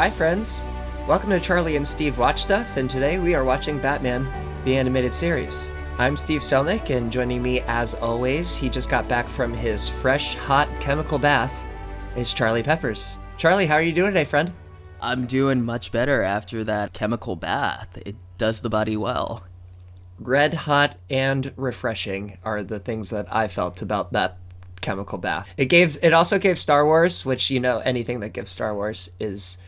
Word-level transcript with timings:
Hi, 0.00 0.08
friends. 0.08 0.64
Welcome 1.06 1.28
to 1.28 1.38
Charlie 1.38 1.76
and 1.76 1.86
Steve 1.86 2.16
Watch 2.16 2.42
Stuff, 2.42 2.78
and 2.78 2.88
today 2.88 3.18
we 3.18 3.34
are 3.34 3.44
watching 3.44 3.78
Batman, 3.78 4.26
the 4.64 4.78
animated 4.78 5.14
series. 5.14 5.70
I'm 5.98 6.16
Steve 6.16 6.40
Selnick, 6.40 6.88
and 6.88 7.12
joining 7.12 7.42
me, 7.42 7.60
as 7.66 7.92
always, 7.96 8.56
he 8.56 8.70
just 8.70 8.88
got 8.88 9.08
back 9.08 9.28
from 9.28 9.52
his 9.52 9.90
fresh, 9.90 10.36
hot 10.36 10.70
chemical 10.80 11.18
bath, 11.18 11.52
is 12.16 12.32
Charlie 12.32 12.62
Peppers. 12.62 13.18
Charlie, 13.36 13.66
how 13.66 13.74
are 13.74 13.82
you 13.82 13.92
doing 13.92 14.12
today, 14.12 14.24
friend? 14.24 14.54
I'm 15.02 15.26
doing 15.26 15.66
much 15.66 15.92
better 15.92 16.22
after 16.22 16.64
that 16.64 16.94
chemical 16.94 17.36
bath. 17.36 17.98
It 18.06 18.16
does 18.38 18.62
the 18.62 18.70
body 18.70 18.96
well. 18.96 19.44
Red 20.18 20.54
hot 20.54 20.96
and 21.10 21.52
refreshing 21.56 22.38
are 22.42 22.62
the 22.62 22.80
things 22.80 23.10
that 23.10 23.26
I 23.30 23.48
felt 23.48 23.82
about 23.82 24.14
that 24.14 24.38
chemical 24.80 25.18
bath. 25.18 25.52
It 25.58 25.66
gave 25.66 25.98
it 26.02 26.14
also 26.14 26.38
gave 26.38 26.58
Star 26.58 26.86
Wars, 26.86 27.26
which 27.26 27.50
you 27.50 27.60
know 27.60 27.80
anything 27.80 28.20
that 28.20 28.32
gives 28.32 28.50
Star 28.50 28.74
Wars 28.74 29.10
is 29.20 29.58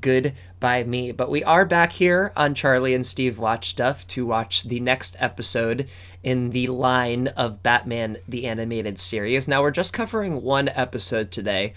good 0.00 0.34
by 0.60 0.84
me. 0.84 1.12
But 1.12 1.30
we 1.30 1.44
are 1.44 1.64
back 1.64 1.92
here 1.92 2.32
on 2.36 2.54
Charlie 2.54 2.94
and 2.94 3.04
Steve 3.04 3.38
Watch 3.38 3.70
Stuff 3.70 4.06
to 4.08 4.26
watch 4.26 4.64
the 4.64 4.80
next 4.80 5.16
episode 5.18 5.88
in 6.22 6.50
the 6.50 6.66
line 6.68 7.28
of 7.28 7.62
Batman 7.62 8.18
the 8.26 8.46
Animated 8.46 9.00
Series. 9.00 9.48
Now, 9.48 9.62
we're 9.62 9.70
just 9.70 9.92
covering 9.92 10.42
one 10.42 10.68
episode 10.68 11.30
today. 11.30 11.74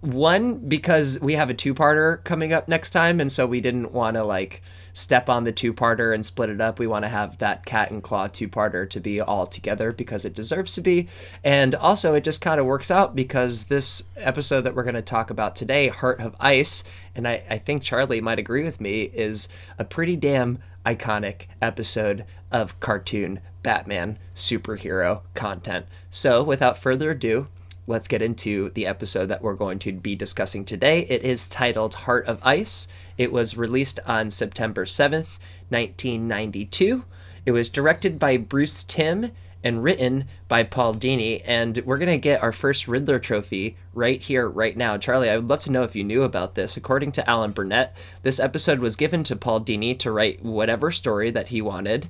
One, 0.00 0.58
because 0.68 1.18
we 1.22 1.34
have 1.34 1.48
a 1.48 1.54
two 1.54 1.74
parter 1.74 2.22
coming 2.24 2.52
up 2.52 2.68
next 2.68 2.90
time, 2.90 3.20
and 3.20 3.32
so 3.32 3.46
we 3.46 3.60
didn't 3.60 3.92
want 3.92 4.16
to 4.16 4.24
like 4.24 4.62
step 4.92 5.28
on 5.28 5.44
the 5.44 5.52
two 5.52 5.72
parter 5.72 6.14
and 6.14 6.24
split 6.24 6.50
it 6.50 6.60
up. 6.60 6.78
We 6.78 6.86
want 6.86 7.04
to 7.04 7.08
have 7.08 7.38
that 7.38 7.64
cat 7.64 7.90
and 7.90 8.02
claw 8.02 8.28
two 8.28 8.48
parter 8.48 8.88
to 8.90 9.00
be 9.00 9.20
all 9.20 9.46
together 9.46 9.92
because 9.92 10.24
it 10.24 10.34
deserves 10.34 10.74
to 10.74 10.80
be. 10.80 11.08
And 11.42 11.74
also, 11.74 12.14
it 12.14 12.24
just 12.24 12.40
kind 12.40 12.60
of 12.60 12.66
works 12.66 12.90
out 12.90 13.14
because 13.14 13.64
this 13.64 14.08
episode 14.16 14.62
that 14.62 14.74
we're 14.74 14.82
going 14.82 14.94
to 14.94 15.02
talk 15.02 15.30
about 15.30 15.56
today, 15.56 15.88
Heart 15.88 16.20
of 16.20 16.36
Ice, 16.40 16.84
and 17.14 17.26
I, 17.26 17.42
I 17.48 17.58
think 17.58 17.82
Charlie 17.82 18.20
might 18.20 18.38
agree 18.38 18.64
with 18.64 18.80
me, 18.80 19.02
is 19.02 19.48
a 19.78 19.84
pretty 19.84 20.16
damn 20.16 20.58
iconic 20.84 21.46
episode 21.60 22.24
of 22.50 22.78
cartoon 22.80 23.40
Batman 23.62 24.18
superhero 24.34 25.20
content. 25.34 25.86
So, 26.10 26.42
without 26.42 26.78
further 26.78 27.12
ado, 27.12 27.46
let's 27.86 28.08
get 28.08 28.22
into 28.22 28.70
the 28.70 28.86
episode 28.86 29.26
that 29.26 29.42
we're 29.42 29.54
going 29.54 29.78
to 29.80 29.92
be 29.92 30.14
discussing 30.14 30.64
today. 30.64 31.00
It 31.08 31.22
is 31.22 31.48
titled 31.48 31.94
Heart 31.94 32.26
of 32.26 32.38
Ice. 32.42 32.88
It 33.18 33.32
was 33.32 33.56
released 33.56 34.00
on 34.06 34.30
September 34.30 34.84
7th, 34.84 35.38
1992. 35.68 37.04
It 37.44 37.52
was 37.52 37.68
directed 37.68 38.18
by 38.18 38.36
Bruce 38.36 38.82
Timm 38.82 39.32
and 39.64 39.82
written 39.82 40.26
by 40.48 40.64
Paul 40.64 40.94
Dini. 40.94 41.42
And 41.44 41.82
we're 41.84 41.98
going 41.98 42.08
to 42.08 42.18
get 42.18 42.42
our 42.42 42.52
first 42.52 42.88
Riddler 42.88 43.18
trophy 43.18 43.76
right 43.94 44.20
here, 44.20 44.48
right 44.48 44.76
now. 44.76 44.96
Charlie, 44.96 45.30
I 45.30 45.36
would 45.36 45.48
love 45.48 45.60
to 45.60 45.72
know 45.72 45.82
if 45.82 45.94
you 45.94 46.04
knew 46.04 46.22
about 46.22 46.54
this. 46.54 46.76
According 46.76 47.12
to 47.12 47.30
Alan 47.30 47.52
Burnett, 47.52 47.96
this 48.22 48.40
episode 48.40 48.80
was 48.80 48.96
given 48.96 49.22
to 49.24 49.36
Paul 49.36 49.60
Dini 49.60 49.98
to 50.00 50.10
write 50.10 50.44
whatever 50.44 50.90
story 50.90 51.30
that 51.30 51.48
he 51.48 51.62
wanted 51.62 52.08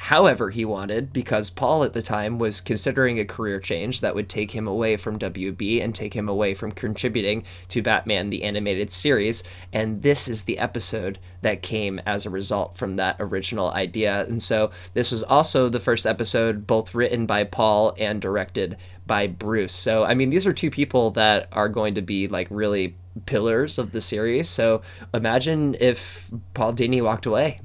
however 0.00 0.50
he 0.50 0.64
wanted 0.64 1.12
because 1.12 1.50
Paul 1.50 1.82
at 1.82 1.92
the 1.92 2.00
time 2.00 2.38
was 2.38 2.60
considering 2.60 3.18
a 3.18 3.24
career 3.24 3.58
change 3.58 4.00
that 4.00 4.14
would 4.14 4.28
take 4.28 4.52
him 4.52 4.68
away 4.68 4.96
from 4.96 5.18
WB 5.18 5.82
and 5.82 5.92
take 5.92 6.14
him 6.14 6.28
away 6.28 6.54
from 6.54 6.70
contributing 6.70 7.42
to 7.68 7.82
Batman 7.82 8.30
the 8.30 8.44
animated 8.44 8.92
series. 8.92 9.42
And 9.72 10.02
this 10.02 10.28
is 10.28 10.44
the 10.44 10.58
episode 10.58 11.18
that 11.42 11.62
came 11.62 12.00
as 12.06 12.24
a 12.24 12.30
result 12.30 12.76
from 12.76 12.94
that 12.94 13.16
original 13.18 13.70
idea. 13.72 14.24
And 14.26 14.40
so 14.40 14.70
this 14.94 15.10
was 15.10 15.24
also 15.24 15.68
the 15.68 15.80
first 15.80 16.06
episode 16.06 16.64
both 16.64 16.94
written 16.94 17.26
by 17.26 17.42
Paul 17.42 17.92
and 17.98 18.22
directed 18.22 18.76
by 19.04 19.26
Bruce. 19.26 19.74
So 19.74 20.04
I 20.04 20.14
mean 20.14 20.30
these 20.30 20.46
are 20.46 20.52
two 20.52 20.70
people 20.70 21.10
that 21.12 21.48
are 21.50 21.68
going 21.68 21.96
to 21.96 22.02
be 22.02 22.28
like 22.28 22.46
really 22.50 22.94
pillars 23.26 23.78
of 23.78 23.90
the 23.90 24.00
series. 24.00 24.48
So 24.48 24.82
imagine 25.12 25.74
if 25.80 26.30
Paul 26.54 26.72
Dini 26.72 27.02
walked 27.02 27.26
away 27.26 27.60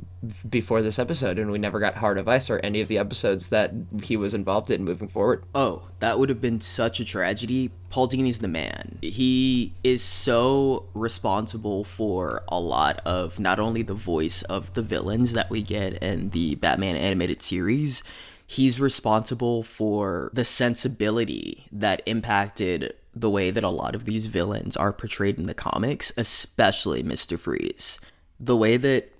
before 0.50 0.81
this 0.81 1.00
episode 1.00 1.38
and 1.38 1.51
we 1.51 1.57
never 1.57 1.79
got 1.79 1.95
Heart 1.95 2.17
of 2.17 2.28
Ice 2.28 2.50
or 2.50 2.59
any 2.59 2.81
of 2.81 2.88
the 2.88 2.97
episodes 2.97 3.50
that 3.50 3.72
he 4.03 4.16
was 4.16 4.34
involved 4.34 4.72
in 4.72 4.84
moving 4.84 5.07
forward. 5.07 5.44
Oh, 5.53 5.84
that 6.00 6.19
would 6.19 6.29
have 6.29 6.41
been 6.41 6.61
such 6.61 7.00
a 7.00 7.06
tragedy. 7.06 7.72
Paul 7.89 8.07
Dini's 8.07 8.39
the 8.39 8.47
man. 8.47 8.97
He 9.01 9.73
is 9.84 10.01
so 10.01 10.88
responsible 10.94 11.84
for 11.84 12.44
a 12.47 12.59
lot 12.59 13.01
of 13.06 13.39
not 13.39 13.59
only 13.59 13.81
the 13.81 13.94
voice 13.94 14.41
of 14.44 14.73
the 14.73 14.81
villains 14.81 15.34
that 15.34 15.50
we 15.50 15.61
get 15.61 16.01
in 16.01 16.29
the 16.29 16.55
Batman 16.55 16.95
animated 16.95 17.41
series, 17.41 18.03
he's 18.47 18.79
responsible 18.79 19.63
for 19.63 20.31
the 20.34 20.45
sensibility 20.45 21.67
that 21.72 22.01
impacted 22.05 22.94
the 23.16 23.29
way 23.29 23.51
that 23.51 23.63
a 23.63 23.69
lot 23.69 23.94
of 23.94 24.05
these 24.05 24.25
villains 24.28 24.75
are 24.75 24.91
portrayed 24.91 25.38
in 25.38 25.45
the 25.45 25.53
comics, 25.53 26.11
especially 26.17 27.03
Mr. 27.03 27.38
Freeze. 27.38 28.00
The 28.40 28.57
way 28.57 28.78
that 28.78 29.12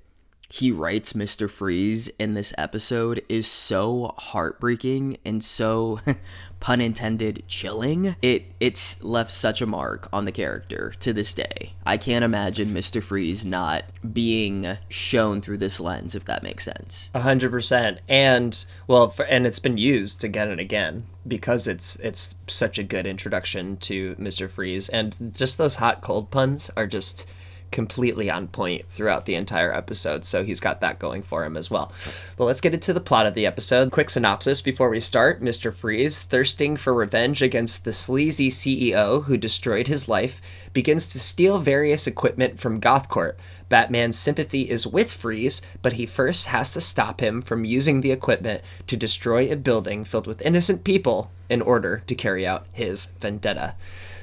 he 0.54 0.72
writes 0.72 1.14
Mr. 1.14 1.50
Freeze 1.50 2.10
in 2.20 2.36
this 2.36 2.54
episode 2.60 3.24
is 3.28 3.48
so 3.48 4.14
heartbreaking 4.20 5.18
and 5.26 5.44
so 5.44 6.00
pun 6.60 6.80
intended 6.80 7.42
chilling. 7.48 8.16
It 8.22 8.52
it's 8.60 9.04
left 9.04 9.32
such 9.32 9.64
a 9.64 9.66
mark 9.66 10.08
on 10.14 10.26
the 10.26 10.32
character 10.32 10.94
to 11.00 11.12
this 11.12 11.34
day. 11.34 11.74
I 11.88 11.98
can't 11.98 12.24
imagine 12.24 12.72
Mr. 12.72 13.02
Freeze 13.02 13.44
not 13.44 13.86
being 14.14 14.78
shown 14.90 15.42
through 15.42 15.58
this 15.58 15.80
lens 15.80 16.14
if 16.14 16.26
that 16.26 16.44
makes 16.44 16.66
sense. 16.66 17.10
A 17.16 17.22
hundred 17.22 17.50
percent. 17.50 18.02
And 18.08 18.64
well, 18.86 19.10
for, 19.10 19.26
and 19.26 19.48
it's 19.48 19.58
been 19.58 19.78
used 19.78 20.24
again 20.24 20.52
and 20.52 20.60
again 20.60 21.08
because 21.28 21.68
it's 21.68 21.96
it's 21.96 22.36
such 22.46 22.78
a 22.78 22.84
good 22.84 23.08
introduction 23.08 23.76
to 23.78 24.14
Mr. 24.18 24.48
Freeze 24.48 24.88
and 24.88 25.34
just 25.36 25.58
those 25.58 25.78
hot 25.78 26.02
cold 26.02 26.30
puns 26.30 26.70
are 26.78 26.86
just 26.86 27.28
completely 27.74 28.30
on 28.30 28.48
point 28.48 28.88
throughout 28.90 29.26
the 29.26 29.36
entire 29.36 29.74
episode, 29.74 30.24
so 30.24 30.44
he's 30.44 30.62
got 30.62 30.80
that 30.80 31.00
going 31.00 31.24
for 31.24 31.44
him 31.44 31.58
as 31.58 31.70
well. 31.70 31.92
But 32.38 32.46
let's 32.46 32.62
get 32.62 32.74
into 32.74 32.94
the 32.94 33.02
plot 33.02 33.26
of 33.26 33.34
the 33.34 33.46
episode. 33.46 33.92
Quick 33.92 34.12
synopsis 34.12 34.62
before 34.62 34.90
we 34.90 35.02
start 35.02 35.42
Mr. 35.42 35.74
Freeze, 35.74 36.22
thirsting 36.22 36.78
for 36.78 36.94
revenge 36.94 37.42
against 37.42 37.84
the 37.84 37.92
sleazy 37.92 38.50
CEO 38.50 39.24
who 39.24 39.36
destroyed 39.36 39.88
his 39.88 40.08
life, 40.08 40.40
begins 40.72 41.08
to 41.08 41.20
steal 41.20 41.60
various 41.60 42.08
equipment 42.08 42.60
from 42.60 42.80
Gothcorp. 42.80 43.34
Batman's 43.70 44.20
sympathy 44.20 44.70
is 44.70 44.86
with 44.86 45.12
Freeze, 45.12 45.64
but 45.82 45.94
he 45.94 46.06
first 46.06 46.48
has 46.48 46.72
to 46.74 46.82
stop 46.82 47.22
him 47.22 47.42
from 47.42 47.66
using 47.66 48.02
the 48.02 48.12
equipment 48.12 48.62
to 48.86 48.96
destroy 48.96 49.52
a 49.52 49.56
building 49.56 50.06
filled 50.06 50.28
with 50.28 50.42
innocent 50.44 50.84
people 50.84 51.32
in 51.50 51.62
order 51.62 52.04
to 52.06 52.14
carry 52.14 52.46
out 52.46 52.68
his 52.72 53.08
vendetta. 53.20 53.74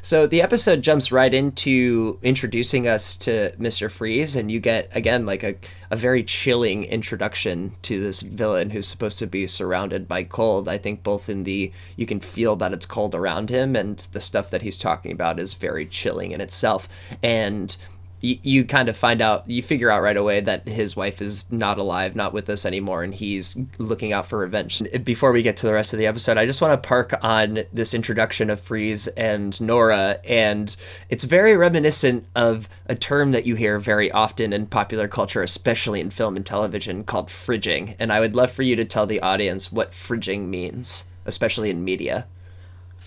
So 0.03 0.27
the 0.27 0.41
episode 0.41 0.83
jumps 0.83 1.13
right 1.13 1.33
into 1.33 2.19
introducing 2.23 2.89
us 2.89 3.17
to 3.19 3.53
Mr. 3.59 3.91
Freeze, 3.91 4.35
and 4.35 4.51
you 4.51 4.59
get, 4.59 4.89
again, 4.93 5.27
like 5.27 5.43
a, 5.43 5.57
a 5.91 5.97
very 5.97 6.23
chilling 6.23 6.85
introduction 6.85 7.73
to 7.83 8.01
this 8.01 8.21
villain 8.21 8.71
who's 8.71 8.89
supposed 8.89 9.19
to 9.19 9.27
be 9.27 9.47
surrounded 9.47 10.09
by 10.09 10.25
cold. 10.25 10.69
I 10.69 10.79
think 10.79 11.03
both 11.03 11.29
in 11.29 11.45
the, 11.45 11.73
you 11.97 12.07
can 12.07 12.21
feel 12.21 12.57
that 12.57 12.73
it's 12.73 12.87
cold 12.87 13.15
around 13.15 13.51
him, 13.51 13.77
and 13.77 13.99
the 14.13 14.21
stuff 14.21 14.51
that 14.51 14.63
he's 14.63 14.79
talking 14.79 15.13
about 15.13 15.39
is 15.39 15.55
very 15.55 15.85
chilling 15.87 16.33
in 16.33 16.41
itself. 16.41 16.89
And 17.23 17.77
you, 18.21 18.65
kind 18.65 18.89
of 18.89 18.97
find 18.97 19.21
out 19.21 19.49
you 19.49 19.63
figure 19.63 19.91
out 19.91 20.03
right 20.03 20.17
away 20.17 20.41
that 20.41 20.69
his 20.69 20.95
wife 20.95 21.23
is 21.23 21.45
not 21.51 21.79
alive 21.79 22.15
not 22.15 22.33
with 22.33 22.49
us 22.51 22.67
anymore 22.67 23.03
and 23.03 23.15
he's 23.15 23.59
looking 23.79 24.13
out 24.13 24.27
for 24.27 24.39
revenge. 24.39 24.83
Before 25.05 25.33
we 25.33 25.43
get 25.43 25.57
to 25.59 25.67
the 25.67 25.73
rest 25.73 25.93
of 25.93 25.99
the 25.99 26.07
episode 26.07 26.37
i 26.37 26.47
just 26.47 26.61
want 26.61 26.81
to 26.81 26.89
park 26.89 27.15
on 27.23 27.61
this 27.73 27.95
introduction 27.95 28.51
of 28.51 28.61
freeze 28.61 29.07
and 29.09 29.61
nora 29.61 30.21
and 30.25 30.77
it's 31.09 31.25
very 31.25 31.57
reminiscent 31.57 32.27
of 32.35 32.69
a 32.87 32.95
term 32.95 33.33
that 33.33 33.47
you 33.47 33.55
hear 33.55 33.79
very 33.79 34.11
often 34.11 34.53
in 34.53 34.67
popular 34.67 35.09
culture 35.09 35.43
especially 35.43 36.01
in 36.01 36.11
film 36.11 36.37
and 36.37 36.47
television 36.47 37.05
called 37.05 37.29
fridging 37.29 37.95
and 37.99 38.13
i 38.13 38.21
would 38.21 38.35
love 38.35 38.51
for 38.51 38.63
you 38.63 38.77
to 38.77 38.85
tell 38.85 39.07
the 39.07 39.21
audience 39.21 39.73
what 39.73 39.93
fridging 39.93 40.49
means 40.49 41.07
especially 41.25 41.71
in 41.71 41.85
media 41.85 42.27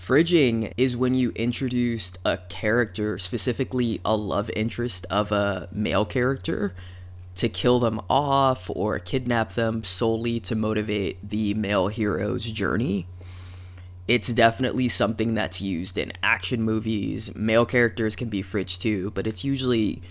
Fridging 0.04 0.70
is 0.76 0.98
when 0.98 1.14
you 1.14 1.30
introduced 1.30 2.18
a 2.26 2.36
character, 2.36 3.16
specifically 3.16 4.02
a 4.04 4.14
love 4.14 4.50
interest 4.54 5.06
of 5.08 5.32
a 5.32 5.66
male 5.72 6.04
character, 6.04 6.74
to 7.36 7.48
kill 7.48 7.78
them 7.78 8.02
off 8.10 8.68
or 8.68 8.98
kidnap 8.98 9.54
them 9.54 9.82
solely 9.82 10.40
to 10.40 10.54
motivate 10.54 11.26
the 11.26 11.54
male 11.54 11.88
hero's 11.88 12.52
journey. 12.52 13.06
It's 14.06 14.28
definitely 14.28 14.90
something 14.90 15.32
that's 15.32 15.62
used 15.62 15.96
in 15.96 16.12
action 16.22 16.60
movies. 16.60 17.34
Male 17.34 17.64
characters 17.64 18.14
can 18.14 18.28
be 18.28 18.42
fridged 18.42 18.82
too, 18.82 19.10
but 19.12 19.26
it's 19.26 19.42
usually 19.42 20.02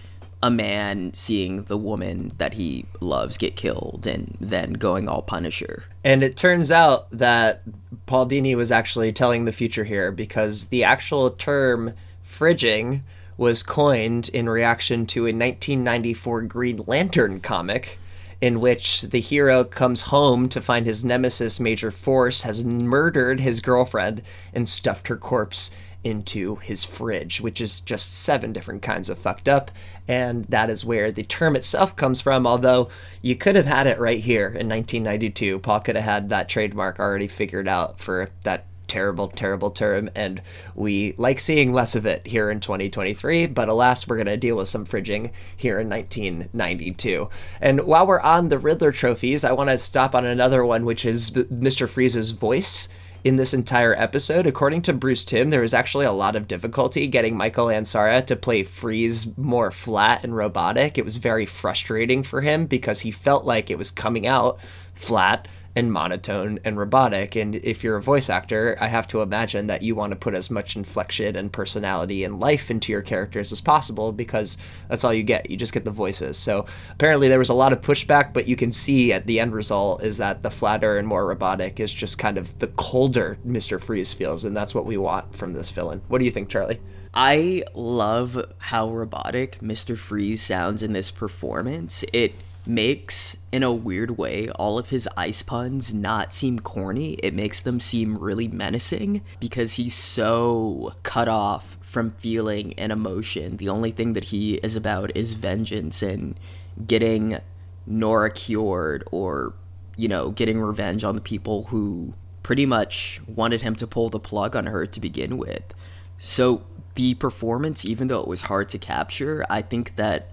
a 0.43 0.51
man 0.51 1.13
seeing 1.13 1.63
the 1.63 1.77
woman 1.77 2.33
that 2.37 2.55
he 2.55 2.85
loves 2.99 3.37
get 3.37 3.55
killed 3.55 4.05
and 4.05 4.35
then 4.41 4.73
going 4.73 5.07
all 5.07 5.21
Punisher. 5.21 5.85
And 6.03 6.21
it 6.21 6.35
turns 6.35 6.69
out 6.69 7.09
that 7.11 7.61
Paul 8.07 8.27
Dini 8.27 8.53
was 8.53 8.69
actually 8.69 9.13
telling 9.13 9.45
the 9.45 9.53
future 9.53 9.85
here 9.85 10.11
because 10.11 10.65
the 10.65 10.83
actual 10.83 11.31
term 11.31 11.93
fridging 12.27 13.03
was 13.37 13.63
coined 13.63 14.29
in 14.33 14.49
reaction 14.49 15.05
to 15.05 15.21
a 15.21 15.31
1994 15.31 16.41
Green 16.41 16.83
Lantern 16.85 17.39
comic 17.39 17.97
in 18.41 18.59
which 18.59 19.03
the 19.03 19.21
hero 19.21 19.63
comes 19.63 20.01
home 20.01 20.49
to 20.49 20.61
find 20.61 20.85
his 20.85 21.05
nemesis 21.05 21.61
Major 21.61 21.89
Force 21.89 22.41
has 22.41 22.65
murdered 22.65 23.39
his 23.39 23.61
girlfriend 23.61 24.21
and 24.53 24.67
stuffed 24.67 25.07
her 25.07 25.15
corpse 25.15 25.71
into 26.03 26.57
his 26.57 26.83
fridge, 26.83 27.41
which 27.41 27.61
is 27.61 27.81
just 27.81 28.13
seven 28.13 28.53
different 28.53 28.81
kinds 28.81 29.09
of 29.09 29.17
fucked 29.17 29.47
up. 29.47 29.71
And 30.07 30.45
that 30.45 30.69
is 30.69 30.85
where 30.85 31.11
the 31.11 31.23
term 31.23 31.55
itself 31.55 31.95
comes 31.95 32.21
from, 32.21 32.45
although 32.45 32.89
you 33.21 33.35
could 33.35 33.55
have 33.55 33.65
had 33.65 33.87
it 33.87 33.99
right 33.99 34.19
here 34.19 34.47
in 34.47 34.67
1992. 34.69 35.59
Paul 35.59 35.79
could 35.79 35.95
have 35.95 36.05
had 36.05 36.29
that 36.29 36.49
trademark 36.49 36.99
already 36.99 37.27
figured 37.27 37.67
out 37.67 37.99
for 37.99 38.29
that 38.43 38.65
terrible, 38.93 39.27
terrible 39.29 39.71
term, 39.71 40.07
and 40.13 40.39
we 40.75 41.15
like 41.17 41.39
seeing 41.39 41.73
less 41.73 41.95
of 41.95 42.05
it 42.05 42.27
here 42.27 42.51
in 42.51 42.59
2023. 42.59 43.47
But 43.47 43.67
alas, 43.67 44.07
we're 44.07 44.17
going 44.17 44.27
to 44.27 44.37
deal 44.37 44.57
with 44.57 44.67
some 44.67 44.85
fridging 44.85 45.31
here 45.55 45.79
in 45.79 45.89
1992. 45.89 47.27
And 47.59 47.81
while 47.85 48.05
we're 48.05 48.19
on 48.19 48.49
the 48.49 48.59
Riddler 48.59 48.91
trophies, 48.91 49.43
I 49.43 49.51
want 49.51 49.71
to 49.71 49.79
stop 49.79 50.13
on 50.13 50.25
another 50.25 50.63
one, 50.63 50.85
which 50.85 51.05
is 51.05 51.31
Mr. 51.31 51.89
Freeze's 51.89 52.31
voice 52.31 52.87
in 53.23 53.37
this 53.37 53.53
entire 53.53 53.95
episode. 53.95 54.45
According 54.45 54.81
to 54.83 54.93
Bruce 54.93 55.23
Timm, 55.23 55.49
there 55.49 55.61
was 55.61 55.73
actually 55.73 56.05
a 56.05 56.11
lot 56.11 56.35
of 56.35 56.47
difficulty 56.47 57.07
getting 57.07 57.37
Michael 57.37 57.67
Ansara 57.67 58.25
to 58.25 58.35
play 58.35 58.63
Freeze 58.63 59.37
more 59.37 59.71
flat 59.71 60.23
and 60.23 60.35
robotic. 60.35 60.97
It 60.97 61.05
was 61.05 61.17
very 61.17 61.45
frustrating 61.45 62.23
for 62.23 62.41
him 62.41 62.65
because 62.65 63.01
he 63.01 63.11
felt 63.11 63.45
like 63.45 63.69
it 63.69 63.77
was 63.77 63.91
coming 63.91 64.27
out 64.27 64.59
flat 64.93 65.47
and 65.75 65.91
monotone 65.91 66.59
and 66.63 66.77
robotic. 66.77 67.35
And 67.35 67.55
if 67.55 67.83
you're 67.83 67.95
a 67.95 68.01
voice 68.01 68.29
actor, 68.29 68.77
I 68.79 68.87
have 68.87 69.07
to 69.09 69.21
imagine 69.21 69.67
that 69.67 69.81
you 69.81 69.95
want 69.95 70.11
to 70.11 70.19
put 70.19 70.35
as 70.35 70.51
much 70.51 70.75
inflection 70.75 71.35
and 71.35 71.51
personality 71.51 72.23
and 72.23 72.39
life 72.39 72.69
into 72.69 72.91
your 72.91 73.01
characters 73.01 73.51
as 73.51 73.61
possible 73.61 74.11
because 74.11 74.57
that's 74.87 75.03
all 75.03 75.13
you 75.13 75.23
get. 75.23 75.49
You 75.49 75.57
just 75.57 75.73
get 75.73 75.83
the 75.83 75.91
voices. 75.91 76.37
So 76.37 76.65
apparently 76.91 77.27
there 77.27 77.39
was 77.39 77.49
a 77.49 77.55
lot 77.55 77.73
of 77.73 77.81
pushback, 77.81 78.33
but 78.33 78.47
you 78.47 78.55
can 78.55 78.71
see 78.71 79.11
at 79.11 79.25
the 79.25 79.39
end 79.39 79.53
result 79.53 80.03
is 80.03 80.17
that 80.17 80.43
the 80.43 80.51
flatter 80.51 80.97
and 80.97 81.07
more 81.07 81.25
robotic 81.25 81.79
is 81.79 81.91
just 81.91 82.19
kind 82.19 82.37
of 82.37 82.59
the 82.59 82.67
colder 82.67 83.37
Mr. 83.45 83.81
Freeze 83.81 84.13
feels. 84.13 84.45
And 84.45 84.55
that's 84.55 84.75
what 84.75 84.85
we 84.85 84.97
want 84.97 85.35
from 85.35 85.53
this 85.53 85.69
villain. 85.69 86.01
What 86.07 86.19
do 86.19 86.25
you 86.25 86.31
think, 86.31 86.49
Charlie? 86.49 86.79
I 87.13 87.63
love 87.75 88.43
how 88.57 88.89
robotic 88.89 89.59
Mr. 89.59 89.95
Freeze 89.95 90.41
sounds 90.41 90.81
in 90.81 90.93
this 90.93 91.11
performance. 91.11 92.03
It 92.11 92.33
makes, 92.65 93.37
in 93.53 93.61
a 93.61 93.71
weird 93.71 94.17
way, 94.17 94.49
all 94.49 94.79
of 94.79 94.89
his 94.89 95.07
ice 95.15 95.43
puns 95.43 95.93
not 95.93 96.33
seem 96.33 96.57
corny. 96.57 97.13
It 97.21 97.35
makes 97.35 97.61
them 97.61 97.79
seem 97.79 98.17
really 98.17 98.47
menacing 98.47 99.21
because 99.39 99.73
he's 99.73 99.93
so 99.93 100.93
cut 101.03 101.27
off 101.27 101.77
from 101.79 102.09
feeling 102.13 102.73
and 102.79 102.91
emotion. 102.91 103.57
The 103.57 103.69
only 103.69 103.91
thing 103.91 104.13
that 104.13 104.25
he 104.25 104.55
is 104.55 104.75
about 104.75 105.15
is 105.15 105.35
vengeance 105.35 106.01
and 106.01 106.39
getting 106.87 107.41
Nora 107.85 108.31
cured 108.31 109.03
or, 109.11 109.53
you 109.95 110.07
know, 110.07 110.31
getting 110.31 110.59
revenge 110.59 111.03
on 111.03 111.13
the 111.13 111.21
people 111.21 111.65
who 111.65 112.15
pretty 112.41 112.65
much 112.65 113.21
wanted 113.27 113.61
him 113.61 113.75
to 113.75 113.85
pull 113.85 114.09
the 114.09 114.19
plug 114.19 114.55
on 114.55 114.65
her 114.65 114.87
to 114.87 114.99
begin 114.99 115.37
with. 115.37 115.75
So 116.17 116.63
the 116.95 117.13
performance, 117.13 117.85
even 117.85 118.07
though 118.07 118.21
it 118.21 118.27
was 118.27 118.43
hard 118.43 118.67
to 118.69 118.79
capture, 118.79 119.45
I 119.47 119.61
think 119.61 119.95
that 119.95 120.31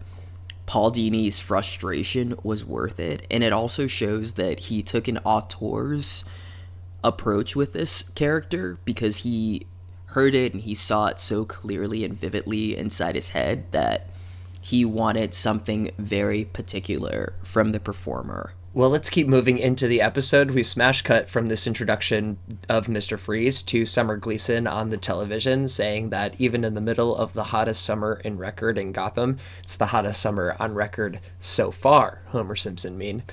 Paul 0.71 0.93
Dini's 0.93 1.41
frustration 1.41 2.37
was 2.45 2.65
worth 2.65 3.01
it, 3.01 3.27
and 3.29 3.43
it 3.43 3.53
also 3.53 3.89
shows 3.89 4.35
that 4.35 4.61
he 4.61 4.85
took 4.85 5.09
an 5.09 5.19
auteur's 5.25 6.25
approach 7.03 7.57
with 7.57 7.73
this 7.73 8.05
character 8.11 8.79
because 8.85 9.25
he 9.25 9.67
heard 10.11 10.33
it 10.33 10.53
and 10.53 10.63
he 10.63 10.77
saw 10.77 11.09
it 11.09 11.19
so 11.19 11.45
clearly 11.45 12.05
and 12.05 12.17
vividly 12.17 12.77
inside 12.77 13.17
his 13.17 13.31
head 13.31 13.65
that 13.73 14.11
he 14.61 14.85
wanted 14.85 15.35
something 15.35 15.91
very 15.99 16.45
particular 16.45 17.33
from 17.43 17.73
the 17.73 17.81
performer. 17.81 18.53
Well, 18.73 18.91
let's 18.91 19.11
keep 19.11 19.27
moving 19.27 19.59
into 19.59 19.89
the 19.89 20.01
episode. 20.01 20.53
We 20.53 20.63
smash 20.63 21.03
cut 21.03 21.29
from 21.29 21.49
this 21.49 21.67
introduction 21.67 22.39
of 22.69 22.87
Mr. 22.87 23.19
Freeze 23.19 23.63
to 23.63 23.85
Summer 23.85 24.17
Gleeson 24.17 24.69
on 24.69 24.91
the 24.91 24.97
television 24.97 25.67
saying 25.67 26.11
that 26.11 26.41
even 26.41 26.63
in 26.63 26.75
the 26.75 26.81
middle 26.81 27.17
of 27.17 27.33
the 27.33 27.43
hottest 27.43 27.85
summer 27.85 28.21
in 28.25 28.39
record 28.39 28.79
in 28.79 28.93
Gotham, 28.93 29.39
it's 29.65 29.77
the 29.77 29.87
hottest 29.87 30.23
summer 30.23 30.55
on 30.61 30.75
record 30.75 31.19
so 31.41 31.73
far, 31.73 32.23
Homer 32.29 32.55
Simpson 32.55 32.97
mean. 32.97 33.25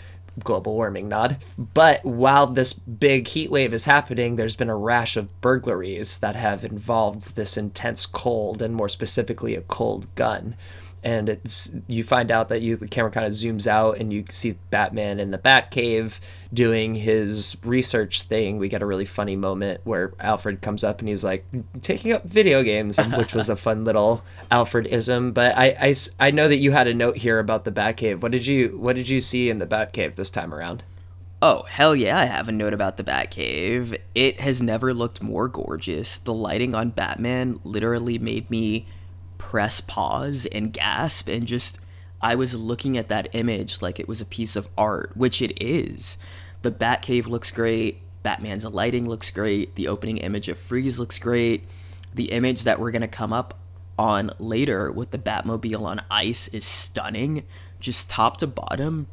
Global 0.43 0.73
warming 0.73 1.07
nod. 1.07 1.37
But 1.55 2.03
while 2.03 2.47
this 2.47 2.73
big 2.73 3.27
heat 3.27 3.51
wave 3.51 3.75
is 3.75 3.85
happening, 3.85 4.37
there's 4.37 4.55
been 4.55 4.71
a 4.71 4.75
rash 4.75 5.17
of 5.17 5.39
burglaries 5.41 6.17
that 6.17 6.35
have 6.35 6.63
involved 6.63 7.35
this 7.35 7.57
intense 7.57 8.07
cold, 8.07 8.63
and 8.63 8.73
more 8.73 8.89
specifically, 8.89 9.53
a 9.53 9.61
cold 9.61 10.13
gun 10.15 10.55
and 11.03 11.29
it's 11.29 11.75
you 11.87 12.03
find 12.03 12.31
out 12.31 12.49
that 12.49 12.61
you 12.61 12.75
the 12.75 12.87
camera 12.87 13.11
kind 13.11 13.25
of 13.25 13.33
zooms 13.33 13.67
out 13.67 13.97
and 13.97 14.11
you 14.11 14.25
see 14.29 14.57
Batman 14.71 15.19
in 15.19 15.31
the 15.31 15.37
Batcave 15.37 16.19
doing 16.53 16.95
his 16.95 17.57
research 17.63 18.23
thing. 18.23 18.57
We 18.57 18.69
get 18.69 18.81
a 18.81 18.85
really 18.85 19.05
funny 19.05 19.35
moment 19.35 19.81
where 19.83 20.13
Alfred 20.19 20.61
comes 20.61 20.83
up 20.83 20.99
and 20.99 21.07
he's 21.07 21.23
like 21.23 21.45
taking 21.81 22.13
up 22.13 22.25
video 22.25 22.63
games, 22.63 22.99
which 23.17 23.33
was 23.33 23.49
a 23.49 23.55
fun 23.55 23.83
little 23.83 24.23
Alfredism. 24.51 25.33
But 25.33 25.57
I, 25.57 25.75
I, 25.79 25.95
I 26.19 26.31
know 26.31 26.47
that 26.47 26.57
you 26.57 26.71
had 26.71 26.87
a 26.87 26.93
note 26.93 27.17
here 27.17 27.39
about 27.39 27.65
the 27.65 27.71
Batcave. 27.71 28.21
What 28.21 28.31
did 28.31 28.47
you 28.47 28.77
what 28.77 28.95
did 28.95 29.09
you 29.09 29.21
see 29.21 29.49
in 29.49 29.59
the 29.59 29.67
Batcave 29.67 30.15
this 30.15 30.31
time 30.31 30.53
around? 30.53 30.83
Oh, 31.39 31.63
hell 31.69 31.95
yeah, 31.95 32.17
I 32.17 32.25
have 32.25 32.49
a 32.49 32.51
note 32.51 32.73
about 32.73 32.97
the 32.97 33.03
Batcave. 33.03 33.95
It 34.15 34.41
has 34.41 34.59
never 34.59 34.91
looked 34.91 35.21
more 35.21 35.47
gorgeous. 35.47 36.17
The 36.17 36.33
lighting 36.33 36.73
on 36.73 36.89
Batman 36.89 37.59
literally 37.63 38.17
made 38.17 38.49
me 38.49 38.87
press 39.37 39.81
pause 39.81 40.45
and 40.47 40.73
gasp 40.73 41.27
and 41.27 41.45
just 41.47 41.79
I 42.21 42.35
was 42.35 42.55
looking 42.55 42.97
at 42.97 43.09
that 43.09 43.29
image 43.33 43.81
like 43.81 43.99
it 43.99 44.07
was 44.07 44.21
a 44.21 44.25
piece 44.25 44.55
of 44.55 44.67
art, 44.77 45.15
which 45.15 45.41
it 45.41 45.61
is. 45.61 46.17
The 46.63 46.71
Batcave 46.71 47.27
looks 47.27 47.51
great, 47.51 48.01
Batman's 48.23 48.65
lighting 48.65 49.07
looks 49.07 49.29
great, 49.29 49.75
the 49.75 49.87
opening 49.87 50.17
image 50.17 50.49
of 50.49 50.57
Freeze 50.57 50.99
looks 50.99 51.19
great. 51.19 51.63
The 52.13 52.31
image 52.31 52.63
that 52.63 52.79
we're 52.79 52.91
going 52.91 53.01
to 53.01 53.07
come 53.07 53.31
up 53.31 53.59
on 53.97 54.31
later 54.39 54.91
with 54.91 55.11
the 55.11 55.17
Batmobile 55.17 55.81
on 55.81 56.01
ice 56.09 56.47
is 56.49 56.65
stunning, 56.65 57.43
just 57.79 58.09
top 58.09 58.37
to 58.37 58.47
bottom. 58.47 59.07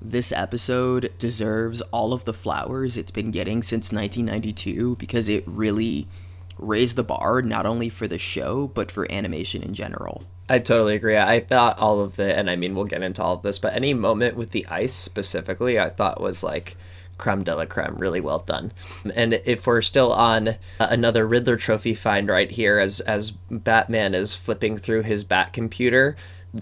This 0.00 0.32
episode 0.32 1.12
deserves 1.18 1.80
all 1.92 2.12
of 2.12 2.24
the 2.24 2.34
flowers 2.34 2.96
it's 2.96 3.10
been 3.10 3.30
getting 3.30 3.62
since 3.62 3.92
1992 3.92 4.96
because 4.96 5.28
it 5.28 5.44
really 5.46 6.08
raise 6.58 6.94
the 6.94 7.04
bar 7.04 7.42
not 7.42 7.66
only 7.66 7.88
for 7.88 8.06
the 8.06 8.18
show 8.18 8.68
but 8.68 8.90
for 8.90 9.10
animation 9.10 9.62
in 9.62 9.74
general. 9.74 10.24
I 10.48 10.58
totally 10.58 10.94
agree. 10.94 11.16
I 11.16 11.40
thought 11.40 11.78
all 11.78 12.00
of 12.00 12.16
the, 12.16 12.34
and 12.36 12.48
I 12.48 12.56
mean, 12.56 12.74
we'll 12.74 12.86
get 12.86 13.02
into 13.02 13.22
all 13.22 13.34
of 13.34 13.42
this, 13.42 13.58
but 13.58 13.74
any 13.74 13.92
moment 13.92 14.34
with 14.34 14.50
the 14.50 14.66
ice 14.66 14.94
specifically, 14.94 15.78
I 15.78 15.90
thought 15.90 16.22
was 16.22 16.42
like 16.42 16.76
creme 17.18 17.44
de 17.44 17.54
la 17.54 17.66
creme, 17.66 17.96
really 17.96 18.20
well 18.20 18.38
done. 18.38 18.72
And 19.14 19.34
if 19.44 19.66
we're 19.66 19.82
still 19.82 20.12
on 20.12 20.48
uh, 20.48 20.54
another 20.78 21.26
Riddler 21.26 21.56
trophy 21.56 21.94
find 21.94 22.28
right 22.28 22.50
here, 22.50 22.78
as 22.78 23.00
as 23.00 23.32
Batman 23.50 24.14
is 24.14 24.34
flipping 24.34 24.78
through 24.78 25.02
his 25.02 25.24
Bat 25.24 25.52
computer, 25.52 26.16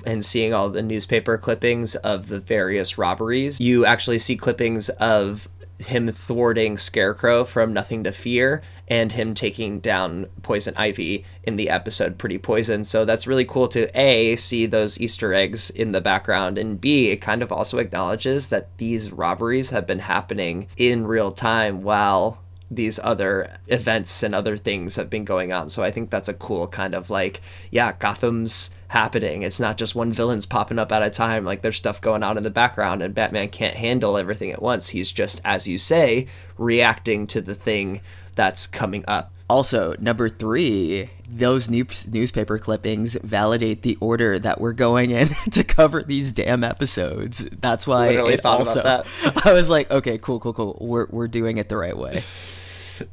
and 0.04 0.24
seeing 0.24 0.52
all 0.52 0.68
the 0.68 0.82
newspaper 0.82 1.38
clippings 1.38 1.94
of 1.96 2.28
the 2.28 2.40
various 2.40 2.98
robberies, 2.98 3.60
you 3.60 3.86
actually 3.86 4.18
see 4.18 4.36
clippings 4.36 4.88
of 4.88 5.48
him 5.78 6.10
thwarting 6.10 6.78
Scarecrow 6.78 7.44
from 7.44 7.72
Nothing 7.72 8.04
to 8.04 8.12
Fear 8.12 8.62
and 8.88 9.12
him 9.12 9.34
taking 9.34 9.80
down 9.80 10.26
Poison 10.42 10.74
Ivy 10.76 11.24
in 11.42 11.56
the 11.56 11.68
episode 11.68 12.18
Pretty 12.18 12.38
Poison. 12.38 12.84
So 12.84 13.04
that's 13.04 13.26
really 13.26 13.44
cool 13.44 13.68
to 13.68 13.88
A, 13.98 14.36
see 14.36 14.66
those 14.66 15.00
Easter 15.00 15.34
eggs 15.34 15.70
in 15.70 15.92
the 15.92 16.00
background, 16.00 16.58
and 16.58 16.80
B, 16.80 17.08
it 17.08 17.20
kind 17.20 17.42
of 17.42 17.52
also 17.52 17.78
acknowledges 17.78 18.48
that 18.48 18.76
these 18.78 19.12
robberies 19.12 19.70
have 19.70 19.86
been 19.86 19.98
happening 19.98 20.68
in 20.76 21.06
real 21.06 21.32
time 21.32 21.82
while 21.82 22.42
these 22.70 22.98
other 23.02 23.58
events 23.68 24.22
and 24.22 24.34
other 24.34 24.56
things 24.56 24.96
have 24.96 25.10
been 25.10 25.24
going 25.24 25.52
on. 25.52 25.68
So 25.68 25.84
I 25.84 25.90
think 25.90 26.10
that's 26.10 26.28
a 26.28 26.34
cool 26.34 26.66
kind 26.66 26.94
of 26.94 27.10
like, 27.10 27.40
yeah, 27.70 27.92
Gotham's 27.92 28.74
happening. 28.88 29.42
It's 29.42 29.60
not 29.60 29.78
just 29.78 29.94
one 29.94 30.12
villain's 30.12 30.46
popping 30.46 30.78
up 30.78 30.92
at 30.92 31.02
a 31.02 31.10
time. 31.10 31.44
Like 31.44 31.62
there's 31.62 31.76
stuff 31.76 32.00
going 32.00 32.22
on 32.22 32.36
in 32.36 32.42
the 32.42 32.50
background, 32.50 33.02
and 33.02 33.14
Batman 33.14 33.48
can't 33.48 33.76
handle 33.76 34.16
everything 34.16 34.50
at 34.50 34.62
once. 34.62 34.90
He's 34.90 35.12
just, 35.12 35.40
as 35.44 35.66
you 35.66 35.78
say, 35.78 36.26
reacting 36.58 37.26
to 37.28 37.40
the 37.40 37.54
thing 37.54 38.00
that's 38.34 38.66
coming 38.66 39.04
up. 39.08 39.32
Also, 39.48 39.94
number 40.00 40.28
three, 40.28 41.08
those 41.30 41.70
new- 41.70 41.86
newspaper 42.10 42.58
clippings 42.58 43.16
validate 43.22 43.82
the 43.82 43.96
order 44.00 44.40
that 44.40 44.60
we're 44.60 44.72
going 44.72 45.10
in 45.10 45.28
to 45.52 45.62
cover 45.62 46.02
these 46.02 46.32
damn 46.32 46.64
episodes. 46.64 47.48
That's 47.60 47.86
why 47.86 48.08
Literally 48.08 48.34
it 48.34 48.44
also. 48.44 48.82
I 49.44 49.52
was 49.52 49.70
like, 49.70 49.90
okay, 49.90 50.18
cool, 50.18 50.40
cool, 50.40 50.52
cool. 50.52 50.78
We're 50.80 51.06
we're 51.10 51.28
doing 51.28 51.58
it 51.58 51.68
the 51.68 51.76
right 51.76 51.96
way. 51.96 52.22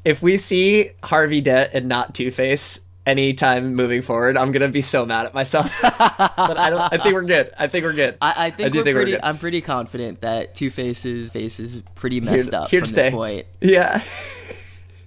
If 0.06 0.22
we 0.22 0.38
see 0.38 0.92
Harvey 1.04 1.42
Dent 1.42 1.72
and 1.74 1.88
not 1.88 2.16
Two 2.16 2.32
Face 2.32 2.88
anytime 3.06 3.76
moving 3.76 4.02
forward, 4.02 4.38
I'm 4.38 4.52
gonna 4.52 4.70
be 4.70 4.82
so 4.82 5.06
mad 5.06 5.26
at 5.26 5.34
myself. 5.34 5.74
but 5.82 6.58
I 6.58 6.70
don't. 6.70 6.82
I 6.82 6.98
think 6.98 7.14
we're 7.14 7.24
good. 7.24 7.52
I 7.58 7.68
think 7.68 7.86
we're 7.86 7.94
good. 7.94 8.18
I, 8.22 8.48
I 8.48 8.50
think, 8.52 8.74
I 8.74 8.78
we're 8.78 8.84
think, 8.84 8.96
pretty. 8.96 9.14
We're 9.14 9.20
I'm 9.24 9.38
pretty 9.38 9.62
confident 9.62 10.22
that 10.22 10.56
Two 10.56 10.70
Faces 10.70 11.32
face 11.32 11.60
is 11.60 11.84
pretty 11.96 12.22
messed 12.22 12.52
here, 12.52 12.60
up 12.60 12.70
here 12.70 12.82
from 12.82 12.92
this 12.92 13.14
point. 13.14 13.48
Yeah. 13.62 14.04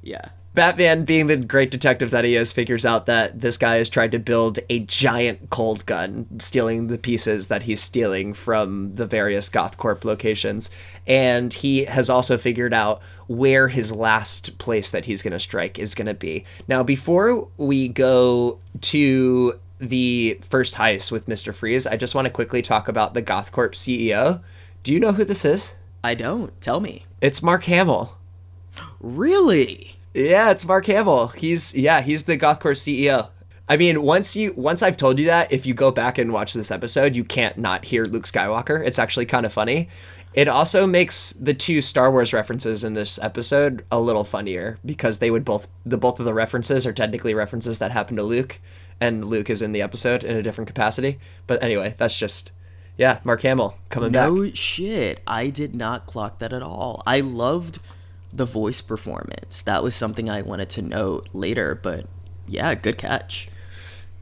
yeah. 0.03 0.29
Batman, 0.57 1.05
being 1.05 1.29
the 1.29 1.37
great 1.37 1.71
detective 1.71 2.11
that 2.11 2.25
he 2.25 2.35
is, 2.35 2.51
figures 2.51 2.85
out 2.85 3.07
that 3.07 3.41
this 3.41 3.59
guy 3.59 3.77
is 3.77 3.89
trying 3.89 4.11
to 4.11 4.19
build 4.19 4.59
a 4.69 4.81
giant 4.81 5.51
cold 5.51 5.87
gun, 5.87 6.27
stealing 6.41 6.89
the 6.89 6.99
pieces 6.99 7.47
that 7.49 7.65
he's 7.65 7.81
stealing 7.81 8.33
from 8.33 8.95
the 8.97 9.07
various 9.07 9.49
GothCorp 9.51 10.05
locations. 10.05 10.71
And 11.07 11.53
he 11.53 11.85
has 11.85 12.11
also 12.11 12.39
figured 12.39 12.75
out 12.75 13.03
where 13.29 13.69
his 13.69 13.93
last 13.93 14.59
place 14.59 14.91
that 14.91 15.05
he's 15.05 15.23
going 15.23 15.33
to 15.33 15.41
strike 15.41 15.79
is 15.79 15.95
going 15.95 16.07
to 16.07 16.15
be. 16.15 16.45
Now, 16.67 16.83
before 16.83 17.47
we 17.59 17.89
go 17.89 18.59
to 18.81 19.61
the 19.79 20.41
first 20.49 20.77
heist 20.77 21.13
with 21.13 21.27
Mr. 21.27 21.55
Freeze, 21.55 21.87
I 21.87 21.97
just 21.97 22.15
want 22.15 22.25
to 22.25 22.33
quickly 22.33 22.63
talk 22.63 22.89
about 22.89 23.15
the 23.15 23.23
GothCorp 23.23 23.73
CEO. 23.73 24.43
Do 24.83 24.93
you 24.93 25.01
know 25.01 25.13
who 25.13 25.25
this 25.25 25.45
is? 25.45 25.75
I 26.03 26.15
don't. 26.15 26.59
Tell 26.63 26.81
me. 26.81 27.05
It's 27.21 27.43
Mark 27.43 27.65
Hamill. 27.65 28.17
Really? 29.01 29.96
Yeah, 30.17 30.51
it's 30.51 30.67
Mark 30.67 30.87
Hamill. 30.87 31.29
He's 31.29 31.75
yeah, 31.75 32.01
he's 32.01 32.25
the 32.25 32.39
GothCorp 32.39 32.73
CEO. 32.73 33.29
I 33.69 33.77
mean, 33.77 34.03
once 34.03 34.35
you 34.35 34.55
once 34.57 34.83
I've 34.83 34.97
told 34.97 35.19
you 35.19 35.27
that, 35.27 35.53
if 35.53 35.67
you 35.67 35.75
go 35.75 35.91
back 35.91 36.17
and 36.17 36.33
watch 36.33 36.55
this 36.55 36.71
episode, 36.71 37.17
you 37.17 37.23
can't 37.23 37.59
not 37.59 37.85
hear 37.85 38.05
Luke 38.05 38.25
Skywalker. 38.25 38.83
It's 38.83 38.99
actually 38.99 39.27
kind 39.27 39.45
of 39.45 39.53
funny. 39.53 39.91
It 40.33 40.49
also 40.49 40.87
makes 40.87 41.35
the 41.35 41.53
two 41.53 41.83
Star 41.83 42.11
Wars 42.11 42.33
references 42.33 42.83
in 42.83 42.95
this 42.95 43.19
episode 43.19 43.85
a 43.93 44.01
little 44.01 44.25
funnier 44.25 44.79
because 44.87 45.19
they 45.19 45.31
would 45.31 45.45
both 45.45 45.69
the 45.85 45.99
both 45.99 46.19
of 46.19 46.25
the 46.25 46.33
references 46.33 46.87
are 46.87 46.95
technically 46.95 47.35
references 47.35 47.79
that 47.81 47.93
happen 47.93 48.17
to 48.17 48.23
Luke, 48.23 48.59
and 49.03 49.27
Luke 49.27 49.51
is 49.51 49.61
in 49.61 49.73
the 49.73 49.83
episode 49.83 50.25
in 50.25 50.35
a 50.35 50.43
different 50.43 50.69
capacity. 50.69 51.19
But 51.47 51.63
anyway, 51.63 51.95
that's 51.99 52.19
just 52.19 52.53
yeah, 52.97 53.21
Mark 53.23 53.43
Hamill 53.43 53.77
coming 53.91 54.13
no 54.13 54.31
back. 54.31 54.45
No 54.47 54.51
shit. 54.55 55.21
I 55.27 55.51
did 55.51 55.75
not 55.75 56.07
clock 56.07 56.39
that 56.39 56.55
at 56.55 56.63
all. 56.63 57.03
I 57.07 57.21
loved 57.21 57.81
the 58.37 58.45
voice 58.45 58.81
performance. 58.81 59.63
That 59.63 59.83
was 59.83 59.95
something 59.95 60.29
I 60.29 60.43
wanted 60.43 60.69
to 60.71 60.83
note 60.83 61.29
later, 61.33 61.75
but 61.75 62.07
yeah, 62.47 62.75
good 62.75 62.99
catch. 62.99 63.49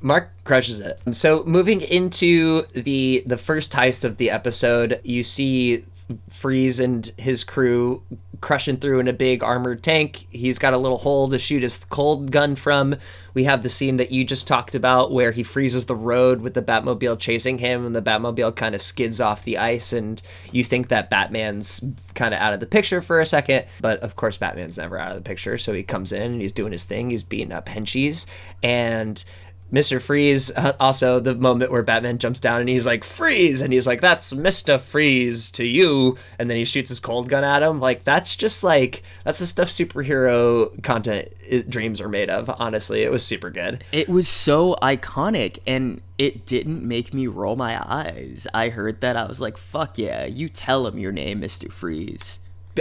Mark 0.01 0.31
crushes 0.45 0.81
it. 0.81 1.01
So 1.13 1.45
moving 1.45 1.81
into 1.81 2.63
the 2.73 3.25
the 3.27 3.37
first 3.37 3.73
heist 3.73 4.05
of 4.05 4.19
the 4.19 4.31
episode, 4.31 5.01
you 5.03 5.23
see 5.23 5.87
Freeze 6.29 6.81
and 6.81 7.11
his 7.17 7.45
crew 7.45 8.03
crushing 8.41 8.77
through 8.77 9.01
in 9.01 9.09
a 9.09 9.13
big 9.13 9.43
armored 9.43 9.83
tank. 9.83 10.27
He's 10.31 10.59
got 10.59 10.75
a 10.75 10.79
little 10.79 10.99
hole 10.99 11.29
to 11.29 11.39
shoot 11.39 11.63
his 11.63 11.79
cold 11.85 12.31
gun 12.31 12.57
from. 12.57 12.97
We 13.35 13.45
have 13.45 13.63
the 13.63 13.69
scene 13.69 13.97
that 13.97 14.13
you 14.13 14.25
just 14.25 14.47
talked 14.47 14.75
about 14.75 15.13
where 15.13 15.31
he 15.31 15.43
freezes 15.43 15.87
the 15.87 15.97
road 15.97 16.41
with 16.41 16.55
the 16.55 16.63
Batmobile 16.63 17.19
chasing 17.19 17.59
him, 17.59 17.85
and 17.87 17.95
the 17.95 18.03
Batmobile 18.03 18.57
kind 18.57 18.75
of 18.75 18.81
skids 18.81 19.21
off 19.21 19.45
the 19.45 19.59
ice, 19.59 19.93
and 19.93 20.23
you 20.53 20.65
think 20.65 20.89
that 20.89 21.11
Batman's 21.11 21.85
kind 22.15 22.33
of 22.33 22.41
out 22.41 22.53
of 22.53 22.61
the 22.61 22.67
picture 22.67 23.03
for 23.03 23.21
a 23.21 23.27
second. 23.27 23.67
But 23.81 24.01
of 24.01 24.17
course, 24.17 24.37
Batman's 24.37 24.79
never 24.79 24.99
out 24.99 25.11
of 25.11 25.17
the 25.17 25.29
picture, 25.29 25.59
so 25.59 25.73
he 25.73 25.83
comes 25.83 26.13
in 26.13 26.33
and 26.33 26.41
he's 26.41 26.53
doing 26.53 26.73
his 26.73 26.85
thing. 26.85 27.11
He's 27.11 27.23
beating 27.23 27.53
up 27.53 27.67
henchies, 27.67 28.27
and 28.63 29.25
Mr. 29.75 30.01
Freeze, 30.01 30.57
uh, 30.57 30.75
also 30.79 31.19
the 31.19 31.35
moment 31.35 31.73
where 31.73 31.83
Batman 31.83 32.19
jumps 32.19 32.39
down 32.39 32.61
and 32.61 32.69
he's 32.69 32.87
like, 32.87 33.03
Freeze! 33.03 33.61
And 33.61 33.73
he's 33.73 33.87
like, 33.87 34.01
That's 34.01 34.33
Mr. 34.33 34.81
Freeze 34.81 35.51
to 35.53 35.67
you. 35.67 36.17
And 36.39 36.49
then 36.49 36.57
he 36.57 36.65
shoots 36.65 36.91
his 36.91 37.01
cold 37.01 37.29
gun 37.29 37.43
at 37.43 37.63
him. 37.63 37.81
Like, 37.81 38.05
that's 38.05 38.37
just 38.37 38.63
like, 38.63 39.03
that's 39.25 39.41
the 39.41 39.47
stuff 39.47 39.69
superhero 39.69 40.83
content 40.83 41.29
dreams 41.69 42.01
are 42.01 42.09
made 42.09 42.31
of, 42.31 42.49
honestly. 42.59 43.03
It 43.03 43.11
was 43.11 43.25
super 43.25 43.51
good. 43.51 43.85
It 43.93 44.09
was 44.09 44.29
so 44.29 44.77
iconic 44.81 45.59
and 45.67 46.01
it 46.19 46.47
didn't 46.47 46.87
make 46.87 47.13
me 47.13 47.27
roll 47.27 47.57
my 47.57 47.81
eyes. 47.85 48.47
I 48.55 48.69
heard 48.69 49.01
that. 49.01 49.17
I 49.17 49.27
was 49.27 49.41
like, 49.41 49.57
Fuck 49.57 49.99
yeah, 49.99 50.25
you 50.25 50.49
tell 50.49 50.87
him 50.87 50.99
your 50.99 51.13
name, 51.13 51.41
Mr. 51.41 51.73
Freeze. 51.73 52.39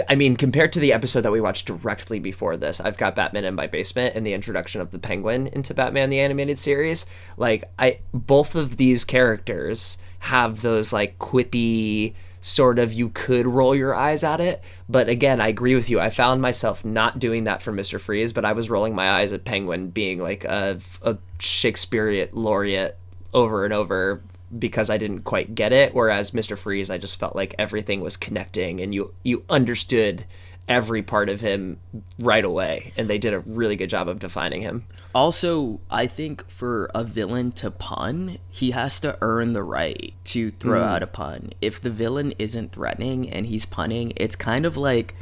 I 0.08 0.14
mean, 0.16 0.36
compared 0.36 0.72
to 0.72 0.80
the 0.80 0.92
episode 0.92 1.20
that 1.22 1.32
we 1.32 1.40
watched 1.40 1.66
directly 1.66 2.18
before 2.18 2.56
this, 2.56 2.80
I've 2.80 2.96
got 2.96 3.14
Batman 3.14 3.44
in 3.44 3.54
my 3.54 3.66
basement 3.66 4.16
and 4.16 4.26
the 4.26 4.32
introduction 4.32 4.80
of 4.80 4.90
the 4.90 4.98
Penguin 4.98 5.46
into 5.48 5.74
Batman 5.74 6.08
the 6.08 6.20
animated 6.20 6.58
series. 6.58 7.06
Like, 7.36 7.64
I 7.78 8.00
both 8.12 8.54
of 8.54 8.76
these 8.76 9.04
characters 9.04 9.98
have 10.20 10.62
those 10.62 10.92
like 10.92 11.18
quippy 11.18 12.14
sort 12.40 12.78
of 12.78 12.92
you 12.92 13.08
could 13.08 13.46
roll 13.46 13.74
your 13.74 13.94
eyes 13.94 14.22
at 14.22 14.40
it. 14.40 14.62
But 14.88 15.08
again, 15.08 15.40
I 15.40 15.48
agree 15.48 15.74
with 15.74 15.88
you. 15.88 15.98
I 15.98 16.10
found 16.10 16.42
myself 16.42 16.84
not 16.84 17.18
doing 17.18 17.44
that 17.44 17.62
for 17.62 17.72
Mr. 17.72 17.98
Freeze, 17.98 18.34
but 18.34 18.44
I 18.44 18.52
was 18.52 18.68
rolling 18.68 18.94
my 18.94 19.10
eyes 19.10 19.32
at 19.32 19.46
Penguin 19.46 19.88
being 19.88 20.18
like 20.18 20.44
a, 20.44 20.78
a 21.02 21.16
Shakespearean 21.38 22.28
laureate 22.32 22.98
over 23.32 23.64
and 23.64 23.72
over 23.72 24.22
because 24.58 24.90
I 24.90 24.98
didn't 24.98 25.22
quite 25.22 25.54
get 25.54 25.72
it. 25.72 25.94
Whereas 25.94 26.30
Mr. 26.32 26.56
Freeze, 26.56 26.90
I 26.90 26.98
just 26.98 27.18
felt 27.18 27.36
like 27.36 27.54
everything 27.58 28.00
was 28.00 28.16
connecting 28.16 28.80
and 28.80 28.94
you 28.94 29.14
you 29.22 29.44
understood 29.48 30.24
every 30.68 31.02
part 31.02 31.28
of 31.28 31.40
him 31.40 31.78
right 32.18 32.44
away, 32.44 32.92
and 32.96 33.08
they 33.08 33.18
did 33.18 33.34
a 33.34 33.40
really 33.40 33.76
good 33.76 33.90
job 33.90 34.08
of 34.08 34.18
defining 34.18 34.62
him. 34.62 34.86
Also, 35.14 35.80
I 35.90 36.06
think 36.06 36.48
for 36.48 36.90
a 36.94 37.04
villain 37.04 37.52
to 37.52 37.70
pun, 37.70 38.38
he 38.50 38.72
has 38.72 38.98
to 39.00 39.16
earn 39.20 39.52
the 39.52 39.62
right 39.62 40.12
to 40.24 40.50
throw 40.50 40.80
mm. 40.80 40.86
out 40.86 41.02
a 41.02 41.06
pun. 41.06 41.52
If 41.60 41.80
the 41.80 41.90
villain 41.90 42.32
isn't 42.38 42.72
threatening 42.72 43.30
and 43.30 43.46
he's 43.46 43.66
punning, 43.66 44.12
it's 44.16 44.34
kind 44.34 44.64
of 44.64 44.76
like 44.76 45.14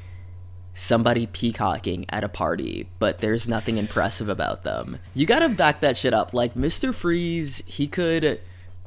somebody 0.75 1.26
peacocking 1.26 2.07
at 2.09 2.25
a 2.25 2.29
party, 2.29 2.88
but 2.99 3.19
there's 3.19 3.49
nothing 3.49 3.76
impressive 3.76 4.29
about 4.29 4.64
them. 4.64 4.99
You 5.12 5.26
gotta 5.26 5.50
back 5.50 5.81
that 5.81 5.99
shit 5.99 6.14
up. 6.14 6.33
Like 6.33 6.55
Mr. 6.55 6.95
Freeze, 6.95 7.62
he 7.67 7.87
could 7.87 8.41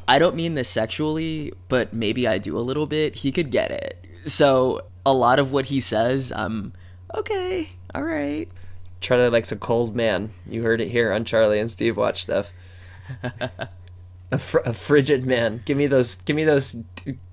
I 0.08 0.20
don't 0.20 0.36
mean 0.36 0.56
this 0.56 0.70
sexually, 0.70 1.54
but 1.68 1.94
maybe 1.94 2.28
I 2.28 2.38
do 2.38 2.58
a 2.58 2.62
little 2.62 2.86
bit. 2.86 3.16
He 3.16 3.32
could 3.32 3.52
get 3.52 3.72
it. 3.72 4.06
So 4.28 4.86
a 5.06 5.14
lot 5.14 5.40
of 5.40 5.52
what 5.52 5.66
he 5.66 5.80
says, 5.80 6.32
I'm 6.36 6.74
okay, 7.14 7.70
all 7.94 8.04
right. 8.04 8.48
Charlie 9.02 9.30
likes 9.30 9.52
a 9.52 9.56
cold 9.56 9.96
man. 9.96 10.32
You 10.48 10.64
heard 10.64 10.82
it 10.82 10.88
here 10.88 11.12
on 11.12 11.26
Charlie 11.26 11.60
and 11.60 11.70
Steve 11.70 11.98
Watch 11.98 12.24
Stuff. 12.24 12.52
a, 14.32 14.38
fr- 14.38 14.60
a 14.66 14.74
frigid 14.74 15.26
man. 15.26 15.62
Give 15.66 15.78
me 15.78 15.88
those. 15.88 16.16
Give 16.16 16.36
me 16.36 16.44
those. 16.44 16.84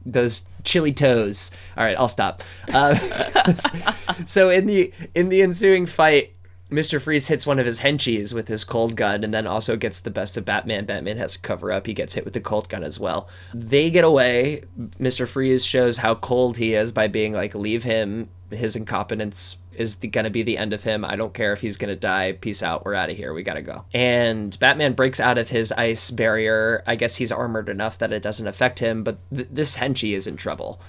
Those 0.05 0.49
chilly 0.65 0.93
toes. 0.93 1.53
All 1.77 1.85
right, 1.85 1.97
I'll 1.97 2.09
stop. 2.09 2.43
Uh, 2.73 2.95
so 4.27 4.51
in 4.51 4.67
the 4.67 4.93
in 5.15 5.29
the 5.29 5.43
ensuing 5.43 5.87
fight, 5.87 6.35
Mr. 6.73 7.01
Freeze 7.01 7.29
hits 7.29 7.47
one 7.47 7.59
of 7.59 7.67
his 7.67 7.81
henchies 7.81 8.33
with 8.33 8.49
his 8.49 8.65
cold 8.65 8.97
gun 8.97 9.23
and 9.23 9.33
then 9.33 9.47
also 9.47 9.77
gets 9.77 10.01
the 10.01 10.11
best 10.11 10.37
of 10.37 10.45
Batman. 10.45 10.87
Batman 10.87 11.19
has 11.19 11.35
to 11.35 11.43
cover 11.43 11.71
up. 11.71 11.87
He 11.87 11.93
gets 11.93 12.15
hit 12.15 12.25
with 12.25 12.35
the 12.35 12.41
cold 12.41 12.69
gun 12.69 12.83
as 12.83 12.99
well. 12.99 13.29
They 13.53 13.91
get 13.91 14.05
away. 14.05 14.65
Mr. 14.99 15.29
Freeze 15.29 15.65
shows 15.65 15.99
how 15.99 16.15
cold 16.15 16.57
he 16.57 16.75
is 16.75 16.91
by 16.91 17.09
being 17.09 17.35
like, 17.35 17.55
leave 17.55 17.85
him. 17.85 18.31
His 18.51 18.75
incompetence 18.75 19.59
is 19.75 19.97
going 19.97 20.25
to 20.25 20.31
be 20.31 20.43
the 20.43 20.59
end 20.59 20.73
of 20.73 20.83
him. 20.83 21.05
I 21.05 21.17
don't 21.17 21.35
care 21.35 21.53
if 21.53 21.61
he's 21.61 21.77
going 21.77 21.93
to 21.93 21.99
die. 21.99 22.33
Peace 22.33 22.63
out. 22.63 22.85
We're 22.85 22.95
out 22.95 23.11
of 23.11 23.17
here. 23.17 23.33
We 23.33 23.43
got 23.43 23.55
to 23.55 23.63
go. 23.63 23.85
And 23.95 24.59
Batman 24.59 24.95
breaks 24.95 25.21
out 25.21 25.39
of 25.39 25.49
his 25.49 25.73
ice 25.73 26.11
barrier. 26.11 26.83
I 26.87 26.97
guess 26.97 27.17
he's 27.17 27.33
armored 27.33 27.69
enough 27.69 27.99
that 27.99 28.13
it 28.13 28.23
doesn't 28.23 28.47
affect 28.47 28.79
him, 28.79 29.03
but 29.03 29.19
th- 29.35 29.49
this 29.51 29.77
henchie 29.77 30.15
is 30.15 30.27
in 30.27 30.37
trouble. 30.37 30.81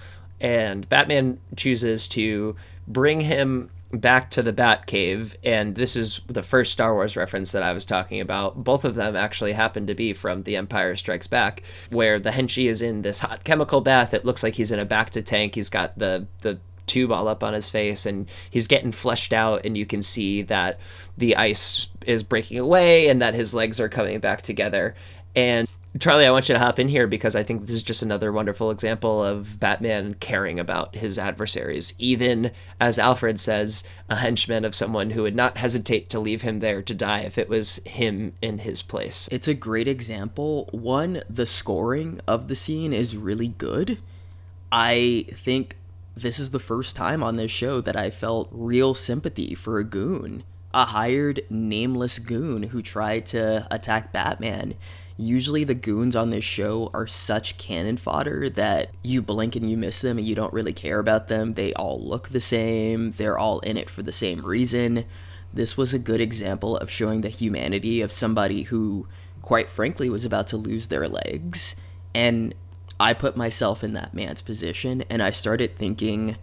And 0.42 0.88
Batman 0.90 1.40
chooses 1.56 2.08
to 2.10 2.56
bring 2.88 3.22
him 3.22 3.70
bacta 3.94 4.44
the 4.44 4.54
Batcave, 4.54 5.36
and 5.44 5.76
this 5.76 5.96
is 5.96 6.22
the 6.28 6.44
first 6.44 6.72
Star 6.72 6.94
Wars 6.94 7.16
reference 7.16 7.52
that 7.52 7.64
I 7.64 7.74
was 7.74 7.86
talking 7.86 8.20
about. 8.20 8.64
Both 8.64 8.86
of 8.86 8.96
them 8.96 9.16
actually 9.16 9.54
happen 9.54 9.88
to 9.88 9.96
be 9.96 10.14
from 10.14 10.44
The 10.44 10.56
Empire 10.58 10.96
Strikes 10.96 11.28
Back, 11.28 11.64
where 11.92 12.20
the 12.20 12.32
Henchy 12.32 12.68
is 12.70 12.82
in 12.82 13.04
this 13.04 13.20
hot 13.20 13.44
chemical 13.44 13.82
bath. 13.82 14.14
It 14.14 14.26
looks 14.26 14.44
like 14.44 14.56
he's 14.56 14.72
in 14.72 14.80
a 14.80 14.86
back 14.86 15.12
to 15.12 15.22
tank. 15.22 15.56
He's 15.56 15.70
got 15.70 15.98
the 15.98 16.28
the 16.42 16.60
tube 16.86 17.12
all 17.12 17.28
up 17.28 17.44
on 17.44 17.54
his 17.54 17.70
face, 17.70 18.06
and 18.06 18.30
he's 18.50 18.68
getting 18.68 18.92
fleshed 18.92 19.32
out, 19.32 19.66
and 19.66 19.78
you 19.78 19.86
can 19.86 20.02
see 20.02 20.42
that 20.44 20.80
the 21.18 21.36
ice 21.36 21.88
is 22.06 22.24
breaking 22.24 22.60
away, 22.60 23.10
and 23.10 23.22
that 23.22 23.36
his 23.36 23.54
legs 23.54 23.80
are 23.80 23.90
coming 23.90 24.20
back 24.20 24.42
together. 24.42 24.96
And 25.36 25.70
Charlie, 26.00 26.26
I 26.26 26.32
want 26.32 26.50
you 26.50 26.54
to 26.54 26.60
hop 26.60 26.80
in 26.80 26.88
here 26.88 27.06
because 27.06 27.36
I 27.36 27.44
think 27.44 27.62
this 27.62 27.76
is 27.76 27.84
just 27.84 28.02
another 28.02 28.32
wonderful 28.32 28.72
example 28.72 29.24
of 29.24 29.60
Batman 29.60 30.16
caring 30.16 30.60
about 30.60 30.96
his 30.96 31.20
adversaries. 31.20 31.94
Even, 32.00 32.52
as 32.80 32.98
Alfred 32.98 33.40
says, 33.40 33.84
a 34.10 34.16
henchman 34.16 34.66
of 34.66 34.74
someone 34.74 35.12
who 35.12 35.22
would 35.22 35.36
not 35.36 35.60
hesitate 35.60 36.10
to 36.10 36.20
leave 36.20 36.42
him 36.42 36.60
there 36.60 36.82
to 36.82 36.96
die 36.96 37.20
if 37.20 37.38
it 37.38 37.48
was 37.48 37.78
him 37.86 38.34
in 38.42 38.60
his 38.60 38.82
place. 38.82 39.30
It's 39.32 39.48
a 39.48 39.54
great 39.54 39.88
example. 39.88 40.68
One, 40.72 41.22
the 41.30 41.46
scoring 41.46 42.20
of 42.28 42.48
the 42.48 42.56
scene 42.56 42.92
is 42.92 43.16
really 43.16 43.50
good. 43.50 44.00
I 44.72 45.28
think 45.32 45.78
this 46.18 46.40
is 46.40 46.50
the 46.50 46.60
first 46.60 46.96
time 46.96 47.22
on 47.22 47.36
this 47.36 47.52
show 47.52 47.82
that 47.82 47.96
I 47.96 48.10
felt 48.10 48.50
real 48.52 48.96
sympathy 48.96 49.54
for 49.54 49.78
a 49.78 49.84
goon. 49.84 50.44
A 50.74 50.86
hired, 50.86 51.42
nameless 51.52 52.18
goon 52.18 52.64
who 52.64 52.82
tried 52.82 53.28
to 53.28 53.68
attack 53.70 54.12
Batman 54.12 54.74
usually 55.18 55.64
the 55.64 55.76
goons 55.76 56.16
on 56.16 56.30
this 56.30 56.44
show 56.44 56.90
are 56.94 57.08
such 57.08 57.58
cannon 57.58 57.98
fodder 57.98 58.50
that 58.50 58.90
you 59.04 59.22
blink 59.22 59.56
and 59.56 59.70
you 59.70 59.78
miss 59.78 60.02
them 60.02 60.18
and 60.18 60.28
you 60.28 60.36
don't 60.36 60.54
really 60.54 60.74
care 60.74 61.00
about 61.00 61.28
them. 61.28 61.54
They 61.54 61.74
all 61.74 62.02
look 62.04 62.30
the 62.30 62.42
same, 62.42 63.12
they're 63.12 63.38
all 63.38 63.60
in 63.60 63.78
it 63.78 63.90
for 63.90 64.02
the 64.02 64.14
same 64.14 64.46
reason. 64.46 65.06
This 65.54 65.78
was 65.78 65.94
a 65.94 66.00
good 66.00 66.20
example 66.20 66.78
of 66.78 66.90
showing 66.90 67.22
the 67.22 67.30
humanity 67.30 68.02
of 68.02 68.12
somebody 68.12 68.64
who, 68.64 69.08
quite 69.44 69.70
frankly, 69.70 70.10
was 70.10 70.26
about 70.26 70.48
to 70.48 70.58
lose 70.58 70.88
their 70.88 71.08
legs. 71.08 71.76
And 72.16 72.56
I 73.00 73.14
put 73.14 73.38
myself 73.38 73.84
in 73.84 73.94
that 73.94 74.14
man's 74.14 74.42
position 74.42 75.04
and 75.10 75.22
I 75.22 75.30
started 75.30 75.76
thinking 75.76 76.38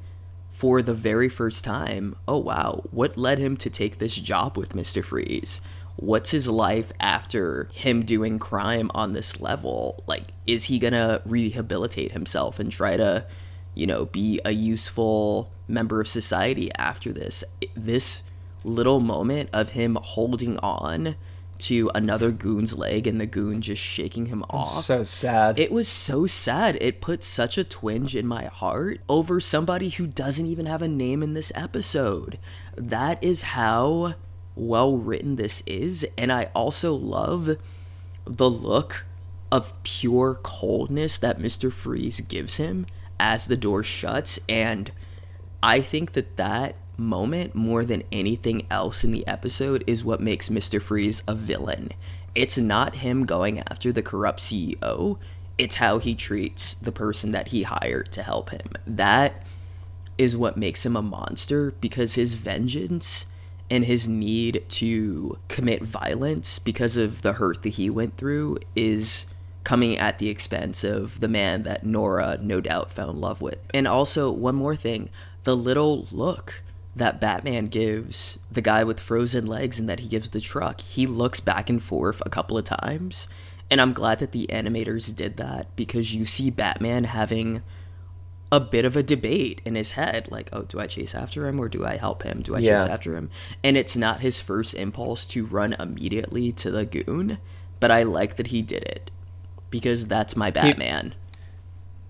for 0.51 0.83
the 0.83 0.95
very 0.95 1.29
first 1.29 1.65
time, 1.65 2.15
oh 2.29 2.39
wow, 2.39 2.85
what 2.91 3.17
led 3.17 3.39
him 3.39 3.57
to 3.57 3.71
take 3.71 3.99
this 3.99 4.17
job 4.17 4.57
with 4.57 4.75
Mr. 4.75 5.03
Freeze? 5.03 5.61
What's 6.01 6.31
his 6.31 6.49
life 6.49 6.93
after 6.99 7.69
him 7.75 8.05
doing 8.07 8.39
crime 8.39 8.91
on 8.95 9.13
this 9.13 9.39
level? 9.39 10.03
Like, 10.07 10.29
is 10.47 10.65
he 10.65 10.79
gonna 10.79 11.21
rehabilitate 11.27 12.13
himself 12.13 12.59
and 12.59 12.73
try 12.73 12.97
to, 12.97 13.27
you 13.75 13.87
know, 13.87 14.07
be 14.07 14.41
a 14.43 14.53
useful 14.53 15.53
member 15.69 16.01
of 16.01 16.09
society 16.09 16.71
after 16.79 17.13
this? 17.13 17.45
This 17.77 18.23
little 18.65 19.01
moment 19.01 19.51
of 19.53 19.71
him 19.71 19.99
holding 20.01 20.57
on 20.61 21.17
to 21.59 21.91
another 21.95 22.31
goon's 22.31 22.79
leg 22.79 23.07
and 23.07 23.21
the 23.21 23.27
goon 23.27 23.61
just 23.61 23.83
shaking 23.83 24.27
him 24.27 24.43
off. 24.49 24.69
So 24.69 25.03
sad. 25.03 25.59
It 25.59 25.71
was 25.71 25.87
so 25.87 26.27
sad. 26.27 26.79
It 26.81 27.03
put 27.03 27.23
such 27.23 27.59
a 27.59 27.65
twinge 27.65 28.17
in 28.17 28.27
my 28.27 28.47
heart 28.47 29.01
over 29.07 29.39
somebody 29.39 29.91
who 29.91 30.07
doesn't 30.07 30.47
even 30.47 30.65
have 30.65 30.81
a 30.81 30.89
name 30.89 31.23
in 31.23 31.35
this 31.35 31.53
episode. 31.55 32.39
That 32.75 33.23
is 33.23 33.43
how 33.43 34.15
well 34.55 34.97
written 34.97 35.37
this 35.37 35.63
is. 35.67 36.07
And 36.17 36.33
I 36.33 36.51
also 36.55 36.95
love 36.95 37.57
the 38.25 38.51
look 38.51 39.05
of 39.51 39.81
pure 39.83 40.39
coldness 40.43 41.19
that 41.19 41.39
Mr. 41.39 41.73
Freeze 41.73 42.21
gives 42.21 42.57
him 42.57 42.87
as 43.19 43.47
the 43.47 43.57
door 43.57 43.83
shuts. 43.83 44.39
And 44.49 44.93
I 45.63 45.81
think 45.81 46.13
that 46.13 46.37
that 46.37 46.77
moment 46.97 47.55
more 47.55 47.85
than 47.85 48.03
anything 48.13 48.67
else 48.71 49.03
in 49.03 49.11
the 49.11 49.27
episode 49.27 49.83
is 49.87 50.05
what 50.05 50.21
makes 50.21 50.49
Mr. 50.49 50.81
Freeze 50.81 51.23
a 51.27 51.35
villain. 51.35 51.91
It's 52.35 52.59
not 52.59 52.97
him 52.97 53.27
going 53.27 53.61
after 53.61 53.91
the 53.91 54.03
corrupt 54.03 54.39
CEO, 54.39 55.19
it's 55.59 55.77
how 55.77 55.99
he 55.99 56.15
treats 56.15 56.75
the 56.75 56.93
person 56.93 57.33
that 57.33 57.49
he 57.49 57.65
hired 57.65 58.13
to 58.13 58.23
help 58.23 58.51
him. 58.51 58.73
That 58.87 59.45
is 60.17 60.37
what 60.37 60.57
makes 60.57 60.87
him 60.87 60.97
a 60.97 61.03
monster 61.03 61.73
because 61.81 62.15
his 62.15 62.35
vengeance 62.35 63.27
and 63.71 63.85
his 63.85 64.09
need 64.09 64.65
to 64.69 65.39
commit 65.49 65.83
violence 65.83 66.59
because 66.59 66.97
of 66.97 67.23
the 67.23 67.35
hurt 67.35 67.63
that 67.63 67.71
he 67.71 67.89
went 67.89 68.17
through 68.17 68.59
is 68.75 69.27
coming 69.63 69.97
at 69.97 70.19
the 70.19 70.29
expense 70.29 70.83
of 70.83 71.21
the 71.21 71.29
man 71.29 71.63
that 71.63 71.85
Nora 71.85 72.39
no 72.41 72.61
doubt 72.61 72.93
fell 72.93 73.11
in 73.11 73.21
love 73.21 73.41
with. 73.41 73.61
And 73.73 73.87
also, 73.87 74.33
one 74.33 74.57
more 74.57 74.77
thing 74.77 75.11
the 75.45 75.57
little 75.57 76.07
look 76.11 76.63
that 76.95 77.21
Batman 77.21 77.67
gives 77.67 78.39
the 78.51 78.61
guy 78.61 78.85
with 78.85 79.01
frozen 79.01 79.47
legs 79.47 79.79
and 79.79 79.89
that 79.89 80.01
he 80.01 80.09
gives 80.09 80.31
the 80.31 80.41
truck. 80.41 80.81
He 80.81 81.07
looks 81.07 81.41
back 81.41 81.71
and 81.71 81.83
forth 81.83 82.21
a 82.27 82.31
couple 82.31 82.59
of 82.59 82.65
times. 82.65 83.29
And 83.71 83.81
I'm 83.81 83.93
glad 83.93 84.19
that 84.19 84.33
the 84.33 84.49
animators 84.49 85.15
did 85.15 85.37
that 85.37 85.75
because 85.77 86.15
you 86.15 86.27
see 86.27 86.51
Batman 86.51 87.05
having 87.05 87.63
a 88.53 88.59
bit 88.61 88.85
of 88.85 88.97
a 88.97 89.03
debate 89.03 89.61
in 89.65 89.75
his 89.77 89.93
head 89.93 90.29
like, 90.31 90.49
oh, 90.53 90.63
do 90.63 90.81
I 90.81 90.87
chase 90.87 91.15
after 91.15 91.47
him 91.47 91.61
or 91.61 91.69
do 91.69 91.85
I 91.85 91.97
help 91.97 92.23
him? 92.25 92.43
Do 92.43 92.57
I 92.57 92.59
Yeah. 92.59 92.83
chase 92.83 92.91
after 92.91 93.17
him? 93.17 93.31
And 93.63 93.77
it's 93.77 93.97
not 93.97 94.21
his 94.21 94.41
first 94.41 94.75
impulse 94.75 95.25
to 95.29 95.47
run 95.47 95.75
immediately 95.79 96.51
to 96.53 96.71
the 96.71 96.85
goon, 96.85 97.39
but 97.79 97.91
I 97.91 98.03
like 98.03 98.37
that 98.37 98.49
he 98.49 98.61
did 98.63 98.83
it 98.83 99.11
because 99.71 100.07
that's 100.07 100.37
my 100.37 100.51
Batman. 100.51 101.15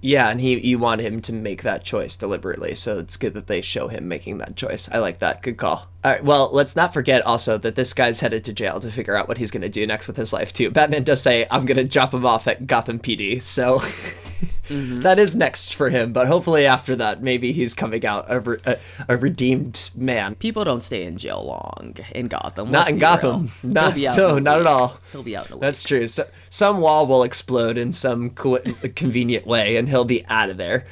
Yeah, 0.02 0.30
and 0.30 0.40
he 0.40 0.58
you 0.66 0.78
want 0.78 1.02
him 1.02 1.20
to 1.20 1.32
make 1.34 1.62
that 1.62 1.84
choice 1.84 2.16
deliberately, 2.16 2.74
so 2.74 2.98
it's 3.00 3.18
good 3.18 3.34
that 3.34 3.48
they 3.48 3.60
show 3.60 3.88
him 3.88 4.08
making 4.08 4.38
that 4.38 4.56
choice. 4.56 4.88
I 4.90 4.96
like 4.96 5.18
that. 5.18 5.42
Good 5.42 5.58
call. 5.58 5.90
All 6.02 6.10
right, 6.10 6.24
well, 6.24 6.48
let's 6.54 6.74
not 6.74 6.94
forget 6.94 7.20
also 7.26 7.58
that 7.58 7.74
this 7.74 7.92
guy's 7.92 8.20
headed 8.20 8.42
to 8.46 8.54
jail 8.54 8.80
to 8.80 8.90
figure 8.90 9.14
out 9.14 9.28
what 9.28 9.36
he's 9.36 9.50
going 9.50 9.60
to 9.60 9.68
do 9.68 9.86
next 9.86 10.08
with 10.08 10.16
his 10.16 10.32
life 10.32 10.54
too. 10.54 10.70
Batman 10.70 11.02
does 11.02 11.20
say, 11.20 11.46
"I'm 11.50 11.66
going 11.66 11.76
to 11.76 11.84
drop 11.84 12.14
him 12.14 12.24
off 12.24 12.48
at 12.48 12.66
Gotham 12.66 12.98
PD," 12.98 13.42
so 13.42 13.82
that 14.70 15.18
is 15.18 15.34
next 15.36 15.74
for 15.74 15.90
him. 15.90 16.12
But 16.12 16.26
hopefully 16.26 16.66
after 16.66 16.94
that, 16.96 17.22
maybe 17.22 17.52
he's 17.52 17.74
coming 17.74 18.04
out 18.06 18.26
a, 18.28 18.40
re- 18.40 18.58
a, 18.64 18.78
a 19.08 19.16
redeemed 19.16 19.90
man. 19.96 20.34
People 20.36 20.64
don't 20.64 20.82
stay 20.82 21.04
in 21.04 21.18
jail 21.18 21.44
long 21.44 21.96
in 22.14 22.28
Gotham. 22.28 22.70
Not 22.70 22.90
in 22.90 22.98
Gotham. 22.98 23.50
real. 23.62 23.72
Not- 23.72 23.96
no, 24.16 24.38
not 24.38 24.60
at 24.60 24.66
all. 24.66 24.98
He'll 25.12 25.22
be 25.22 25.36
out 25.36 25.46
in 25.46 25.52
a 25.54 25.56
week. 25.56 25.62
That's 25.62 25.82
true. 25.82 26.06
So, 26.06 26.28
some 26.48 26.80
wall 26.80 27.06
will 27.06 27.22
explode 27.22 27.76
in 27.78 27.92
some 27.92 28.30
co- 28.30 28.60
convenient 28.94 29.46
way, 29.46 29.76
and 29.76 29.88
he'll 29.88 30.04
be 30.04 30.24
out 30.26 30.50
of 30.50 30.56
there. 30.56 30.84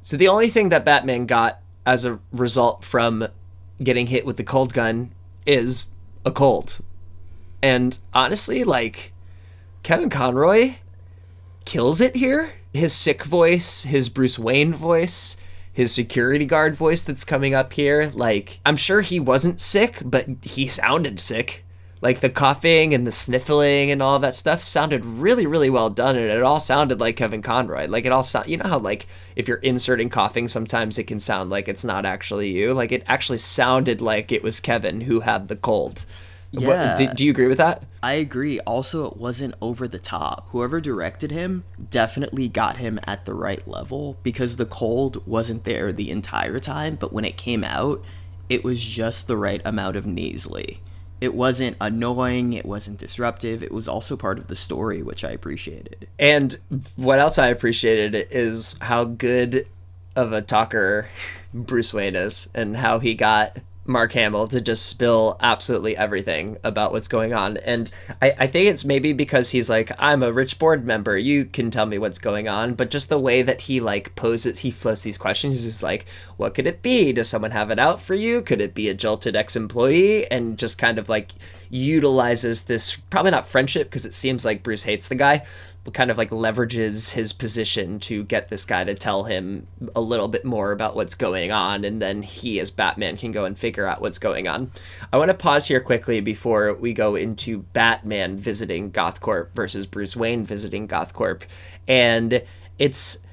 so 0.00 0.16
the 0.16 0.28
only 0.28 0.48
thing 0.50 0.68
that 0.70 0.84
Batman 0.84 1.26
got 1.26 1.60
as 1.84 2.04
a 2.04 2.18
result 2.32 2.84
from 2.84 3.26
getting 3.82 4.06
hit 4.08 4.26
with 4.26 4.36
the 4.36 4.44
cold 4.44 4.72
gun 4.74 5.12
is 5.46 5.86
a 6.24 6.30
cold. 6.32 6.80
And 7.62 7.98
honestly, 8.12 8.64
like 8.64 9.12
Kevin 9.82 10.10
Conroy 10.10 10.74
kills 11.64 12.00
it 12.00 12.16
here. 12.16 12.52
His 12.76 12.92
sick 12.92 13.24
voice, 13.24 13.84
his 13.84 14.10
Bruce 14.10 14.38
Wayne 14.38 14.74
voice, 14.74 15.38
his 15.72 15.92
security 15.92 16.44
guard 16.44 16.76
voice 16.76 17.02
that's 17.02 17.24
coming 17.24 17.54
up 17.54 17.72
here. 17.72 18.10
Like, 18.12 18.60
I'm 18.66 18.76
sure 18.76 19.00
he 19.00 19.18
wasn't 19.18 19.62
sick, 19.62 20.02
but 20.04 20.26
he 20.42 20.68
sounded 20.68 21.18
sick. 21.18 21.64
Like 22.02 22.20
the 22.20 22.28
coughing 22.28 22.92
and 22.92 23.06
the 23.06 23.12
sniffling 23.12 23.90
and 23.90 24.02
all 24.02 24.18
that 24.18 24.34
stuff 24.34 24.62
sounded 24.62 25.06
really, 25.06 25.46
really 25.46 25.70
well 25.70 25.88
done, 25.88 26.16
and 26.16 26.30
it 26.30 26.42
all 26.42 26.60
sounded 26.60 27.00
like 27.00 27.16
Kevin 27.16 27.40
Conroy. 27.40 27.86
Like 27.88 28.04
it 28.04 28.12
all 28.12 28.22
sound, 28.22 28.48
you 28.48 28.58
know 28.58 28.68
how 28.68 28.78
like 28.78 29.06
if 29.36 29.48
you're 29.48 29.56
inserting 29.56 30.10
coughing, 30.10 30.46
sometimes 30.46 30.98
it 30.98 31.04
can 31.04 31.18
sound 31.18 31.48
like 31.48 31.68
it's 31.68 31.84
not 31.84 32.04
actually 32.04 32.50
you. 32.50 32.74
Like 32.74 32.92
it 32.92 33.04
actually 33.06 33.38
sounded 33.38 34.02
like 34.02 34.32
it 34.32 34.42
was 34.42 34.60
Kevin 34.60 35.00
who 35.00 35.20
had 35.20 35.48
the 35.48 35.56
cold. 35.56 36.04
What- 36.56 36.62
Yeah. 36.66 36.96
do, 36.96 37.06
do 37.14 37.24
you 37.24 37.30
agree 37.30 37.46
with 37.46 37.58
that? 37.58 37.82
I 38.02 38.14
agree. 38.14 38.60
Also, 38.60 39.06
it 39.06 39.16
wasn't 39.16 39.54
over 39.60 39.86
the 39.88 39.98
top. 39.98 40.48
Whoever 40.50 40.80
directed 40.80 41.30
him 41.30 41.64
definitely 41.90 42.48
got 42.48 42.76
him 42.78 42.98
at 43.06 43.24
the 43.24 43.34
right 43.34 43.66
level 43.66 44.16
because 44.22 44.56
the 44.56 44.66
cold 44.66 45.26
wasn't 45.26 45.64
there 45.64 45.92
the 45.92 46.10
entire 46.10 46.58
time, 46.60 46.96
but 46.96 47.12
when 47.12 47.24
it 47.24 47.36
came 47.36 47.64
out, 47.64 48.02
it 48.48 48.62
was 48.64 48.82
just 48.82 49.26
the 49.26 49.36
right 49.36 49.60
amount 49.64 49.96
of 49.96 50.06
nasally. 50.06 50.80
It 51.20 51.34
wasn't 51.34 51.76
annoying, 51.80 52.52
it 52.52 52.66
wasn't 52.66 52.98
disruptive, 52.98 53.62
it 53.62 53.72
was 53.72 53.88
also 53.88 54.16
part 54.16 54.38
of 54.38 54.48
the 54.48 54.54
story, 54.56 55.02
which 55.02 55.24
I 55.24 55.30
appreciated. 55.30 56.06
And 56.18 56.56
what 56.96 57.18
else 57.18 57.38
I 57.38 57.48
appreciated 57.48 58.28
is 58.30 58.76
how 58.82 59.04
good 59.04 59.66
of 60.14 60.32
a 60.32 60.42
talker 60.42 61.08
Bruce 61.54 61.92
Wayne 61.94 62.14
is 62.16 62.48
and 62.54 62.76
how 62.76 62.98
he 62.98 63.14
got 63.14 63.56
Mark 63.86 64.12
Hamill 64.12 64.48
to 64.48 64.60
just 64.60 64.86
spill 64.86 65.36
absolutely 65.40 65.96
everything 65.96 66.58
about 66.64 66.92
what's 66.92 67.08
going 67.08 67.32
on. 67.32 67.56
And 67.58 67.90
I, 68.20 68.34
I 68.40 68.46
think 68.46 68.68
it's 68.68 68.84
maybe 68.84 69.12
because 69.12 69.50
he's 69.50 69.70
like, 69.70 69.90
I'm 69.98 70.22
a 70.22 70.32
rich 70.32 70.58
board 70.58 70.84
member. 70.84 71.16
You 71.16 71.44
can 71.44 71.70
tell 71.70 71.86
me 71.86 71.98
what's 71.98 72.18
going 72.18 72.48
on. 72.48 72.74
But 72.74 72.90
just 72.90 73.08
the 73.08 73.18
way 73.18 73.42
that 73.42 73.62
he 73.62 73.80
like 73.80 74.14
poses, 74.16 74.60
he 74.60 74.70
floats 74.70 75.02
these 75.02 75.18
questions. 75.18 75.64
He's 75.64 75.82
like, 75.82 76.06
what 76.36 76.54
could 76.54 76.66
it 76.66 76.82
be? 76.82 77.12
Does 77.12 77.28
someone 77.28 77.50
have 77.52 77.70
it 77.70 77.78
out 77.78 78.00
for 78.00 78.14
you? 78.14 78.42
Could 78.42 78.60
it 78.60 78.74
be 78.74 78.88
a 78.88 78.94
jolted 78.94 79.36
ex 79.36 79.56
employee? 79.56 80.30
And 80.30 80.58
just 80.58 80.78
kind 80.78 80.98
of 80.98 81.08
like 81.08 81.32
utilizes 81.70 82.64
this, 82.64 82.96
probably 82.96 83.30
not 83.30 83.46
friendship 83.46 83.88
because 83.88 84.06
it 84.06 84.14
seems 84.14 84.44
like 84.44 84.62
Bruce 84.62 84.84
hates 84.84 85.08
the 85.08 85.14
guy, 85.14 85.44
kind 85.92 86.10
of 86.10 86.18
like 86.18 86.30
leverages 86.30 87.12
his 87.12 87.32
position 87.32 87.98
to 88.00 88.24
get 88.24 88.48
this 88.48 88.64
guy 88.64 88.84
to 88.84 88.94
tell 88.94 89.24
him 89.24 89.66
a 89.94 90.00
little 90.00 90.28
bit 90.28 90.44
more 90.44 90.72
about 90.72 90.96
what's 90.96 91.14
going 91.14 91.52
on, 91.52 91.84
and 91.84 92.00
then 92.00 92.22
he, 92.22 92.60
as 92.60 92.70
Batman, 92.70 93.16
can 93.16 93.32
go 93.32 93.44
and 93.44 93.58
figure 93.58 93.86
out 93.86 94.00
what's 94.00 94.18
going 94.18 94.48
on. 94.48 94.70
I 95.12 95.18
want 95.18 95.30
to 95.30 95.34
pause 95.34 95.68
here 95.68 95.80
quickly 95.80 96.20
before 96.20 96.74
we 96.74 96.92
go 96.92 97.14
into 97.14 97.58
Batman 97.72 98.38
visiting 98.38 98.90
Gothcorp 98.90 99.52
versus 99.54 99.86
Bruce 99.86 100.16
Wayne 100.16 100.44
visiting 100.44 100.88
Gothcorp, 100.88 101.42
and 101.86 102.42
it's 102.78 103.24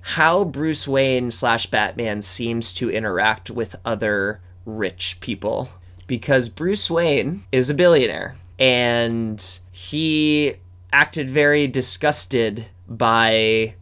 how 0.00 0.44
Bruce 0.44 0.88
Wayne 0.88 1.30
slash 1.30 1.66
Batman 1.66 2.22
seems 2.22 2.74
to 2.74 2.90
interact 2.90 3.50
with 3.50 3.76
other 3.84 4.40
rich 4.66 5.18
people. 5.20 5.68
Because 6.08 6.48
Bruce 6.48 6.90
Wayne 6.90 7.44
is 7.52 7.70
a 7.70 7.74
billionaire 7.74 8.36
and 8.58 9.60
he 9.70 10.54
acted 10.92 11.30
very 11.30 11.66
disgusted 11.66 12.66
by 12.88 13.74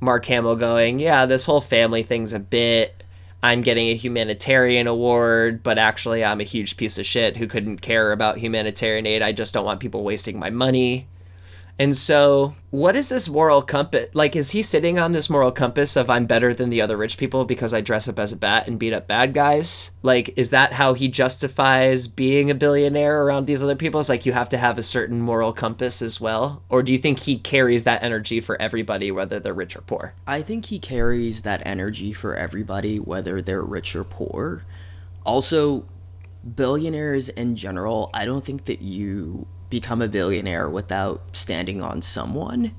Mark 0.00 0.24
Hamill 0.26 0.56
going, 0.56 0.98
Yeah, 0.98 1.26
this 1.26 1.44
whole 1.44 1.60
family 1.60 2.02
thing's 2.02 2.32
a 2.32 2.38
bit. 2.38 3.02
I'm 3.42 3.62
getting 3.62 3.88
a 3.88 3.94
humanitarian 3.94 4.86
award, 4.86 5.62
but 5.62 5.78
actually, 5.78 6.24
I'm 6.24 6.40
a 6.40 6.44
huge 6.44 6.76
piece 6.76 6.98
of 6.98 7.06
shit 7.06 7.36
who 7.36 7.46
couldn't 7.46 7.78
care 7.78 8.10
about 8.12 8.38
humanitarian 8.38 9.06
aid. 9.06 9.22
I 9.22 9.32
just 9.32 9.54
don't 9.54 9.64
want 9.64 9.78
people 9.78 10.02
wasting 10.02 10.38
my 10.38 10.50
money. 10.50 11.06
And 11.78 11.94
so, 11.94 12.54
what 12.70 12.96
is 12.96 13.10
this 13.10 13.28
moral 13.28 13.60
compass? 13.60 14.08
Like, 14.14 14.34
is 14.34 14.52
he 14.52 14.62
sitting 14.62 14.98
on 14.98 15.12
this 15.12 15.28
moral 15.28 15.52
compass 15.52 15.94
of 15.94 16.08
I'm 16.08 16.24
better 16.24 16.54
than 16.54 16.70
the 16.70 16.80
other 16.80 16.96
rich 16.96 17.18
people 17.18 17.44
because 17.44 17.74
I 17.74 17.82
dress 17.82 18.08
up 18.08 18.18
as 18.18 18.32
a 18.32 18.36
bat 18.36 18.66
and 18.66 18.78
beat 18.78 18.94
up 18.94 19.06
bad 19.06 19.34
guys? 19.34 19.90
Like, 20.02 20.32
is 20.38 20.50
that 20.50 20.72
how 20.72 20.94
he 20.94 21.08
justifies 21.08 22.08
being 22.08 22.50
a 22.50 22.54
billionaire 22.54 23.22
around 23.22 23.44
these 23.44 23.62
other 23.62 23.76
people? 23.76 24.00
It's 24.00 24.08
like 24.08 24.24
you 24.24 24.32
have 24.32 24.48
to 24.50 24.58
have 24.58 24.78
a 24.78 24.82
certain 24.82 25.20
moral 25.20 25.52
compass 25.52 26.00
as 26.00 26.18
well? 26.18 26.62
Or 26.70 26.82
do 26.82 26.92
you 26.92 26.98
think 26.98 27.20
he 27.20 27.38
carries 27.38 27.84
that 27.84 28.02
energy 28.02 28.40
for 28.40 28.60
everybody, 28.60 29.10
whether 29.10 29.38
they're 29.38 29.52
rich 29.52 29.76
or 29.76 29.82
poor? 29.82 30.14
I 30.26 30.40
think 30.40 30.66
he 30.66 30.78
carries 30.78 31.42
that 31.42 31.62
energy 31.66 32.14
for 32.14 32.34
everybody, 32.34 32.98
whether 32.98 33.42
they're 33.42 33.62
rich 33.62 33.94
or 33.94 34.04
poor. 34.04 34.64
Also, 35.24 35.84
billionaires 36.54 37.28
in 37.28 37.54
general, 37.54 38.08
I 38.14 38.24
don't 38.24 38.44
think 38.44 38.64
that 38.64 38.80
you 38.80 39.46
become 39.70 40.00
a 40.00 40.08
billionaire 40.08 40.68
without 40.68 41.22
standing 41.32 41.82
on 41.82 42.02
someone. 42.02 42.74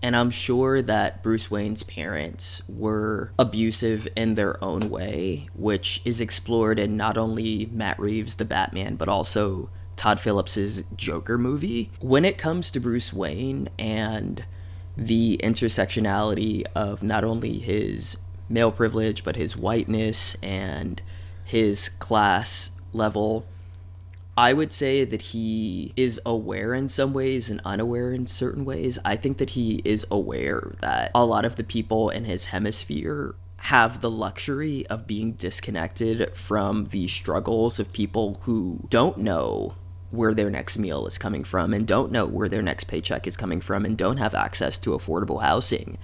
And 0.00 0.14
I'm 0.14 0.30
sure 0.30 0.80
that 0.80 1.22
Bruce 1.22 1.50
Wayne's 1.50 1.82
parents 1.82 2.62
were 2.68 3.32
abusive 3.38 4.06
in 4.14 4.36
their 4.36 4.62
own 4.62 4.90
way, 4.90 5.48
which 5.54 6.00
is 6.04 6.20
explored 6.20 6.78
in 6.78 6.96
not 6.96 7.18
only 7.18 7.68
Matt 7.72 7.98
Reeves' 7.98 8.36
The 8.36 8.44
Batman, 8.44 8.94
but 8.94 9.08
also 9.08 9.70
Todd 9.96 10.20
Phillips's 10.20 10.84
Joker 10.96 11.36
movie. 11.36 11.90
When 12.00 12.24
it 12.24 12.38
comes 12.38 12.70
to 12.70 12.80
Bruce 12.80 13.12
Wayne 13.12 13.68
and 13.76 14.44
the 14.96 15.40
intersectionality 15.42 16.64
of 16.74 17.02
not 17.02 17.24
only 17.24 17.58
his 17.58 18.18
male 18.48 18.70
privilege, 18.70 19.24
but 19.24 19.36
his 19.36 19.56
whiteness 19.56 20.36
and 20.42 21.02
his 21.44 21.88
class 21.88 22.70
level, 22.92 23.46
I 24.38 24.52
would 24.52 24.72
say 24.72 25.02
that 25.02 25.20
he 25.20 25.92
is 25.96 26.20
aware 26.24 26.72
in 26.72 26.88
some 26.88 27.12
ways 27.12 27.50
and 27.50 27.60
unaware 27.64 28.12
in 28.12 28.28
certain 28.28 28.64
ways. 28.64 28.96
I 29.04 29.16
think 29.16 29.38
that 29.38 29.50
he 29.50 29.82
is 29.84 30.06
aware 30.12 30.76
that 30.80 31.10
a 31.12 31.24
lot 31.24 31.44
of 31.44 31.56
the 31.56 31.64
people 31.64 32.08
in 32.08 32.24
his 32.24 32.44
hemisphere 32.44 33.34
have 33.56 34.00
the 34.00 34.08
luxury 34.08 34.86
of 34.86 35.08
being 35.08 35.32
disconnected 35.32 36.36
from 36.36 36.84
the 36.90 37.08
struggles 37.08 37.80
of 37.80 37.92
people 37.92 38.38
who 38.42 38.86
don't 38.88 39.18
know 39.18 39.74
where 40.12 40.34
their 40.34 40.50
next 40.50 40.78
meal 40.78 41.08
is 41.08 41.18
coming 41.18 41.42
from 41.42 41.74
and 41.74 41.84
don't 41.84 42.12
know 42.12 42.24
where 42.24 42.48
their 42.48 42.62
next 42.62 42.84
paycheck 42.84 43.26
is 43.26 43.36
coming 43.36 43.60
from 43.60 43.84
and 43.84 43.98
don't 43.98 44.18
have 44.18 44.36
access 44.36 44.78
to 44.78 44.90
affordable 44.90 45.42
housing. 45.42 45.98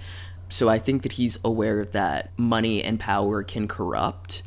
So 0.49 0.67
I 0.67 0.77
think 0.77 1.03
that 1.03 1.13
he's 1.13 1.39
aware 1.41 1.85
that 1.85 2.37
money 2.37 2.83
and 2.83 2.99
power 2.99 3.43
can 3.43 3.69
corrupt 3.69 4.43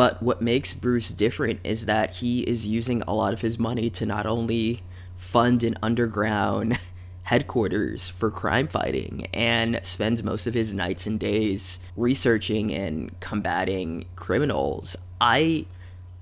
but 0.00 0.22
what 0.22 0.40
makes 0.40 0.72
Bruce 0.72 1.10
different 1.10 1.60
is 1.62 1.84
that 1.84 2.16
he 2.16 2.40
is 2.44 2.66
using 2.66 3.02
a 3.02 3.12
lot 3.12 3.34
of 3.34 3.42
his 3.42 3.58
money 3.58 3.90
to 3.90 4.06
not 4.06 4.24
only 4.24 4.82
fund 5.14 5.62
an 5.62 5.76
underground 5.82 6.78
headquarters 7.24 8.08
for 8.08 8.30
crime 8.30 8.66
fighting 8.66 9.26
and 9.34 9.78
spends 9.82 10.22
most 10.22 10.46
of 10.46 10.54
his 10.54 10.72
nights 10.72 11.06
and 11.06 11.20
days 11.20 11.80
researching 11.98 12.72
and 12.72 13.20
combating 13.20 14.06
criminals. 14.16 14.96
I 15.20 15.66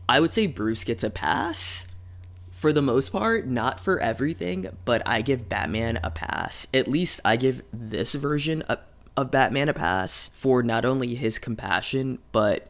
I 0.09 0.19
would 0.19 0.33
say 0.33 0.49
Bruce 0.49 0.83
gets 0.83 1.05
a 1.05 1.09
pass 1.11 1.95
for 2.51 2.73
the 2.73 2.83
most 2.83 3.11
part, 3.11 3.47
not 3.47 3.79
for 3.79 4.01
everything, 4.01 4.77
but 4.85 5.03
I 5.07 5.23
give 5.23 5.49
Batman 5.49 6.01
a 6.03 6.11
pass. 6.11 6.67
At 6.75 6.89
least 6.89 7.21
I 7.25 7.37
give 7.37 7.63
this 7.73 8.15
version 8.15 8.63
of, 8.63 8.81
of 9.17 9.31
Batman 9.31 9.69
a 9.69 9.73
pass 9.73 10.33
for 10.35 10.65
not 10.65 10.85
only 10.85 11.15
his 11.15 11.39
compassion, 11.39 12.19
but 12.33 12.68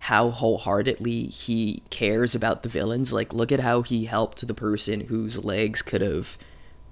how 0.00 0.30
wholeheartedly 0.30 1.26
he 1.26 1.82
cares 1.90 2.34
about 2.34 2.62
the 2.62 2.68
villains. 2.68 3.12
Like, 3.12 3.32
look 3.32 3.52
at 3.52 3.60
how 3.60 3.82
he 3.82 4.04
helped 4.04 4.46
the 4.46 4.54
person 4.54 5.02
whose 5.02 5.44
legs 5.44 5.82
could 5.82 6.00
have 6.00 6.38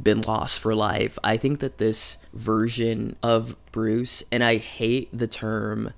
been 0.03 0.21
lost 0.23 0.59
for 0.59 0.75
life. 0.75 1.19
I 1.25 1.37
think 1.37 1.61
that 1.61 1.79
this 1.79 2.19
version 2.33 3.17
of 3.23 3.57
Bruce, 3.73 4.23
and 4.31 4.43
I 4.43 4.57
hate 4.59 5.09
the 5.17 5.29
term, 5.29 5.93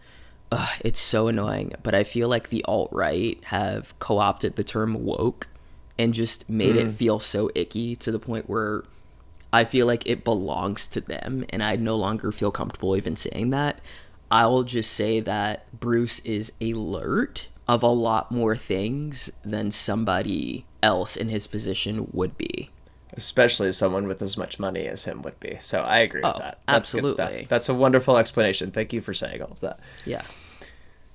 ugh, 0.52 0.68
it's 0.84 1.00
so 1.00 1.28
annoying, 1.28 1.72
but 1.82 1.94
I 1.94 2.04
feel 2.04 2.28
like 2.28 2.48
the 2.48 2.64
alt 2.64 2.90
right 2.92 3.42
have 3.46 3.98
co 3.98 4.18
opted 4.18 4.56
the 4.56 4.64
term 4.64 5.04
woke 5.04 5.48
and 5.98 6.14
just 6.14 6.48
made 6.48 6.76
mm. 6.76 6.86
it 6.86 6.90
feel 6.92 7.18
so 7.18 7.50
icky 7.54 7.96
to 7.96 8.12
the 8.12 8.20
point 8.20 8.48
where 8.48 8.84
I 9.52 9.64
feel 9.64 9.86
like 9.86 10.06
it 10.06 10.24
belongs 10.24 10.86
to 10.88 11.00
them, 11.00 11.44
and 11.48 11.62
I 11.62 11.76
no 11.76 11.96
longer 11.96 12.32
feel 12.32 12.50
comfortable 12.50 12.96
even 12.96 13.16
saying 13.16 13.50
that. 13.50 13.80
I'll 14.30 14.62
just 14.62 14.92
say 14.92 15.20
that 15.20 15.66
Bruce 15.78 16.20
is 16.20 16.52
alert 16.60 17.48
of 17.66 17.82
a 17.82 17.88
lot 17.88 18.30
more 18.32 18.56
things 18.56 19.30
than 19.44 19.70
somebody 19.70 20.64
else 20.82 21.16
in 21.16 21.28
his 21.28 21.46
position 21.46 22.08
would 22.12 22.36
be. 22.38 22.70
Especially 23.12 23.72
someone 23.72 24.06
with 24.06 24.22
as 24.22 24.36
much 24.36 24.58
money 24.58 24.86
as 24.86 25.04
him 25.04 25.22
would 25.22 25.38
be. 25.40 25.56
So 25.60 25.80
I 25.80 25.98
agree 25.98 26.22
oh, 26.22 26.28
with 26.28 26.38
that. 26.38 26.58
That's 26.66 26.94
absolutely. 26.94 27.46
That's 27.48 27.68
a 27.68 27.74
wonderful 27.74 28.16
explanation. 28.16 28.70
Thank 28.70 28.92
you 28.92 29.00
for 29.00 29.12
saying 29.12 29.42
all 29.42 29.52
of 29.52 29.60
that. 29.60 29.80
Yeah. 30.04 30.22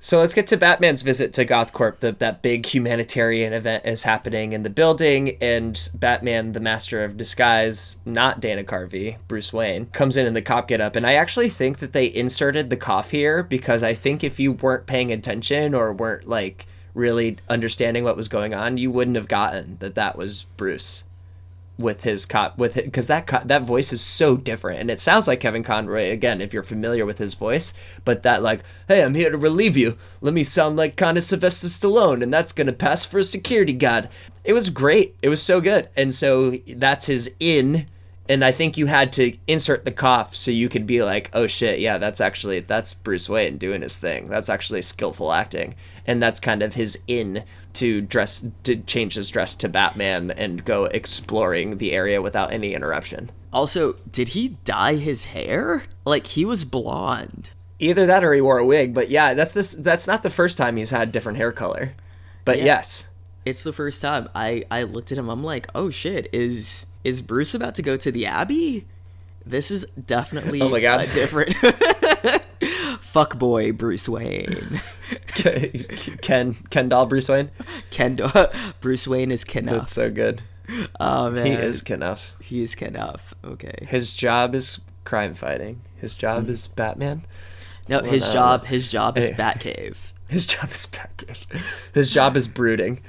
So 0.04 0.20
let's 0.20 0.34
get 0.34 0.48
to 0.48 0.58
Batman's 0.58 1.02
visit 1.02 1.32
to 1.32 1.46
Gothcorp. 1.46 2.00
The, 2.00 2.12
that 2.12 2.42
big 2.42 2.66
humanitarian 2.66 3.54
event 3.54 3.86
is 3.86 4.04
happening 4.04 4.52
in 4.52 4.64
the 4.64 4.70
building, 4.70 5.38
and 5.40 5.80
Batman, 5.96 6.52
the 6.52 6.60
master 6.60 7.06
of 7.06 7.16
disguise, 7.16 8.00
not 8.04 8.42
Dana 8.42 8.66
Carvey, 8.66 9.18
Bruce 9.30 9.54
Wayne, 9.54 9.86
comes 9.88 10.18
in 10.18 10.26
in 10.26 10.34
the 10.34 10.42
cop 10.42 10.68
get 10.68 10.82
up. 10.82 10.98
And 10.98 11.08
I 11.08 11.14
actually 11.14 11.48
think 11.48 11.80
that 11.80 11.94
they 11.94 12.14
inserted 12.14 12.70
the 12.70 12.76
cough 12.76 13.12
here 13.12 13.44
because 13.44 13.82
I 13.82 13.94
think 13.94 14.26
if 14.26 14.42
you 14.42 14.52
weren't 14.52 14.88
paying 14.88 15.10
attention 15.14 15.74
or 15.74 15.94
weren't 15.94 16.28
like 16.28 16.66
really 16.94 17.38
understanding 17.48 18.04
what 18.04 18.18
was 18.18 18.28
going 18.28 18.54
on, 18.54 18.78
you 18.78 18.92
wouldn't 18.92 19.16
have 19.16 19.30
gotten 19.30 19.78
that 19.80 19.96
that 19.96 20.18
was 20.18 20.48
Bruce 20.58 21.06
with 21.78 22.04
his 22.04 22.26
cop 22.26 22.58
with 22.58 22.78
it 22.78 22.86
because 22.86 23.08
that 23.08 23.28
that 23.46 23.64
voice 23.64 23.92
is 23.92 24.02
so 24.02 24.38
different. 24.38 24.80
And 24.80 24.92
it 24.92 25.02
sounds 25.02 25.28
like 25.28 25.40
Kevin 25.40 25.64
Conroy 25.64 26.12
again 26.12 26.42
if 26.42 26.54
you're 26.54 26.64
familiar 26.64 27.06
with 27.06 27.18
his 27.18 27.34
voice 27.34 27.74
but 28.06 28.24
that 28.24 28.44
like 28.44 28.62
hey 28.88 29.04
I'm 29.04 29.16
here 29.16 29.32
to 29.32 29.38
relieve 29.38 29.78
you. 29.78 29.98
Let 30.22 30.34
me 30.34 30.44
sound 30.44 30.76
like 30.76 30.96
kind 30.96 31.18
of 31.18 31.24
Sylvester 31.24 31.68
Stallone 31.68 32.22
and 32.22 32.34
that's 32.34 32.52
gonna 32.52 32.74
pass 32.74 33.06
for 33.06 33.20
a 33.20 33.24
security 33.24 33.74
guard. 33.74 34.10
It 34.44 34.54
was 34.54 34.70
great. 34.70 35.16
It 35.22 35.30
was 35.30 35.42
so 35.42 35.62
good. 35.62 35.90
And 35.96 36.14
so 36.14 36.54
that's 36.68 37.08
his 37.08 37.34
in 37.40 37.88
and 38.30 38.46
I 38.46 38.54
think 38.54 38.78
you 38.78 38.86
had 38.86 39.12
to 39.14 39.36
insert 39.48 39.84
the 39.84 39.92
cough 39.92 40.34
so 40.34 40.50
you 40.50 40.70
could 40.70 40.88
be 40.88 41.04
like, 41.04 41.30
oh 41.34 41.48
shit, 41.48 41.80
yeah, 41.80 41.98
that's 41.98 42.22
actually 42.22 42.62
that's 42.62 42.94
Bruce 42.94 43.28
Wayne 43.28 43.58
doing 43.58 43.82
his 43.82 43.98
thing. 43.98 44.28
That's 44.28 44.50
actually 44.50 44.82
skillful 44.82 45.34
acting, 45.34 45.76
and 46.08 46.24
that's 46.24 46.40
kind 46.40 46.64
of 46.64 46.74
his 46.74 47.04
in 47.08 47.44
to 47.74 48.02
dress 48.02 48.46
to 48.64 48.78
change 48.78 49.16
his 49.16 49.30
dress 49.30 49.56
to 49.56 49.70
Batman 49.70 50.32
and 50.32 50.64
go 50.64 50.86
exploring 50.86 51.78
the 51.78 51.94
area 51.94 52.22
without 52.22 52.54
any 52.54 52.74
interruption. 52.74 53.32
Also, 53.52 53.94
did 54.12 54.30
he 54.30 54.58
dye 54.64 54.96
his 54.96 55.26
hair? 55.26 55.84
Like 56.06 56.28
he 56.28 56.46
was 56.46 56.66
blonde. 56.66 57.52
Either 57.80 58.06
that 58.06 58.24
or 58.24 58.34
he 58.34 58.42
wore 58.42 58.60
a 58.60 58.66
wig, 58.66 58.94
but 58.94 59.10
yeah, 59.10 59.34
that's 59.34 59.52
this 59.52 59.74
that's 59.74 60.08
not 60.08 60.24
the 60.24 60.30
first 60.30 60.58
time 60.58 60.78
he's 60.78 60.92
had 60.92 61.12
different 61.12 61.38
hair 61.38 61.52
color. 61.52 61.94
But 62.46 62.58
yeah. 62.60 62.66
yes. 62.66 63.10
It's 63.46 63.64
the 63.64 63.74
first 63.74 64.02
time. 64.02 64.30
I 64.34 64.64
I 64.72 64.84
looked 64.84 65.12
at 65.12 65.18
him. 65.18 65.30
I'm 65.30 65.44
like, 65.44 65.68
"Oh 65.76 65.90
shit, 65.90 66.30
is 66.32 66.86
is 67.04 67.22
Bruce 67.22 67.54
about 67.54 67.76
to 67.76 67.82
go 67.82 67.98
to 67.98 68.12
the 68.12 68.26
Abbey? 68.26 68.86
This 69.46 69.70
is 69.70 69.86
definitely 70.06 70.62
oh 70.62 70.70
my 70.70 70.80
God. 70.80 71.10
different 71.14 71.54
fuck 73.14 73.38
boy 73.38 73.72
Bruce 73.84 74.10
Wayne. 74.10 74.82
Ken 76.22 76.56
Ken 76.72 76.90
doll 76.90 77.06
Bruce 77.06 77.30
Wayne. 77.30 77.52
Ken 77.92 78.18
Bruce 78.82 79.08
Wayne 79.08 79.32
is 79.32 79.44
Kenough. 79.44 79.78
That's 79.78 79.94
so 79.94 80.10
good. 80.10 80.42
Oh 81.00 81.30
man, 81.30 81.46
he 81.46 81.54
is 81.54 81.84
Kenough. 81.84 82.34
He 82.42 82.64
is 82.64 82.74
Kenough. 82.74 83.36
Okay. 83.46 83.86
His 83.88 84.16
job 84.16 84.56
is 84.56 84.82
crime 85.04 85.36
fighting. 85.36 85.82
His 85.96 86.16
job 86.16 86.48
mm. 86.48 86.50
is 86.50 86.68
Batman. 86.68 87.26
No, 87.88 88.02
well, 88.02 88.12
his 88.12 88.28
no. 88.28 88.34
job. 88.34 88.66
His 88.66 88.90
job 88.90 89.18
is 89.18 89.30
Batcave. 89.32 89.98
His 90.30 90.48
job 90.48 90.72
is 90.72 90.88
Batcave. 90.88 91.62
His 91.94 92.10
job 92.10 92.36
is 92.36 92.48
brooding. 92.48 93.02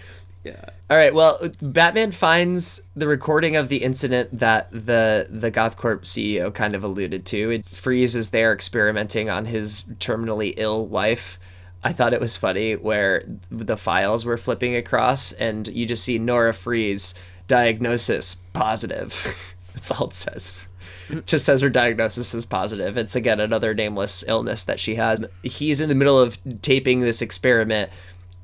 Yeah. 0.42 0.66
All 0.90 0.98
right. 0.98 1.14
Well, 1.14 1.40
Batman 1.62 2.12
finds 2.12 2.82
the 2.94 3.08
recording 3.08 3.56
of 3.56 3.70
the 3.70 3.78
incident 3.78 4.38
that 4.38 4.70
the 4.70 5.26
the 5.30 5.50
GothCorp 5.50 6.02
CEO 6.02 6.52
kind 6.52 6.74
of 6.74 6.84
alluded 6.84 7.24
to. 7.26 7.50
It 7.50 7.66
freezes 7.66 8.28
there 8.30 8.52
experimenting 8.52 9.30
on 9.30 9.46
his 9.46 9.82
terminally 9.98 10.52
ill 10.58 10.86
wife. 10.86 11.38
I 11.82 11.94
thought 11.94 12.12
it 12.12 12.20
was 12.20 12.36
funny 12.36 12.76
where 12.76 13.24
the 13.50 13.78
files 13.78 14.26
were 14.26 14.36
flipping 14.36 14.76
across, 14.76 15.32
and 15.32 15.66
you 15.68 15.86
just 15.86 16.04
see 16.04 16.18
Nora 16.18 16.52
Freeze 16.52 17.14
diagnosis 17.46 18.36
positive. 18.52 19.54
That's 19.72 19.90
all 19.90 20.08
it 20.08 20.14
says. 20.14 20.68
just 21.24 21.46
says 21.46 21.62
her 21.62 21.70
diagnosis 21.70 22.34
is 22.34 22.44
positive. 22.44 22.98
It's 22.98 23.16
again 23.16 23.40
another 23.40 23.72
nameless 23.72 24.22
illness 24.28 24.64
that 24.64 24.80
she 24.80 24.96
has. 24.96 25.24
He's 25.42 25.80
in 25.80 25.88
the 25.88 25.94
middle 25.94 26.18
of 26.18 26.38
taping 26.60 27.00
this 27.00 27.22
experiment 27.22 27.90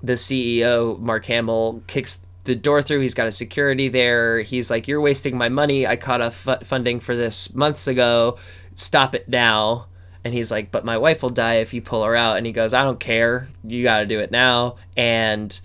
the 0.03 0.14
CEO, 0.14 0.98
Mark 0.98 1.26
Hamill, 1.26 1.83
kicks 1.87 2.26
the 2.44 2.55
door 2.55 2.83
through. 2.83 3.00
He's 3.00 3.14
got 3.14 3.26
a 3.26 3.33
security 3.33 3.88
there. 3.88 4.40
He's 4.40 4.70
like, 4.70 4.88
You're 4.88 5.00
wasting 5.00 5.37
my 5.37 5.48
money. 5.48 5.87
I 5.87 5.96
caught 5.96 6.20
a 6.20 6.26
f- 6.26 6.66
funding 6.66 7.00
for 7.00 7.16
this 7.16 7.55
months 7.55 7.87
ago. 7.87 8.38
Stop 8.74 9.14
it 9.14 9.29
now. 9.29 9.87
And 10.24 10.35
he's 10.35 10.50
like, 10.50 10.70
But 10.70 10.85
my 10.85 10.98
wife 10.98 11.22
will 11.22 11.31
die 11.31 11.57
if 11.57 11.74
you 11.74 11.83
pull 11.83 12.05
her 12.05 12.16
out. 12.16 12.37
And 12.37 12.46
he 12.46 12.53
goes, 12.53 12.74
I 12.74 12.83
don't 12.83 13.00
care. 13.00 13.48
You 13.64 13.83
got 13.83 13.98
to 13.98 14.07
do 14.07 14.20
it 14.20 14.31
now. 14.31 14.76
And 14.96 15.59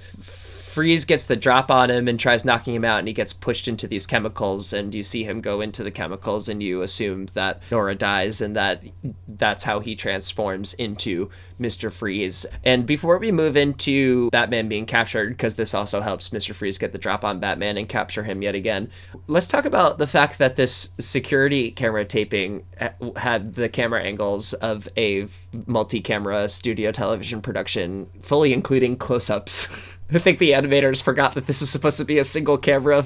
Freeze 0.76 1.06
gets 1.06 1.24
the 1.24 1.38
drop 1.38 1.72
on 1.72 1.90
him 1.90 2.10
and 2.10 2.20
tries 2.20 2.44
knocking 2.44 2.76
him 2.76 2.84
out, 2.84 3.00
and 3.00 3.08
he 3.08 3.14
gets 3.14 3.32
pushed 3.32 3.70
into 3.70 3.88
these 3.88 4.06
chemicals. 4.06 4.74
And 4.74 4.94
you 4.94 5.04
see 5.04 5.24
him 5.24 5.40
go 5.40 5.62
into 5.62 5.86
the 5.86 5.90
chemicals, 5.90 6.50
and 6.50 6.62
you 6.62 6.82
assume 6.82 7.28
that 7.28 7.62
Nora 7.72 7.96
dies, 7.96 8.42
and 8.42 8.58
that 8.58 8.84
that's 9.26 9.64
how 9.64 9.80
he 9.80 9.96
transforms 9.96 10.74
into 10.74 11.30
Mr. 11.62 11.90
Freeze. 11.90 12.46
And 12.66 12.86
before 12.86 13.18
we 13.20 13.32
move 13.32 13.56
into 13.56 14.30
Batman 14.32 14.68
being 14.68 14.86
captured, 14.86 15.30
because 15.30 15.56
this 15.56 15.74
also 15.74 16.02
helps 16.02 16.28
Mr. 16.28 16.54
Freeze 16.54 16.78
get 16.78 16.92
the 16.92 16.98
drop 16.98 17.24
on 17.24 17.40
Batman 17.40 17.78
and 17.78 17.88
capture 17.88 18.24
him 18.24 18.42
yet 18.42 18.54
again, 18.54 18.90
let's 19.28 19.48
talk 19.48 19.64
about 19.64 19.98
the 19.98 20.08
fact 20.08 20.40
that 20.40 20.58
this 20.58 20.94
security 21.00 21.72
camera 21.72 22.04
taping 22.04 22.66
had 23.16 23.56
the 23.56 23.70
camera 23.70 24.04
angles 24.04 24.52
of 24.56 24.90
a 24.98 25.30
multi 25.68 26.02
camera 26.02 26.50
studio 26.50 26.92
television 26.92 27.42
production, 27.42 28.10
fully 28.22 28.52
including 28.52 28.98
close 28.98 29.30
ups. 29.30 29.95
I 30.14 30.20
think 30.20 30.38
the 30.40 30.52
animators 30.52 31.02
forgot 31.02 31.34
that 31.34 31.48
this 31.48 31.62
is 31.62 31.70
supposed 31.70 31.98
to 31.98 32.06
be 32.06 32.20
a 32.20 32.24
single 32.24 32.58
camera 32.58 33.06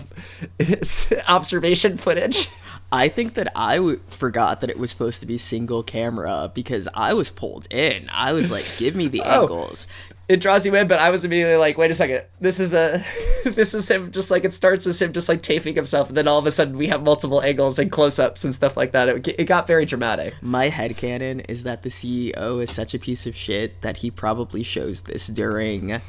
observation 1.27 1.97
footage. 1.97 2.49
I 2.91 3.07
think 3.07 3.35
that 3.35 3.51
I 3.55 3.75
w- 3.77 4.01
forgot 4.07 4.61
that 4.61 4.69
it 4.69 4.79
was 4.79 4.89
supposed 4.89 5.19
to 5.21 5.25
be 5.27 5.37
single 5.37 5.83
camera 5.83 6.51
because 6.53 6.87
I 6.93 7.13
was 7.13 7.29
pulled 7.29 7.67
in. 7.71 8.09
I 8.11 8.33
was 8.33 8.51
like, 8.51 8.65
"Give 8.77 8.95
me 8.95 9.07
the 9.07 9.21
Oh. 9.25 9.41
angles." 9.43 9.87
it 10.27 10.39
draws 10.41 10.63
you 10.63 10.75
in, 10.75 10.87
but 10.87 10.99
I 10.99 11.09
was 11.09 11.25
immediately 11.25 11.55
like, 11.55 11.75
wait 11.75 11.89
a 11.89 11.95
second, 11.95 12.21
this 12.39 12.59
is 12.59 12.75
a, 12.75 13.03
this 13.45 13.73
is 13.73 13.89
him 13.89 14.11
just 14.11 14.29
like 14.29 14.45
it 14.45 14.53
starts 14.53 14.85
as 14.85 15.01
him 15.01 15.11
just 15.11 15.27
like 15.27 15.41
taping 15.41 15.73
himself, 15.73 16.09
and 16.09 16.15
then 16.17 16.27
all 16.27 16.37
of 16.37 16.45
a 16.45 16.51
sudden 16.51 16.77
we 16.77 16.85
have 16.87 17.01
multiple 17.01 17.41
angles 17.41 17.79
and 17.79 17.91
close-ups 17.91 18.43
and 18.43 18.53
stuff 18.53 18.77
like 18.77 18.91
that. 18.91 19.09
It, 19.09 19.27
it 19.39 19.45
got 19.45 19.65
very 19.65 19.85
dramatic. 19.85 20.35
My 20.41 20.69
head 20.69 20.91
headcanon 20.91 21.45
is 21.49 21.63
that 21.63 21.81
the 21.81 21.89
CEO 21.89 22.61
is 22.61 22.71
such 22.71 22.93
a 22.93 22.99
piece 22.99 23.25
of 23.25 23.35
shit 23.35 23.81
that 23.81 23.97
he 23.97 24.11
probably 24.11 24.61
shows 24.61 25.01
this 25.03 25.25
during 25.27 25.99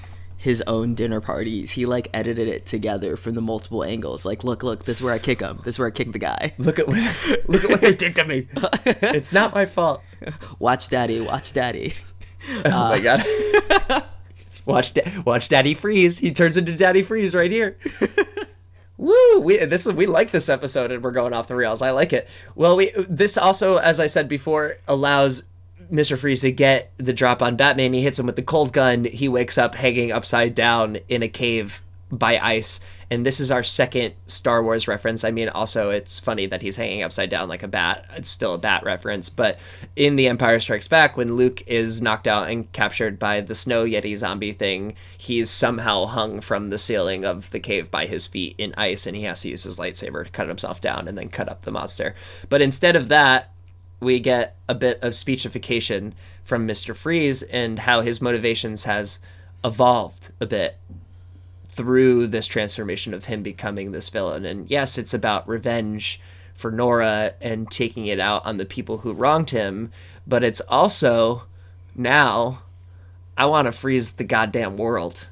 his 0.40 0.62
own 0.66 0.94
dinner 0.94 1.20
parties. 1.20 1.72
He 1.72 1.84
like 1.84 2.08
edited 2.14 2.48
it 2.48 2.64
together 2.64 3.14
from 3.18 3.34
the 3.34 3.42
multiple 3.42 3.84
angles. 3.84 4.24
Like, 4.24 4.42
look, 4.42 4.62
look, 4.62 4.86
this 4.86 4.96
is 4.96 5.04
where 5.04 5.12
I 5.12 5.18
kick 5.18 5.40
him. 5.40 5.58
This 5.64 5.74
is 5.74 5.78
where 5.78 5.88
I 5.88 5.90
kick 5.90 6.12
the 6.12 6.18
guy. 6.18 6.54
Look 6.58 6.78
at 6.78 6.88
what, 6.88 6.96
look 7.46 7.62
at 7.62 7.70
what 7.70 7.82
they 7.82 7.94
did 7.94 8.14
to 8.16 8.24
me. 8.24 8.48
It's 8.86 9.34
not 9.34 9.54
my 9.54 9.66
fault. 9.66 10.02
Watch 10.58 10.88
daddy, 10.88 11.20
watch 11.20 11.52
daddy. 11.52 11.94
Oh 12.64 12.70
my 12.70 13.00
god. 13.00 13.22
watch, 14.64 14.94
da- 14.94 15.04
watch 15.26 15.50
Daddy 15.50 15.74
Freeze. 15.74 16.18
He 16.18 16.32
turns 16.32 16.56
into 16.56 16.74
Daddy 16.74 17.02
Freeze 17.02 17.34
right 17.34 17.50
here. 17.50 17.76
Woo! 18.96 19.40
We 19.40 19.58
this 19.66 19.86
we 19.86 20.06
like 20.06 20.30
this 20.30 20.48
episode, 20.48 20.90
and 20.90 21.04
we're 21.04 21.10
going 21.10 21.34
off 21.34 21.48
the 21.48 21.54
rails. 21.54 21.82
I 21.82 21.90
like 21.90 22.14
it. 22.14 22.30
Well, 22.54 22.76
we 22.76 22.92
this 22.96 23.36
also, 23.36 23.76
as 23.76 24.00
I 24.00 24.06
said 24.06 24.26
before, 24.26 24.76
allows 24.88 25.44
Mister 25.90 26.16
Freeze 26.16 26.42
to 26.42 26.52
get 26.52 26.92
the 26.96 27.12
drop 27.12 27.42
on 27.42 27.56
Batman. 27.56 27.92
He 27.92 28.02
hits 28.02 28.18
him 28.18 28.26
with 28.26 28.36
the 28.36 28.42
cold 28.42 28.72
gun. 28.72 29.04
He 29.04 29.28
wakes 29.28 29.58
up 29.58 29.74
hanging 29.74 30.12
upside 30.12 30.54
down 30.54 30.98
in 31.08 31.22
a 31.22 31.28
cave 31.28 31.82
by 32.12 32.38
ice. 32.38 32.80
And 33.08 33.24
this 33.24 33.38
is 33.38 33.52
our 33.52 33.62
second 33.62 34.14
Star 34.26 34.62
Wars 34.62 34.88
reference. 34.88 35.22
I 35.22 35.30
mean, 35.30 35.48
also 35.48 35.90
it's 35.90 36.18
funny 36.18 36.46
that 36.46 36.62
he's 36.62 36.76
hanging 36.76 37.02
upside 37.02 37.30
down 37.30 37.48
like 37.48 37.62
a 37.62 37.68
bat. 37.68 38.04
It's 38.16 38.30
still 38.30 38.54
a 38.54 38.58
bat 38.58 38.82
reference, 38.84 39.28
but 39.30 39.58
in 39.94 40.16
The 40.16 40.26
Empire 40.26 40.58
Strikes 40.58 40.88
Back, 40.88 41.16
when 41.16 41.34
Luke 41.34 41.62
is 41.68 42.02
knocked 42.02 42.26
out 42.26 42.48
and 42.48 42.70
captured 42.72 43.18
by 43.18 43.40
the 43.40 43.54
snow 43.54 43.84
yeti 43.84 44.16
zombie 44.16 44.52
thing, 44.52 44.94
he's 45.18 45.50
somehow 45.50 46.06
hung 46.06 46.40
from 46.40 46.70
the 46.70 46.78
ceiling 46.78 47.24
of 47.24 47.50
the 47.50 47.60
cave 47.60 47.90
by 47.90 48.06
his 48.06 48.26
feet 48.26 48.56
in 48.58 48.74
ice, 48.76 49.06
and 49.06 49.16
he 49.16 49.22
has 49.22 49.42
to 49.42 49.48
use 49.48 49.64
his 49.64 49.78
lightsaber 49.78 50.24
to 50.24 50.32
cut 50.32 50.48
himself 50.48 50.80
down 50.80 51.06
and 51.06 51.16
then 51.16 51.28
cut 51.28 51.48
up 51.48 51.62
the 51.62 51.72
monster. 51.72 52.14
But 52.48 52.62
instead 52.62 52.96
of 52.96 53.08
that, 53.08 53.52
we 54.00 54.18
get 54.18 54.56
a 54.68 54.74
bit 54.74 54.98
of 55.02 55.12
speechification 55.12 56.12
from 56.42 56.66
Mr. 56.66 56.96
Freeze 56.96 57.42
and 57.42 57.80
how 57.80 58.00
his 58.00 58.20
motivations 58.20 58.84
has 58.84 59.20
evolved 59.62 60.32
a 60.40 60.46
bit 60.46 60.78
through 61.68 62.26
this 62.26 62.46
transformation 62.46 63.14
of 63.14 63.26
him 63.26 63.42
becoming 63.42 63.92
this 63.92 64.08
villain. 64.08 64.44
And 64.44 64.70
yes, 64.70 64.98
it's 64.98 65.14
about 65.14 65.46
revenge 65.46 66.20
for 66.54 66.70
Nora 66.70 67.34
and 67.40 67.70
taking 67.70 68.06
it 68.06 68.20
out 68.20 68.44
on 68.44 68.56
the 68.56 68.64
people 68.64 68.98
who 68.98 69.12
wronged 69.12 69.50
him, 69.50 69.92
but 70.26 70.42
it's 70.42 70.60
also 70.62 71.44
now 71.94 72.62
I 73.36 73.46
want 73.46 73.66
to 73.66 73.72
freeze 73.72 74.12
the 74.12 74.24
goddamn 74.24 74.76
world. 74.76 75.28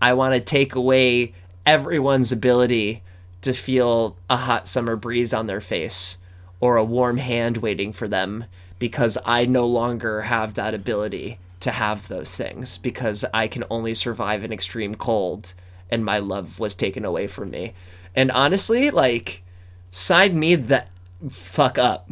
I 0.00 0.14
want 0.14 0.34
to 0.34 0.40
take 0.40 0.74
away 0.74 1.34
everyone's 1.66 2.32
ability 2.32 3.02
to 3.40 3.52
feel 3.52 4.16
a 4.30 4.36
hot 4.36 4.68
summer 4.68 4.96
breeze 4.96 5.34
on 5.34 5.46
their 5.46 5.60
face 5.60 6.18
or 6.62 6.76
a 6.76 6.84
warm 6.84 7.18
hand 7.18 7.58
waiting 7.58 7.92
for 7.92 8.06
them 8.08 8.46
because 8.78 9.18
I 9.26 9.44
no 9.44 9.66
longer 9.66 10.22
have 10.22 10.54
that 10.54 10.74
ability 10.74 11.38
to 11.60 11.72
have 11.72 12.06
those 12.06 12.36
things 12.36 12.78
because 12.78 13.24
I 13.34 13.48
can 13.48 13.64
only 13.68 13.94
survive 13.94 14.44
in 14.44 14.52
extreme 14.52 14.94
cold 14.94 15.54
and 15.90 16.04
my 16.04 16.18
love 16.18 16.60
was 16.60 16.76
taken 16.76 17.04
away 17.04 17.26
from 17.26 17.50
me. 17.50 17.74
And 18.14 18.30
honestly, 18.30 18.90
like, 18.90 19.42
sign 19.90 20.38
me 20.38 20.54
the 20.54 20.84
fuck 21.28 21.78
up. 21.78 22.10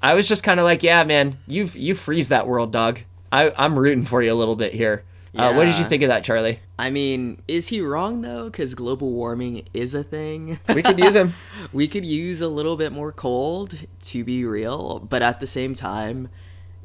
I 0.00 0.14
was 0.14 0.28
just 0.28 0.44
kind 0.44 0.60
of 0.60 0.64
like, 0.64 0.84
yeah, 0.84 1.02
man, 1.02 1.36
you 1.48 1.68
you 1.74 1.96
freeze 1.96 2.28
that 2.28 2.46
world, 2.46 2.72
dog. 2.72 3.00
I 3.32 3.52
I'm 3.58 3.76
rooting 3.76 4.04
for 4.04 4.22
you 4.22 4.32
a 4.32 4.34
little 4.34 4.56
bit 4.56 4.72
here. 4.72 5.02
Uh, 5.38 5.54
what 5.54 5.66
did 5.66 5.78
you 5.78 5.84
think 5.84 6.02
of 6.02 6.08
that, 6.08 6.24
Charlie? 6.24 6.58
I 6.78 6.90
mean, 6.90 7.42
is 7.46 7.68
he 7.68 7.80
wrong 7.80 8.22
though? 8.22 8.44
Because 8.44 8.74
global 8.74 9.12
warming 9.12 9.68
is 9.72 9.94
a 9.94 10.02
thing. 10.02 10.58
We 10.74 10.82
could 10.82 10.98
use 10.98 11.14
him. 11.14 11.34
we 11.72 11.86
could 11.86 12.04
use 12.04 12.40
a 12.40 12.48
little 12.48 12.76
bit 12.76 12.92
more 12.92 13.12
cold 13.12 13.78
to 14.00 14.24
be 14.24 14.44
real, 14.44 14.98
but 14.98 15.22
at 15.22 15.40
the 15.40 15.46
same 15.46 15.74
time, 15.74 16.28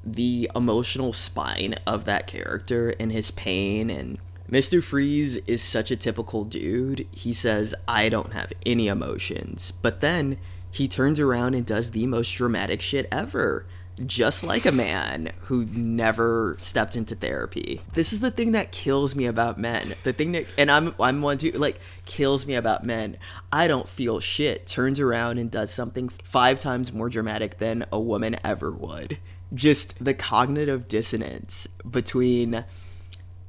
the 0.06 0.52
emotional 0.56 1.14
spine 1.14 1.76
of 1.88 2.06
that 2.06 2.28
character 2.28 2.94
and 3.00 3.12
his 3.12 3.32
pain 3.32 3.90
and 3.90 4.20
Mr. 4.52 4.84
Freeze 4.84 5.38
is 5.48 5.64
such 5.64 5.90
a 5.90 5.96
typical 5.96 6.44
dude. 6.44 7.08
He 7.12 7.34
says, 7.34 7.74
I 7.88 8.10
don't 8.10 8.34
have 8.34 8.54
any 8.66 8.88
emotions. 8.88 9.72
But 9.72 10.02
then 10.02 10.38
he 10.70 10.88
turns 10.88 11.20
around 11.20 11.56
and 11.56 11.66
does 11.66 11.92
the 11.92 12.06
most 12.06 12.32
dramatic 12.32 12.82
shit 12.82 13.08
ever. 13.12 13.66
Just 14.06 14.44
like 14.44 14.66
a 14.66 14.72
man 14.72 15.32
who 15.42 15.66
never 15.66 16.56
stepped 16.60 16.96
into 16.96 17.16
therapy. 17.16 17.82
This 17.94 18.12
is 18.12 18.22
the 18.22 18.32
thing 18.32 18.52
that 18.54 18.72
kills 18.72 19.16
me 19.16 19.26
about 19.26 19.60
men. 19.60 19.94
The 20.04 20.14
thing 20.14 20.32
that, 20.32 20.48
and 20.58 20.72
I'm, 20.72 20.96
I'm 21.00 21.22
one 21.22 21.38
too, 21.38 21.52
like, 21.52 21.80
kills 22.06 22.48
me 22.48 22.56
about 22.56 22.84
men. 22.84 23.18
I 23.52 23.68
don't 23.68 23.88
feel 23.88 24.20
shit. 24.20 24.66
Turns 24.66 25.00
around 25.00 25.38
and 25.38 25.52
does 25.52 25.72
something 25.72 26.10
five 26.10 26.58
times 26.58 26.92
more 26.92 27.08
dramatic 27.08 27.60
than 27.60 27.86
a 27.92 28.00
woman 28.00 28.36
ever 28.44 28.72
would. 28.72 29.20
Just 29.54 30.04
the 30.04 30.16
cognitive 30.16 30.88
dissonance 30.88 31.68
between 31.88 32.66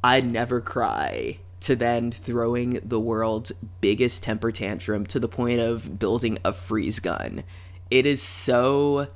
I 0.02 0.20
never 0.20 0.60
cry 0.60 1.38
to 1.60 1.74
then 1.74 2.12
throwing 2.12 2.78
the 2.84 3.00
world's 3.00 3.52
biggest 3.80 4.22
temper 4.22 4.52
tantrum 4.52 5.06
to 5.06 5.18
the 5.18 5.28
point 5.28 5.60
of 5.60 5.98
building 5.98 6.38
a 6.44 6.52
freeze 6.52 7.00
gun. 7.00 7.42
It 7.90 8.04
is 8.04 8.20
so 8.20 9.08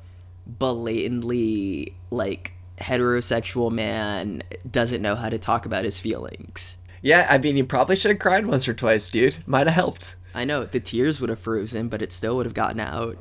blatantly 0.49 1.95
like 2.11 2.53
heterosexual 2.79 3.71
man 3.71 4.43
doesn't 4.69 5.03
know 5.03 5.15
how 5.15 5.29
to 5.29 5.39
talk 5.39 5.67
about 5.67 5.85
his 5.85 6.01
feelings. 6.01 6.79
Yeah, 7.03 7.27
I 7.31 7.39
mean, 7.39 7.57
you 7.57 7.65
probably 7.65 7.97
should 7.97 8.11
have 8.11 8.19
cried 8.19 8.47
once 8.47 8.67
or 8.67 8.75
twice, 8.75 9.09
dude. 9.09 9.37
Might 9.47 9.67
have 9.67 9.75
helped. 9.75 10.17
I 10.35 10.45
know 10.45 10.65
the 10.65 10.81
tears 10.81 11.21
would 11.21 11.31
have 11.31 11.41
frozen, 11.41 11.89
but 11.89 12.03
it 12.03 12.13
still 12.13 12.37
would 12.37 12.47
have 12.47 12.55
gotten 12.55 12.81
out. 12.81 13.17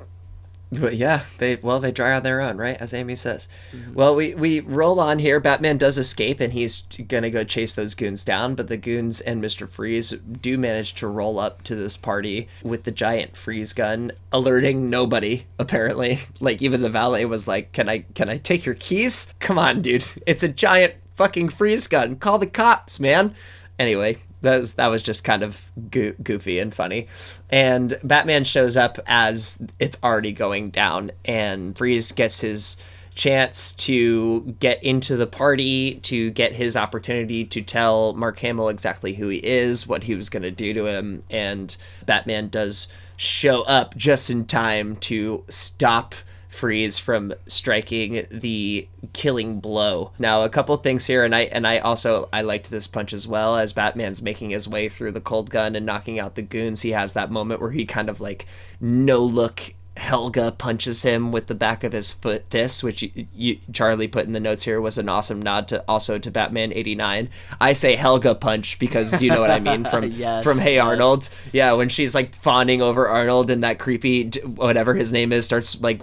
But 0.72 0.98
yeah, 0.98 1.24
they 1.38 1.56
well 1.56 1.80
they 1.80 1.92
dry 1.92 2.14
on 2.14 2.24
their 2.24 2.42
own, 2.42 2.58
right? 2.58 2.76
As 2.78 2.94
Amy 2.94 3.16
says. 3.16 3.48
Mm-hmm. 3.72 3.94
Well, 3.94 4.16
we 4.16 4.36
we 4.36 4.60
roll 4.60 5.00
on 5.00 5.20
here. 5.20 5.40
Batman 5.40 5.78
does 5.78 5.98
escape, 5.98 6.40
and 6.40 6.52
he's 6.52 6.82
gonna 7.08 7.30
go 7.30 7.44
chase 7.44 7.74
those 7.74 7.96
goons 7.96 8.26
down. 8.26 8.56
But 8.56 8.68
the 8.68 8.78
goons 8.78 9.22
and 9.22 9.40
Mister 9.40 9.66
Freeze 9.66 10.12
do 10.12 10.58
manage 10.58 10.94
to 10.96 11.08
roll 11.08 11.40
up 11.40 11.64
to 11.64 11.76
this 11.76 11.96
party 11.96 12.50
with 12.64 12.84
the 12.84 12.92
giant 12.92 13.38
freeze 13.38 13.74
gun, 13.74 14.12
alerting 14.32 14.90
nobody. 14.90 15.46
Apparently, 15.58 16.20
like 16.42 16.62
even 16.62 16.82
the 16.82 16.90
valet 16.90 17.26
was 17.26 17.48
like, 17.48 17.72
"Can 17.72 17.88
I 17.88 18.00
can 18.14 18.30
I 18.30 18.38
take 18.38 18.66
your 18.66 18.76
keys? 18.76 19.34
Come 19.40 19.58
on, 19.58 19.82
dude! 19.82 20.06
It's 20.26 20.44
a 20.44 20.50
giant 20.50 20.96
fucking 21.16 21.50
freeze 21.50 21.88
gun. 21.88 22.18
Call 22.18 22.40
the 22.40 22.48
cops, 22.48 23.00
man." 23.00 23.34
Anyway, 23.80 24.18
that 24.41 24.58
was 24.58 24.73
that 24.73 24.88
was 24.88 25.02
just 25.02 25.23
kind 25.23 25.43
of 25.43 25.65
goo- 25.89 26.15
goofy 26.23 26.60
and 26.60 26.73
funny. 26.73 27.08
And 27.50 28.00
Batman 28.04 28.43
shows 28.43 28.78
up 28.78 29.00
as 29.08 29.65
it's 29.80 29.97
already 30.04 30.32
going 30.32 30.69
down, 30.69 31.12
and 31.26 31.78
Freeze 31.78 32.12
gets 32.12 32.41
his 32.41 32.78
chance 33.15 33.73
to 33.73 34.41
get 34.60 34.82
into 34.84 35.17
the 35.17 35.28
party, 35.28 35.95
to 36.04 36.30
get 36.32 36.54
his 36.54 36.78
opportunity 36.78 37.43
to 37.45 37.62
tell 37.62 38.13
Mark 38.13 38.38
Hamill 38.39 38.69
exactly 38.69 39.15
who 39.15 39.28
he 39.28 39.39
is, 39.39 39.88
what 39.88 40.04
he 40.04 40.13
was 40.13 40.30
going 40.30 40.43
to 40.43 40.52
do 40.52 40.73
to 40.73 40.86
him, 40.86 41.23
and 41.30 41.76
Batman 42.06 42.47
does 42.50 42.88
show 43.17 43.63
up 43.63 43.97
just 43.97 44.30
in 44.30 44.45
time 44.45 44.95
to 44.97 45.43
stop 45.50 46.13
Freeze 46.58 46.98
from 46.98 47.34
striking 47.46 48.26
the 48.32 48.88
killing 49.13 49.60
blow. 49.60 50.12
Now, 50.17 50.41
a 50.41 50.50
couple 50.50 50.76
things 50.78 51.06
here, 51.06 51.24
and 51.24 51.36
I 51.36 51.41
and 51.41 51.67
I 51.67 51.78
also 51.78 52.30
I 52.34 52.41
liked 52.41 52.72
this 52.72 52.88
punch 52.88 53.13
as 53.13 53.28
well 53.28 53.58
as 53.58 53.74
Batman's 53.74 54.24
making 54.24 54.50
his 54.50 54.67
way 54.67 54.89
through 54.89 55.12
the 55.12 55.22
cold 55.22 55.52
gun 55.52 55.76
and 55.76 55.86
knocking 55.86 56.20
out 56.20 56.34
the 56.34 56.41
goons. 56.41 56.82
He 56.82 56.91
has 56.91 57.13
that 57.13 57.30
moment 57.30 57.62
where 57.62 57.70
he 57.70 57.86
kind 57.86 58.10
of 58.10 58.20
like 58.20 58.48
no 58.82 59.20
look. 59.24 59.76
Helga 59.98 60.52
punches 60.52 61.04
him 61.04 61.32
with 61.32 61.48
the 61.48 61.56
back 61.56 61.84
of 61.84 61.92
his 61.92 62.12
foot 62.12 62.46
fist, 62.50 62.84
which 62.84 63.02
you, 63.02 63.28
you, 63.34 63.58
Charlie 63.74 64.08
put 64.08 64.26
in 64.26 64.32
the 64.32 64.40
notes 64.40 64.64
here 64.64 64.80
was 64.80 64.98
an 64.98 65.10
awesome 65.10 65.42
nod 65.42 65.68
to 65.70 65.84
also 65.88 66.18
to 66.18 66.32
Batman 66.32 66.72
'89. 66.72 67.30
I 67.60 67.74
say 67.74 67.96
Helga 67.96 68.36
punch 68.36 68.80
because 68.80 69.22
you 69.22 69.30
know 69.30 69.42
what 69.42 69.52
I 69.52 69.60
mean 69.60 69.86
from 69.86 70.06
Yes, 70.12 70.44
from 70.44 70.60
Hey 70.60 70.76
yes. 70.76 70.84
Arnold? 70.84 71.30
Yeah, 71.52 71.74
when 71.74 71.90
she's 71.90 72.16
like 72.16 72.36
fawning 72.36 72.82
over 72.82 73.08
Arnold 73.08 73.52
and 73.52 73.64
that 73.64 73.80
creepy 73.80 74.30
whatever 74.46 74.96
his 74.96 75.12
name 75.12 75.32
is 75.32 75.46
starts 75.46 75.82
like 75.82 76.02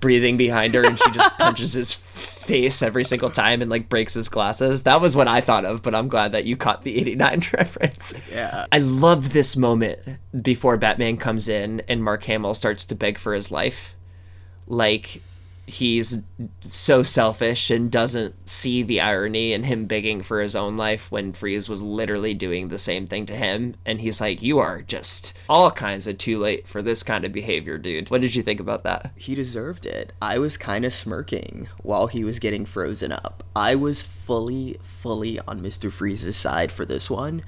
breathing 0.00 0.36
behind 0.36 0.74
her 0.74 0.84
and 0.84 0.98
she 0.98 1.10
just 1.10 1.30
punches 1.38 1.74
his 1.74 1.92
face 1.92 2.82
every 2.82 3.04
single 3.04 3.30
time 3.30 3.62
and 3.62 3.70
like 3.70 3.88
breaks 3.88 4.14
his 4.14 4.28
glasses. 4.28 4.82
That 4.82 5.00
was 5.00 5.16
what 5.16 5.28
I 5.28 5.40
thought 5.40 5.64
of, 5.64 5.82
but 5.82 5.94
I'm 5.94 6.08
glad 6.08 6.32
that 6.32 6.44
you 6.44 6.56
caught 6.56 6.84
the 6.84 6.98
89 6.98 7.46
reference. 7.52 8.20
Yeah. 8.30 8.66
I 8.72 8.78
love 8.78 9.32
this 9.32 9.56
moment 9.56 10.00
before 10.42 10.76
Batman 10.76 11.16
comes 11.16 11.48
in 11.48 11.82
and 11.88 12.02
Mark 12.02 12.24
Hamill 12.24 12.54
starts 12.54 12.84
to 12.86 12.94
beg 12.94 13.18
for 13.18 13.34
his 13.34 13.50
life. 13.50 13.94
Like 14.66 15.22
he's 15.70 16.22
so 16.60 17.02
selfish 17.02 17.70
and 17.70 17.90
doesn't 17.90 18.48
see 18.48 18.82
the 18.82 19.00
irony 19.00 19.52
in 19.52 19.62
him 19.62 19.86
begging 19.86 20.22
for 20.22 20.40
his 20.40 20.56
own 20.56 20.76
life 20.76 21.10
when 21.10 21.32
Freeze 21.32 21.68
was 21.68 21.82
literally 21.82 22.34
doing 22.34 22.68
the 22.68 22.78
same 22.78 23.06
thing 23.06 23.26
to 23.26 23.34
him. 23.34 23.74
And 23.86 24.00
he's 24.00 24.20
like, 24.20 24.42
You 24.42 24.58
are 24.58 24.82
just 24.82 25.36
all 25.48 25.70
kinds 25.70 26.06
of 26.06 26.18
too 26.18 26.38
late 26.38 26.66
for 26.66 26.82
this 26.82 27.02
kind 27.02 27.24
of 27.24 27.32
behavior, 27.32 27.78
dude. 27.78 28.10
What 28.10 28.20
did 28.20 28.34
you 28.34 28.42
think 28.42 28.60
about 28.60 28.82
that? 28.82 29.12
He 29.16 29.34
deserved 29.34 29.86
it. 29.86 30.12
I 30.20 30.38
was 30.38 30.56
kind 30.56 30.84
of 30.84 30.92
smirking 30.92 31.68
while 31.82 32.08
he 32.08 32.24
was 32.24 32.38
getting 32.38 32.64
frozen 32.64 33.12
up. 33.12 33.44
I 33.54 33.74
was 33.74 34.02
fully, 34.02 34.78
fully 34.82 35.38
on 35.40 35.60
Mr. 35.60 35.90
Freeze's 35.90 36.36
side 36.36 36.72
for 36.72 36.84
this 36.84 37.08
one. 37.08 37.42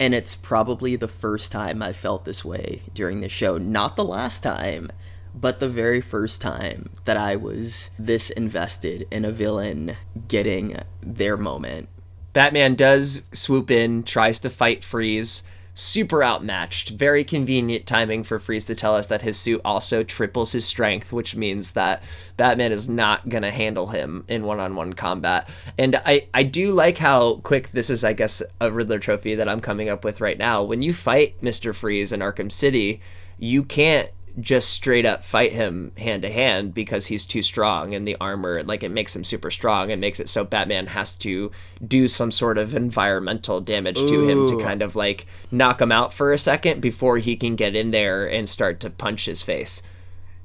And 0.00 0.12
it's 0.12 0.34
probably 0.34 0.96
the 0.96 1.08
first 1.08 1.52
time 1.52 1.82
I 1.82 1.92
felt 1.92 2.24
this 2.24 2.44
way 2.44 2.82
during 2.94 3.20
the 3.20 3.28
show. 3.28 3.58
Not 3.58 3.94
the 3.94 4.04
last 4.04 4.42
time 4.42 4.90
but 5.34 5.60
the 5.60 5.68
very 5.68 6.00
first 6.00 6.40
time 6.40 6.90
that 7.04 7.16
I 7.16 7.36
was 7.36 7.90
this 7.98 8.30
invested 8.30 9.06
in 9.10 9.24
a 9.24 9.32
villain 9.32 9.96
getting 10.28 10.78
their 11.02 11.36
moment. 11.36 11.88
Batman 12.32 12.74
does 12.74 13.26
swoop 13.32 13.70
in, 13.70 14.02
tries 14.02 14.40
to 14.40 14.50
fight 14.50 14.84
Freeze. 14.84 15.44
Super 15.76 16.22
outmatched. 16.22 16.90
Very 16.90 17.24
convenient 17.24 17.84
timing 17.84 18.22
for 18.22 18.38
Freeze 18.38 18.66
to 18.66 18.76
tell 18.76 18.94
us 18.94 19.08
that 19.08 19.22
his 19.22 19.36
suit 19.36 19.60
also 19.64 20.04
triples 20.04 20.52
his 20.52 20.64
strength, 20.64 21.12
which 21.12 21.34
means 21.34 21.72
that 21.72 22.02
Batman 22.36 22.70
is 22.70 22.88
not 22.88 23.28
going 23.28 23.42
to 23.42 23.50
handle 23.50 23.88
him 23.88 24.24
in 24.28 24.44
one 24.44 24.60
on 24.60 24.76
one 24.76 24.92
combat. 24.92 25.48
And 25.76 25.96
I, 26.06 26.28
I 26.32 26.44
do 26.44 26.70
like 26.70 26.98
how 26.98 27.36
quick 27.36 27.72
this 27.72 27.90
is, 27.90 28.04
I 28.04 28.12
guess, 28.12 28.40
a 28.60 28.70
Riddler 28.70 29.00
trophy 29.00 29.34
that 29.34 29.48
I'm 29.48 29.60
coming 29.60 29.88
up 29.88 30.04
with 30.04 30.20
right 30.20 30.38
now. 30.38 30.62
When 30.62 30.80
you 30.80 30.94
fight 30.94 31.40
Mr. 31.40 31.74
Freeze 31.74 32.12
in 32.12 32.20
Arkham 32.20 32.52
City, 32.52 33.00
you 33.38 33.64
can't 33.64 34.10
just 34.40 34.70
straight 34.70 35.06
up 35.06 35.22
fight 35.22 35.52
him 35.52 35.92
hand 35.96 36.22
to 36.22 36.30
hand 36.30 36.74
because 36.74 37.06
he's 37.06 37.24
too 37.24 37.42
strong 37.42 37.94
and 37.94 38.06
the 38.06 38.16
armor 38.20 38.62
like 38.62 38.82
it 38.82 38.90
makes 38.90 39.14
him 39.14 39.22
super 39.22 39.50
strong 39.50 39.90
it 39.90 39.98
makes 39.98 40.18
it 40.18 40.28
so 40.28 40.44
batman 40.44 40.88
has 40.88 41.14
to 41.14 41.52
do 41.86 42.08
some 42.08 42.32
sort 42.32 42.58
of 42.58 42.74
environmental 42.74 43.60
damage 43.60 43.98
Ooh. 44.00 44.08
to 44.08 44.28
him 44.28 44.48
to 44.48 44.60
kind 44.60 44.82
of 44.82 44.96
like 44.96 45.26
knock 45.52 45.80
him 45.80 45.92
out 45.92 46.12
for 46.12 46.32
a 46.32 46.38
second 46.38 46.80
before 46.80 47.18
he 47.18 47.36
can 47.36 47.54
get 47.54 47.76
in 47.76 47.92
there 47.92 48.26
and 48.28 48.48
start 48.48 48.80
to 48.80 48.90
punch 48.90 49.26
his 49.26 49.40
face 49.40 49.82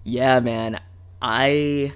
yeah 0.04 0.40
man 0.40 0.80
i 1.22 1.92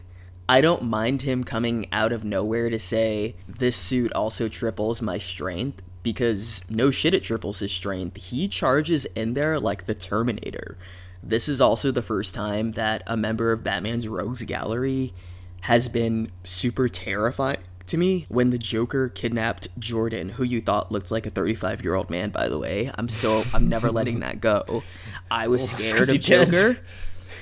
I 0.49 0.60
don't 0.60 0.84
mind 0.84 1.21
him 1.21 1.45
coming 1.45 1.88
out 1.93 2.12
of 2.12 2.25
nowhere 2.25 2.69
to 2.69 2.77
say 2.77 3.36
this 3.47 3.77
suit 3.77 4.12
also 4.12 4.49
triples 4.49 5.01
my 5.01 5.17
strength 5.17 5.82
because 6.03 6.62
no 6.69 6.91
shit 6.91 7.13
it 7.13 7.23
triples 7.23 7.60
his 7.60 7.71
strength. 7.71 8.17
He 8.17 8.49
charges 8.49 9.06
in 9.06 9.36
there 9.36 9.58
like 9.60 9.86
the 9.86 9.95
Terminator. 9.95 10.77
This 11.23 11.47
is 11.47 11.62
also 11.62 11.89
the 11.89 12.01
first 12.01 12.36
time 12.36 12.73
that 12.73 13.01
a 13.07 13.15
member 13.15 13.51
of 13.51 13.63
Batman's 13.63 14.07
Rogues 14.07 14.43
Gallery 14.43 15.13
has 15.62 15.88
been 15.88 16.31
super 16.43 16.89
terrifying 16.89 17.59
to 17.88 17.97
me 17.97 18.25
when 18.29 18.49
the 18.49 18.57
Joker 18.57 19.09
kidnapped 19.09 19.79
Jordan, 19.79 20.29
who 20.29 20.43
you 20.43 20.62
thought 20.62 20.91
looked 20.91 21.12
like 21.12 21.25
a 21.25 21.29
35 21.29 21.83
year 21.83 21.95
old 21.95 22.09
man, 22.09 22.29
by 22.29 22.49
the 22.49 22.57
way. 22.57 22.91
I'm 22.95 23.07
still, 23.07 23.43
I'm 23.53 23.69
never 23.69 23.91
letting 23.91 24.19
that 24.19 24.41
go. 24.41 24.83
I 25.31 25.47
was 25.47 25.69
scared 25.69 26.09
of 26.09 26.19
Joker. 26.21 26.79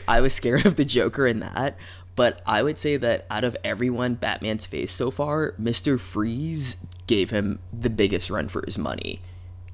I 0.08 0.22
was 0.22 0.34
scared 0.34 0.65
of 0.65 0.76
the 0.76 0.86
Joker 0.86 1.26
in 1.26 1.39
that. 1.39 1.78
But 2.15 2.41
I 2.46 2.62
would 2.62 2.78
say 2.78 2.98
that 2.98 3.26
out 3.32 3.44
of 3.44 3.56
everyone 3.63 4.15
Batman's 4.15 4.65
faced 4.65 4.96
so 4.96 5.12
far, 5.12 5.54
Mr. 5.54 6.00
Freeze 6.00 6.78
gave 7.08 7.30
him 7.30 7.60
the 7.72 7.89
biggest 7.89 8.30
run 8.30 8.48
for 8.48 8.63
his 8.65 8.78
money. 8.78 9.22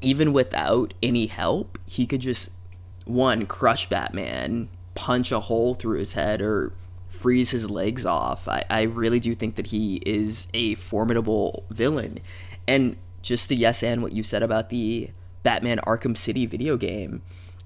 Even 0.01 0.31
without 0.31 0.93
any 1.01 1.25
help, 1.25 1.79
he 1.87 2.05
could 2.05 2.21
just 2.21 2.51
one 3.07 3.45
crush 3.45 3.87
Batman, 3.87 4.69
punch 4.95 5.31
a 5.31 5.41
hole 5.41 5.75
through 5.75 5.99
his 5.99 6.13
head, 6.13 6.41
or 6.41 6.73
freeze 7.09 7.51
his 7.51 7.69
legs 7.69 8.05
off. 8.05 8.47
I, 8.47 8.63
I 8.69 8.81
really 8.83 9.19
do 9.19 9.33
think 9.35 9.55
that 9.55 9.67
he 9.67 10.01
is 10.05 10.47
a 10.53 10.75
formidable 10.75 11.65
villain. 11.69 12.19
And 12.67 12.97
just 13.21 13.49
to 13.49 13.55
yes 13.55 13.83
and 13.83 14.03
what 14.03 14.11
you 14.11 14.23
said 14.23 14.43
about 14.43 14.69
the 14.69 15.09
Batman 15.43 15.79
Arkham 15.79 16.15
City 16.15 16.45
video 16.45 16.77
game, 16.77 17.21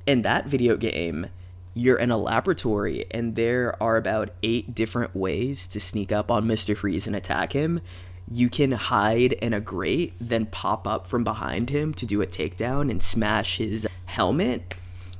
in 0.05 0.21
that 0.23 0.45
video 0.47 0.77
game, 0.77 1.27
you're 1.73 1.97
in 1.97 2.11
a 2.11 2.17
laboratory 2.17 3.05
and 3.11 3.35
there 3.35 3.81
are 3.81 3.97
about 3.97 4.29
eight 4.43 4.75
different 4.75 5.15
ways 5.15 5.67
to 5.67 5.79
sneak 5.79 6.11
up 6.11 6.29
on 6.29 6.45
Mr. 6.45 6.75
Freeze 6.75 7.07
and 7.07 7.15
attack 7.15 7.53
him. 7.53 7.81
You 8.27 8.49
can 8.49 8.73
hide 8.73 9.33
in 9.33 9.53
a 9.53 9.61
grate, 9.61 10.13
then 10.19 10.45
pop 10.45 10.87
up 10.87 11.07
from 11.07 11.23
behind 11.23 11.69
him 11.69 11.93
to 11.95 12.05
do 12.05 12.21
a 12.21 12.27
takedown 12.27 12.89
and 12.89 13.01
smash 13.01 13.57
his 13.57 13.87
helmet 14.05 14.73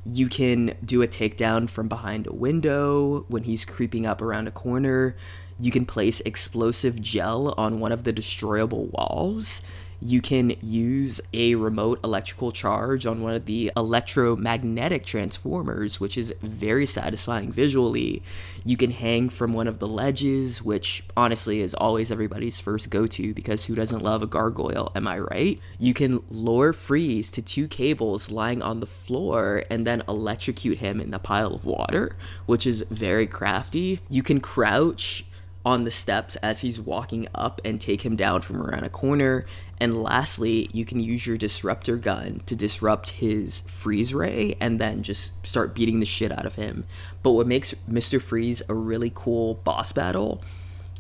you 0.06 0.28
can 0.28 0.76
do 0.84 1.02
a 1.02 1.08
takedown 1.08 1.70
from 1.70 1.88
behind 1.88 2.28
a 2.28 2.34
window 2.34 3.26
when 3.28 3.44
he's 3.44 3.66
creeping 3.66 4.06
up 4.06 4.22
around 4.22 4.48
a 4.48 4.52
corner. 4.52 5.16
You 5.60 5.72
can 5.72 5.86
place 5.86 6.22
explosive 6.22 7.02
gel 7.02 7.54
on 7.58 7.80
one 7.80 7.92
of 7.92 8.04
the 8.04 8.12
destroyable 8.12 8.88
walls 8.88 9.62
you 10.02 10.22
can 10.22 10.56
use 10.62 11.22
a 11.32 11.56
remote 11.56 12.00
electrical 12.04 12.52
charge 12.52 13.06
on 13.06 13.22
one 13.22 13.36
of 13.36 13.46
the 13.46 13.72
electromagnetic 13.78 15.06
transformers, 15.06 16.00
which 16.00 16.18
is 16.18 16.34
very 16.42 16.88
satisfying 16.88 17.52
visually. 17.52 18.24
You 18.64 18.78
can 18.78 18.92
hang 18.92 19.30
from 19.30 19.54
one 19.54 19.68
of 19.68 19.80
the 19.80 19.88
ledges, 19.88 20.64
which 20.64 21.04
honestly 21.16 21.62
is 21.62 21.76
always 21.76 22.12
everybody's 22.12 22.60
first 22.60 22.90
go 22.90 23.06
to 23.08 23.34
because 23.34 23.66
who 23.66 23.76
doesn't 23.76 24.04
love 24.04 24.24
a 24.24 24.28
gargoyle, 24.28 24.92
am 24.96 25.08
I 25.08 25.20
right? 25.20 25.60
You 25.80 25.94
can 25.94 26.24
lure 26.30 26.74
Freeze 26.74 27.30
to 27.32 27.42
two 27.42 27.68
cables 27.68 28.32
lying 28.32 28.62
on 28.62 28.80
the 28.80 28.88
floor 28.88 29.64
and 29.70 29.86
then 29.86 30.02
electrocute 30.08 30.80
him 30.80 31.00
in 31.00 31.12
the 31.12 31.20
pile 31.20 31.54
of 31.54 31.66
water, 31.66 32.16
which 32.48 32.66
is 32.66 32.84
very 32.90 33.28
crafty. 33.28 34.00
You 34.10 34.24
can 34.24 34.40
crouch 34.40 35.26
on 35.66 35.84
the 35.84 35.92
steps 35.92 36.36
as 36.38 36.62
he's 36.62 36.82
walking 36.82 37.28
up 37.36 37.62
and 37.64 37.80
take 37.80 38.04
him 38.04 38.16
down 38.16 38.42
from 38.42 38.62
around 38.62 38.84
a 38.84 38.90
corner. 38.90 39.46
And 39.82 40.04
lastly, 40.04 40.70
you 40.72 40.86
can 40.86 41.00
use 41.00 41.26
your 41.26 41.38
disruptor 41.38 41.98
gun 41.98 42.44
to 42.46 42.56
disrupt 42.56 43.10
his 43.14 43.62
freeze 43.62 44.14
ray 44.14 44.56
and 44.62 44.78
then 44.78 45.02
just 45.02 45.44
start 45.46 45.74
beating 45.74 46.00
the 46.00 46.06
shit 46.06 46.32
out 46.32 46.46
of 46.46 46.54
him. 46.54 46.86
But 47.24 47.32
what 47.32 47.48
makes 47.48 47.74
Mr. 47.90 48.22
Freeze 48.22 48.62
a 48.70 48.76
really 48.76 49.12
cool 49.14 49.56
boss 49.56 49.92
battle 49.92 50.44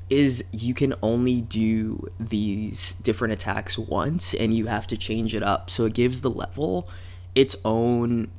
is 0.09 0.45
you 0.51 0.73
can 0.73 0.95
only 1.03 1.41
do 1.41 2.11
these 2.19 2.93
different 2.93 3.33
attacks 3.33 3.77
once 3.77 4.33
and 4.33 4.51
you 4.51 4.65
have 4.65 4.87
to 4.87 4.97
change 4.97 5.35
it 5.35 5.43
up. 5.43 5.69
So 5.69 5.85
it 5.85 5.93
gives 5.93 6.21
the 6.21 6.31
level 6.31 6.89
its 7.35 7.55
own 7.63 8.31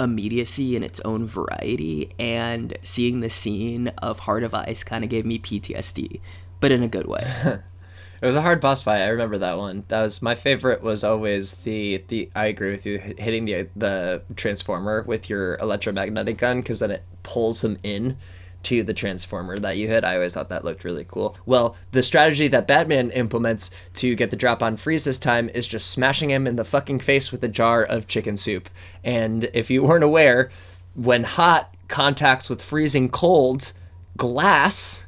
immediacy 0.00 0.76
and 0.76 0.82
its 0.82 1.00
own 1.00 1.26
variety 1.26 2.14
and 2.18 2.72
seeing 2.82 3.20
the 3.20 3.28
scene 3.28 3.88
of 3.98 4.20
Heart 4.20 4.44
of 4.44 4.54
Ice 4.54 4.82
kind 4.82 5.04
of 5.04 5.10
gave 5.10 5.26
me 5.26 5.38
PTSD, 5.38 6.20
but 6.58 6.72
in 6.72 6.82
a 6.82 6.88
good 6.88 7.06
way. 7.06 7.60
it 8.20 8.26
was 8.26 8.36
a 8.36 8.42
hard 8.42 8.60
boss 8.60 8.82
fight. 8.82 9.02
I 9.02 9.08
remember 9.08 9.38
that 9.38 9.56
one. 9.56 9.84
That 9.88 10.02
was 10.02 10.20
my 10.20 10.34
favorite. 10.34 10.82
Was 10.82 11.04
always 11.04 11.54
the 11.54 12.04
the. 12.08 12.30
I 12.34 12.46
agree 12.46 12.70
with 12.70 12.86
you. 12.86 12.98
Hitting 12.98 13.46
the 13.46 13.68
the 13.74 14.22
transformer 14.36 15.02
with 15.02 15.30
your 15.30 15.56
electromagnetic 15.56 16.38
gun 16.38 16.60
because 16.60 16.80
then 16.80 16.90
it 16.90 17.04
pulls 17.22 17.64
him 17.64 17.78
in 17.82 18.16
to 18.62 18.82
the 18.82 18.92
transformer 18.92 19.58
that 19.58 19.76
you 19.76 19.88
hit. 19.88 20.04
I 20.04 20.16
always 20.16 20.34
thought 20.34 20.50
that 20.50 20.64
looked 20.64 20.84
really 20.84 21.04
cool. 21.08 21.36
Well, 21.46 21.76
the 21.92 22.02
strategy 22.02 22.48
that 22.48 22.68
Batman 22.68 23.10
implements 23.10 23.70
to 23.94 24.14
get 24.14 24.30
the 24.30 24.36
drop 24.36 24.62
on 24.62 24.76
Freeze 24.76 25.04
this 25.04 25.18
time 25.18 25.48
is 25.50 25.66
just 25.66 25.90
smashing 25.90 26.30
him 26.30 26.46
in 26.46 26.56
the 26.56 26.64
fucking 26.64 27.00
face 27.00 27.32
with 27.32 27.42
a 27.42 27.48
jar 27.48 27.82
of 27.82 28.06
chicken 28.06 28.36
soup. 28.36 28.68
And 29.02 29.50
if 29.54 29.70
you 29.70 29.82
weren't 29.82 30.04
aware, 30.04 30.50
when 30.94 31.24
hot 31.24 31.74
contacts 31.88 32.50
with 32.50 32.62
freezing 32.62 33.08
cold 33.08 33.72
glass, 34.16 35.06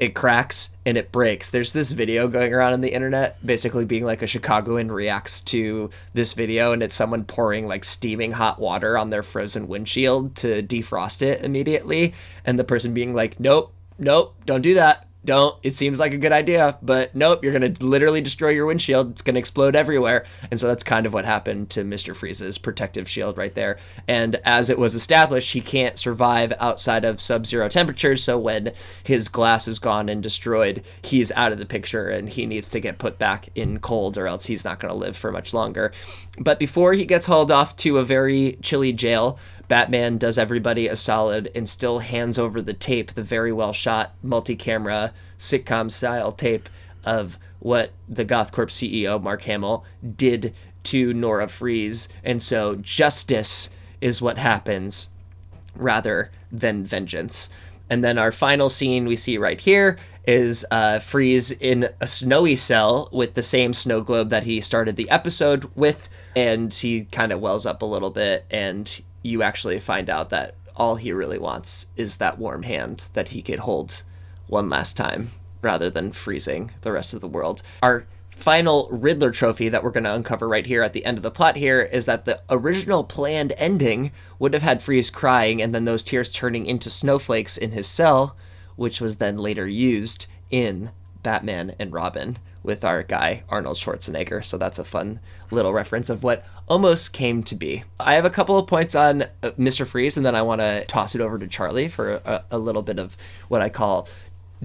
it 0.00 0.14
cracks 0.14 0.76
and 0.86 0.96
it 0.96 1.12
breaks. 1.12 1.50
There's 1.50 1.74
this 1.74 1.92
video 1.92 2.26
going 2.26 2.54
around 2.54 2.72
on 2.72 2.80
the 2.80 2.92
internet, 2.92 3.44
basically 3.44 3.84
being 3.84 4.04
like 4.04 4.22
a 4.22 4.26
Chicagoan 4.26 4.90
reacts 4.90 5.42
to 5.42 5.90
this 6.14 6.32
video, 6.32 6.72
and 6.72 6.82
it's 6.82 6.94
someone 6.94 7.24
pouring 7.24 7.66
like 7.66 7.84
steaming 7.84 8.32
hot 8.32 8.58
water 8.58 8.96
on 8.96 9.10
their 9.10 9.22
frozen 9.22 9.68
windshield 9.68 10.34
to 10.36 10.62
defrost 10.62 11.20
it 11.20 11.44
immediately, 11.44 12.14
and 12.46 12.58
the 12.58 12.64
person 12.64 12.94
being 12.94 13.14
like, 13.14 13.38
"Nope, 13.38 13.74
nope, 13.98 14.34
don't 14.46 14.62
do 14.62 14.74
that." 14.74 15.06
Don't. 15.24 15.56
It 15.62 15.74
seems 15.74 16.00
like 16.00 16.14
a 16.14 16.18
good 16.18 16.32
idea, 16.32 16.78
but 16.82 17.14
nope, 17.14 17.44
you're 17.44 17.56
going 17.56 17.74
to 17.74 17.84
literally 17.84 18.20
destroy 18.20 18.50
your 18.50 18.66
windshield. 18.66 19.10
It's 19.10 19.22
going 19.22 19.34
to 19.34 19.38
explode 19.40 19.76
everywhere. 19.76 20.24
And 20.50 20.58
so 20.58 20.66
that's 20.66 20.82
kind 20.82 21.06
of 21.06 21.12
what 21.12 21.24
happened 21.24 21.70
to 21.70 21.84
Mr. 21.84 22.16
Freeze's 22.16 22.58
protective 22.58 23.08
shield 23.08 23.36
right 23.36 23.54
there. 23.54 23.78
And 24.08 24.36
as 24.44 24.70
it 24.70 24.78
was 24.78 24.94
established, 24.94 25.52
he 25.52 25.60
can't 25.60 25.98
survive 25.98 26.52
outside 26.58 27.04
of 27.04 27.20
sub 27.20 27.46
zero 27.46 27.68
temperatures. 27.68 28.24
So 28.24 28.38
when 28.38 28.72
his 29.04 29.28
glass 29.28 29.68
is 29.68 29.78
gone 29.78 30.08
and 30.08 30.22
destroyed, 30.22 30.84
he's 31.02 31.32
out 31.32 31.52
of 31.52 31.58
the 31.58 31.66
picture 31.66 32.08
and 32.08 32.28
he 32.28 32.46
needs 32.46 32.70
to 32.70 32.80
get 32.80 32.98
put 32.98 33.18
back 33.18 33.48
in 33.54 33.78
cold 33.80 34.16
or 34.16 34.26
else 34.26 34.46
he's 34.46 34.64
not 34.64 34.80
going 34.80 34.92
to 34.92 34.98
live 34.98 35.16
for 35.16 35.30
much 35.30 35.52
longer. 35.52 35.92
But 36.38 36.58
before 36.58 36.94
he 36.94 37.04
gets 37.04 37.26
hauled 37.26 37.50
off 37.50 37.76
to 37.76 37.98
a 37.98 38.04
very 38.04 38.58
chilly 38.62 38.92
jail, 38.92 39.38
Batman 39.70 40.18
does 40.18 40.36
everybody 40.36 40.88
a 40.88 40.96
solid 40.96 41.48
and 41.54 41.68
still 41.68 42.00
hands 42.00 42.40
over 42.40 42.60
the 42.60 42.74
tape, 42.74 43.12
the 43.12 43.22
very 43.22 43.52
well 43.52 43.72
shot 43.72 44.16
multi 44.20 44.56
camera 44.56 45.14
sitcom 45.38 45.92
style 45.92 46.32
tape 46.32 46.68
of 47.04 47.38
what 47.60 47.92
the 48.08 48.24
GothCorp 48.24 48.66
CEO, 48.66 49.22
Mark 49.22 49.42
Hamill, 49.42 49.84
did 50.16 50.56
to 50.82 51.14
Nora 51.14 51.46
Freeze. 51.46 52.08
And 52.24 52.42
so 52.42 52.74
justice 52.74 53.70
is 54.00 54.20
what 54.20 54.38
happens 54.38 55.10
rather 55.76 56.32
than 56.50 56.84
vengeance. 56.84 57.50
And 57.88 58.02
then 58.02 58.18
our 58.18 58.32
final 58.32 58.70
scene 58.70 59.06
we 59.06 59.14
see 59.14 59.38
right 59.38 59.60
here 59.60 59.98
is 60.26 60.66
uh, 60.72 60.98
Freeze 60.98 61.52
in 61.52 61.88
a 62.00 62.08
snowy 62.08 62.56
cell 62.56 63.08
with 63.12 63.34
the 63.34 63.42
same 63.42 63.72
snow 63.74 64.00
globe 64.00 64.30
that 64.30 64.42
he 64.42 64.60
started 64.60 64.96
the 64.96 65.10
episode 65.10 65.70
with. 65.76 66.08
And 66.34 66.74
he 66.74 67.04
kind 67.04 67.30
of 67.30 67.40
wells 67.40 67.66
up 67.66 67.82
a 67.82 67.86
little 67.86 68.10
bit, 68.10 68.46
and 68.50 69.00
you 69.22 69.42
actually 69.42 69.78
find 69.80 70.08
out 70.08 70.30
that 70.30 70.54
all 70.76 70.96
he 70.96 71.12
really 71.12 71.38
wants 71.38 71.86
is 71.96 72.16
that 72.16 72.38
warm 72.38 72.62
hand 72.62 73.06
that 73.12 73.28
he 73.28 73.42
could 73.42 73.60
hold 73.60 74.02
one 74.46 74.68
last 74.68 74.96
time 74.96 75.30
rather 75.62 75.90
than 75.90 76.12
freezing 76.12 76.70
the 76.80 76.92
rest 76.92 77.12
of 77.12 77.20
the 77.20 77.28
world. 77.28 77.62
Our 77.82 78.06
final 78.34 78.88
Riddler 78.90 79.30
trophy 79.30 79.68
that 79.68 79.84
we're 79.84 79.90
going 79.90 80.04
to 80.04 80.14
uncover 80.14 80.48
right 80.48 80.64
here 80.64 80.82
at 80.82 80.94
the 80.94 81.04
end 81.04 81.18
of 81.18 81.22
the 81.22 81.30
plot 81.30 81.56
here 81.56 81.82
is 81.82 82.06
that 82.06 82.24
the 82.24 82.40
original 82.48 83.04
planned 83.04 83.52
ending 83.58 84.12
would 84.38 84.54
have 84.54 84.62
had 84.62 84.82
Freeze 84.82 85.10
crying 85.10 85.60
and 85.60 85.74
then 85.74 85.84
those 85.84 86.02
tears 86.02 86.32
turning 86.32 86.64
into 86.64 86.88
snowflakes 86.88 87.58
in 87.58 87.72
his 87.72 87.86
cell, 87.86 88.36
which 88.76 89.00
was 89.00 89.16
then 89.16 89.36
later 89.36 89.66
used 89.66 90.26
in 90.50 90.90
Batman 91.22 91.74
and 91.78 91.92
Robin 91.92 92.38
with 92.62 92.84
our 92.84 93.02
guy 93.02 93.44
Arnold 93.48 93.76
Schwarzenegger. 93.76 94.44
So 94.44 94.56
that's 94.56 94.78
a 94.78 94.84
fun 94.84 95.20
little 95.50 95.72
reference 95.72 96.08
of 96.08 96.22
what 96.22 96.46
almost 96.70 97.12
came 97.12 97.42
to 97.42 97.54
be. 97.56 97.82
I 97.98 98.14
have 98.14 98.24
a 98.24 98.30
couple 98.30 98.56
of 98.56 98.68
points 98.68 98.94
on 98.94 99.22
uh, 99.22 99.50
Mr. 99.58 99.86
Freeze, 99.86 100.16
and 100.16 100.24
then 100.24 100.36
I 100.36 100.42
want 100.42 100.60
to 100.60 100.84
toss 100.86 101.14
it 101.14 101.20
over 101.20 101.38
to 101.38 101.48
Charlie 101.48 101.88
for 101.88 102.22
a, 102.24 102.44
a 102.52 102.58
little 102.58 102.82
bit 102.82 102.98
of 102.98 103.16
what 103.48 103.60
I 103.60 103.68
call 103.68 104.08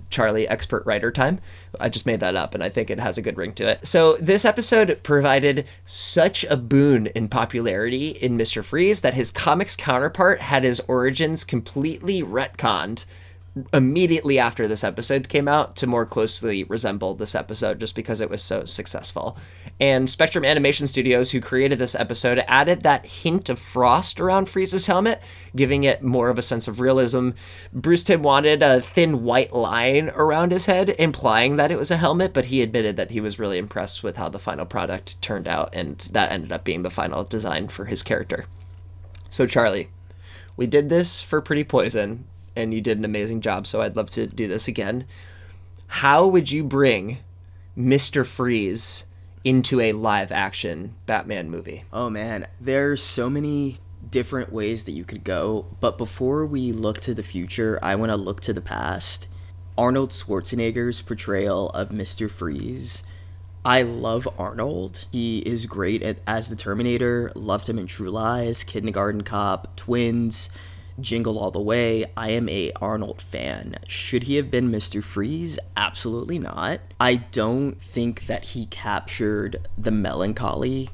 Charlie 0.10 0.48
expert 0.48 0.86
writer 0.86 1.12
time. 1.12 1.40
I 1.80 1.90
just 1.90 2.06
made 2.06 2.20
that 2.20 2.36
up 2.36 2.54
and 2.54 2.64
I 2.64 2.70
think 2.70 2.90
it 2.90 3.00
has 3.00 3.18
a 3.18 3.22
good 3.22 3.38
ring 3.38 3.54
to 3.54 3.68
it. 3.68 3.88
So, 3.88 4.18
this 4.18 4.46
episode 4.46 5.00
provided 5.04 5.66
such 5.86 6.44
a 6.46 6.58
boon 6.58 7.08
in 7.08 7.28
popularity 7.28 8.10
in 8.10 8.38
Mr. 8.38 8.64
Freeze 8.64 9.02
that 9.02 9.14
his 9.14 9.32
comics 9.32 9.76
counterpart 9.76 10.42
had 10.42 10.64
his 10.64 10.82
origins 10.82 11.44
completely 11.44 12.22
retconned 12.22 13.06
immediately 13.72 14.38
after 14.38 14.68
this 14.68 14.84
episode 14.84 15.30
came 15.30 15.48
out 15.48 15.76
to 15.78 15.88
more 15.88 16.06
closely 16.06 16.66
resemble 16.66 17.16
this 17.16 17.36
episode 17.36 17.80
just 17.80 17.96
because 17.96 18.20
it 18.20 18.30
was 18.30 18.42
so 18.42 18.66
successful. 18.66 19.38
And 19.80 20.10
Spectrum 20.10 20.44
Animation 20.44 20.88
Studios, 20.88 21.32
who 21.32 21.40
created 21.40 21.80
this 21.80 21.96
episode, 21.96 22.44
added 22.48 22.82
that 22.82 23.06
hint 23.06 23.48
of 23.50 23.58
frost 23.58 24.20
around 24.20 24.50
Freeze's 24.50 24.88
helmet, 24.88 25.22
giving 25.56 25.86
it 25.86 26.02
more 26.02 26.30
of 26.30 26.38
a 26.38 26.42
sense 26.42 26.68
of 26.68 26.80
realism. 26.82 27.30
Bruce 27.72 28.04
Timm 28.04 28.24
wanted 28.24 28.62
a 28.62 28.82
thin 28.82 29.24
white 29.24 29.54
line 29.54 30.10
around 30.16 30.52
his 30.52 30.66
head, 30.66 30.90
implying 31.00 31.56
that 31.56 31.72
it 31.72 31.78
was 31.78 31.92
a 31.92 31.98
helmet, 31.98 32.34
but 32.34 32.46
he 32.46 32.62
admitted 32.62 32.98
that 32.98 33.12
he 33.12 33.22
was 33.22 33.40
really 33.40 33.58
impressed 33.58 34.04
with 34.04 34.18
how 34.18 34.28
the 34.28 34.40
final 34.40 34.66
product 34.66 35.22
turned 35.22 35.48
out, 35.48 35.74
and 35.74 36.00
that 36.12 36.32
ended 36.32 36.52
up 36.52 36.66
being 36.66 36.84
the 36.84 36.90
final 36.90 37.24
design 37.24 37.70
for 37.70 37.86
his 37.86 38.04
character. 38.04 38.46
So, 39.30 39.48
Charlie, 39.48 39.90
we 40.58 40.68
did 40.68 40.90
this 40.90 41.22
for 41.22 41.42
Pretty 41.42 41.64
Poison, 41.64 42.26
and 42.56 42.74
you 42.74 42.82
did 42.82 42.98
an 42.98 43.06
amazing 43.06 43.42
job. 43.42 43.68
So 43.68 43.82
I'd 43.82 43.96
love 43.96 44.10
to 44.12 44.28
do 44.28 44.48
this 44.48 44.68
again. 44.68 45.06
How 45.88 46.28
would 46.28 46.52
you 46.52 46.64
bring 46.64 47.20
Mr. 47.78 48.26
Freeze 48.26 49.06
into 49.44 49.80
a 49.80 49.94
live 49.94 50.32
action 50.32 50.96
Batman 51.06 51.50
movie? 51.50 51.84
Oh 51.94 52.10
man, 52.10 52.48
there's 52.60 53.04
so 53.04 53.30
many 53.30 53.80
different 54.10 54.52
ways 54.52 54.84
that 54.84 54.92
you 54.92 55.04
could 55.04 55.24
go, 55.24 55.66
but 55.80 55.98
before 55.98 56.46
we 56.46 56.72
look 56.72 57.00
to 57.02 57.14
the 57.14 57.24
future, 57.24 57.80
I 57.82 57.96
want 57.96 58.12
to 58.12 58.18
look 58.18 58.42
to 58.42 58.54
the 58.54 58.62
past. 58.62 59.28
Arnold 59.78 60.12
Schwarzenegger's 60.12 61.02
portrayal 61.02 61.70
of 61.72 61.90
Mr. 61.90 62.30
Freeze. 62.30 63.04
I 63.66 63.82
love 63.82 64.28
Arnold. 64.38 65.06
He 65.12 65.40
is 65.40 65.66
great 65.66 66.04
at, 66.04 66.18
as 66.28 66.50
the 66.50 66.56
Terminator. 66.56 67.32
Loved 67.36 67.68
him 67.68 67.80
in 67.80 67.88
True 67.88 68.12
Lies, 68.12 68.64
Kindergarten 68.64 69.24
Cop, 69.24 69.76
Twins. 69.76 70.50
Jingle 71.00 71.38
All 71.38 71.52
the 71.52 71.62
Way. 71.62 72.06
I 72.16 72.30
am 72.30 72.48
a 72.50 72.72
Arnold 72.82 73.22
fan. 73.22 73.78
Should 73.88 74.24
he 74.24 74.36
have 74.38 74.50
been 74.50 74.72
Mr. 74.72 75.04
Freeze? 75.04 75.60
Absolutely 75.76 76.40
not. 76.40 76.80
I 77.00 77.16
don't 77.16 77.82
think 77.82 78.28
that 78.28 78.50
he 78.50 78.66
captured 78.68 79.68
the 79.78 79.92
melancholy 79.92 80.90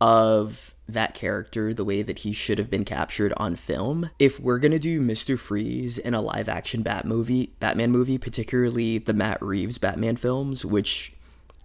of 0.00 0.74
that 0.86 1.14
character 1.14 1.72
the 1.72 1.84
way 1.84 2.02
that 2.02 2.20
he 2.20 2.32
should 2.32 2.58
have 2.58 2.70
been 2.70 2.84
captured 2.84 3.32
on 3.36 3.56
film. 3.56 4.10
If 4.18 4.38
we're 4.38 4.58
gonna 4.58 4.78
do 4.78 5.00
Mr. 5.00 5.38
Freeze 5.38 5.96
in 5.96 6.12
a 6.12 6.20
live 6.20 6.48
action 6.48 6.82
Bat 6.82 7.06
movie, 7.06 7.54
Batman 7.58 7.90
movie, 7.90 8.18
particularly 8.18 8.98
the 8.98 9.14
Matt 9.14 9.40
Reeves 9.40 9.78
Batman 9.78 10.16
films, 10.16 10.64
which 10.64 11.13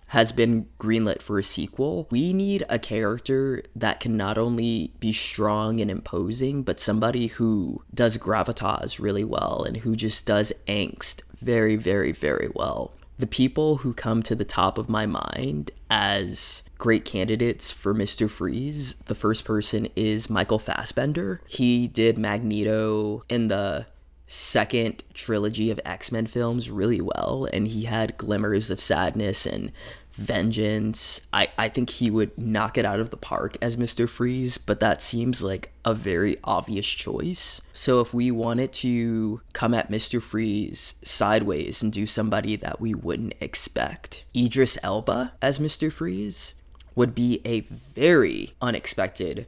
has 0.10 0.32
been 0.32 0.68
greenlit 0.80 1.22
for 1.22 1.38
a 1.38 1.44
sequel. 1.44 2.08
We 2.10 2.34
need 2.34 2.66
a 2.68 2.80
character 2.80 3.64
that 3.76 4.00
can 4.00 4.18
not 4.18 4.38
only 4.38 4.94
be 5.00 5.14
strong 5.14 5.80
and 5.80 5.90
imposing, 5.90 6.64
but 6.64 6.80
somebody 6.80 7.28
who 7.28 7.84
does 7.94 8.18
gravitas 8.18 9.00
really 9.00 9.24
well 9.24 9.64
and 9.64 9.78
who 9.78 9.96
just 9.96 10.26
does 10.26 10.52
angst 10.68 11.22
very, 11.40 11.76
very, 11.76 12.12
very 12.12 12.50
well. 12.54 12.94
The 13.18 13.28
people 13.28 13.78
who 13.78 13.94
come 13.94 14.24
to 14.24 14.36
the 14.36 14.46
top 14.46 14.78
of 14.78 14.90
my 14.90 15.06
mind 15.06 15.72
as 15.92 16.64
great 16.78 17.06
candidates 17.06 17.70
for 17.70 17.94
Mr. 17.94 18.30
Freeze, 18.30 18.96
the 19.06 19.16
first 19.16 19.46
person 19.46 19.90
is 19.96 20.30
Michael 20.30 20.60
Fassbender. 20.60 21.42
He 21.46 21.88
did 21.88 22.18
Magneto 22.18 23.24
in 23.30 23.50
the 23.50 23.86
second 24.32 25.04
trilogy 25.16 25.72
of 25.72 25.80
X 25.84 26.12
Men 26.12 26.28
films 26.28 26.70
really 26.70 27.02
well, 27.02 27.48
and 27.52 27.68
he 27.68 27.86
had 27.86 28.16
glimmers 28.16 28.70
of 28.70 28.80
sadness 28.80 29.48
and 29.48 29.72
vengeance. 30.12 31.22
I, 31.34 31.50
I 31.58 31.68
think 31.68 31.90
he 31.90 32.12
would 32.12 32.38
knock 32.38 32.78
it 32.78 32.86
out 32.86 33.00
of 33.00 33.10
the 33.10 33.18
park 33.18 33.58
as 33.60 33.76
Mr. 33.76 34.08
Freeze, 34.08 34.60
but 34.60 34.80
that 34.82 35.02
seems 35.02 35.42
like 35.42 35.72
a 35.84 35.96
very 35.96 36.38
obvious 36.44 36.88
choice. 36.88 37.62
So 37.74 38.02
if 38.02 38.14
we 38.14 38.30
wanted 38.30 38.72
to 38.74 39.42
come 39.54 39.74
at 39.74 39.90
Mr. 39.90 40.22
Freeze 40.22 40.94
sideways 41.04 41.82
and 41.82 41.92
do 41.92 42.06
somebody 42.06 42.56
that 42.58 42.80
we 42.80 42.94
wouldn't 42.94 43.34
expect, 43.40 44.26
Idris 44.36 44.78
Elba 44.84 45.34
as 45.42 45.58
Mr. 45.58 45.92
Freeze 45.92 46.54
would 46.94 47.16
be 47.16 47.42
a 47.46 47.62
very 47.62 48.54
unexpected 48.62 49.48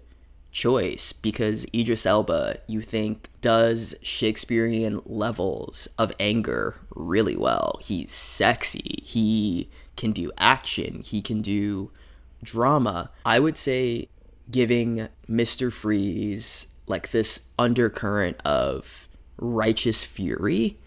choice 0.52 1.14
because 1.14 1.66
Idris 1.74 2.06
Elba, 2.06 2.58
you 2.68 2.82
think, 2.82 3.30
does 3.42 3.96
Shakespearean 4.02 5.02
levels 5.06 5.88
of 5.98 6.12
anger 6.20 6.76
really 6.94 7.36
well. 7.36 7.80
He's 7.82 8.12
sexy. 8.12 9.02
He 9.04 9.70
can 9.96 10.12
do 10.12 10.32
action, 10.38 11.04
he 11.04 11.22
can 11.22 11.42
do 11.42 11.92
drama. 12.44 13.12
I 13.26 13.40
would 13.40 13.58
say 13.58 14.08
giving 14.50 15.08
Mr. 15.30 15.72
Freeze 15.72 16.68
like 16.88 17.12
this 17.12 17.50
undercurrent 17.58 18.38
of 18.44 19.08
righteous 19.38 20.04
fury 20.04 20.78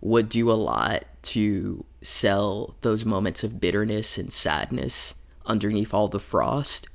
would 0.00 0.28
do 0.28 0.50
a 0.50 0.52
lot 0.52 1.04
to 1.22 1.84
sell 2.02 2.76
those 2.82 3.04
moments 3.04 3.42
of 3.42 3.60
bitterness 3.60 4.18
and 4.18 4.32
sadness 4.32 5.14
underneath 5.46 5.92
all 5.92 6.08
the 6.08 6.20
frost. 6.20 6.88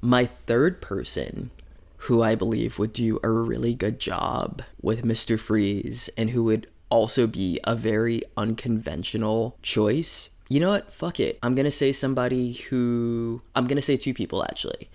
My 0.00 0.26
third 0.46 0.80
person 0.80 1.50
who 2.06 2.22
I 2.22 2.34
believe 2.34 2.78
would 2.78 2.92
do 2.92 3.20
a 3.22 3.30
really 3.30 3.74
good 3.74 3.98
job 4.00 4.62
with 4.80 5.04
Mr. 5.04 5.38
Freeze 5.38 6.10
and 6.16 6.30
who 6.30 6.44
would 6.44 6.68
also 6.88 7.26
be 7.26 7.60
a 7.64 7.74
very 7.74 8.22
unconventional 8.36 9.58
choice 9.62 10.30
you 10.48 10.60
know 10.60 10.70
what? 10.70 10.92
Fuck 10.92 11.18
it. 11.20 11.38
I'm 11.42 11.54
to 11.64 11.70
say 11.70 11.92
somebody 11.92 12.52
who. 12.52 13.42
I'm 13.54 13.66
to 13.76 13.82
say 13.82 13.96
two 13.96 14.14
people 14.14 14.44
actually. 14.44 14.88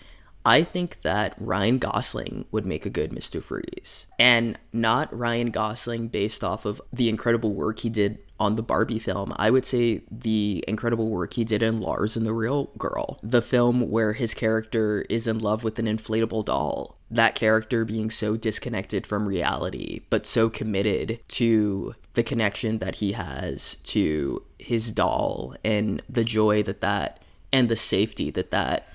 I 0.43 0.63
think 0.63 1.01
that 1.03 1.35
Ryan 1.37 1.77
Gosling 1.77 2.45
would 2.51 2.65
make 2.65 2.85
a 2.85 2.89
good 2.89 3.11
Mr. 3.11 3.43
Freeze. 3.43 4.07
And 4.17 4.57
not 4.73 5.15
Ryan 5.15 5.51
Gosling 5.51 6.07
based 6.07 6.43
off 6.43 6.65
of 6.65 6.81
the 6.91 7.09
incredible 7.09 7.53
work 7.53 7.81
he 7.81 7.89
did 7.89 8.17
on 8.41 8.55
the 8.55 8.63
Barbie 8.63 8.97
film. 8.97 9.33
I 9.35 9.51
would 9.51 9.67
say 9.67 10.01
the 10.09 10.65
incredible 10.67 11.09
work 11.09 11.35
he 11.35 11.45
did 11.45 11.61
in 11.61 11.79
Lars 11.79 12.17
and 12.17 12.25
the 12.25 12.33
Real 12.33 12.71
Girl, 12.75 13.19
the 13.21 13.41
film 13.41 13.91
where 13.91 14.13
his 14.13 14.33
character 14.33 15.05
is 15.09 15.27
in 15.27 15.37
love 15.37 15.63
with 15.63 15.77
an 15.77 15.85
inflatable 15.85 16.45
doll. 16.45 16.97
That 17.11 17.35
character 17.35 17.85
being 17.85 18.09
so 18.09 18.35
disconnected 18.35 19.05
from 19.05 19.27
reality, 19.27 20.01
but 20.09 20.25
so 20.25 20.49
committed 20.49 21.19
to 21.29 21.93
the 22.15 22.23
connection 22.23 22.79
that 22.79 22.95
he 22.95 23.11
has 23.11 23.75
to 23.75 24.43
his 24.57 24.91
doll 24.91 25.55
and 25.63 26.01
the 26.09 26.23
joy 26.23 26.63
that 26.63 26.81
that 26.81 27.21
and 27.53 27.69
the 27.69 27.75
safety 27.75 28.31
that 28.31 28.49
that 28.49 28.87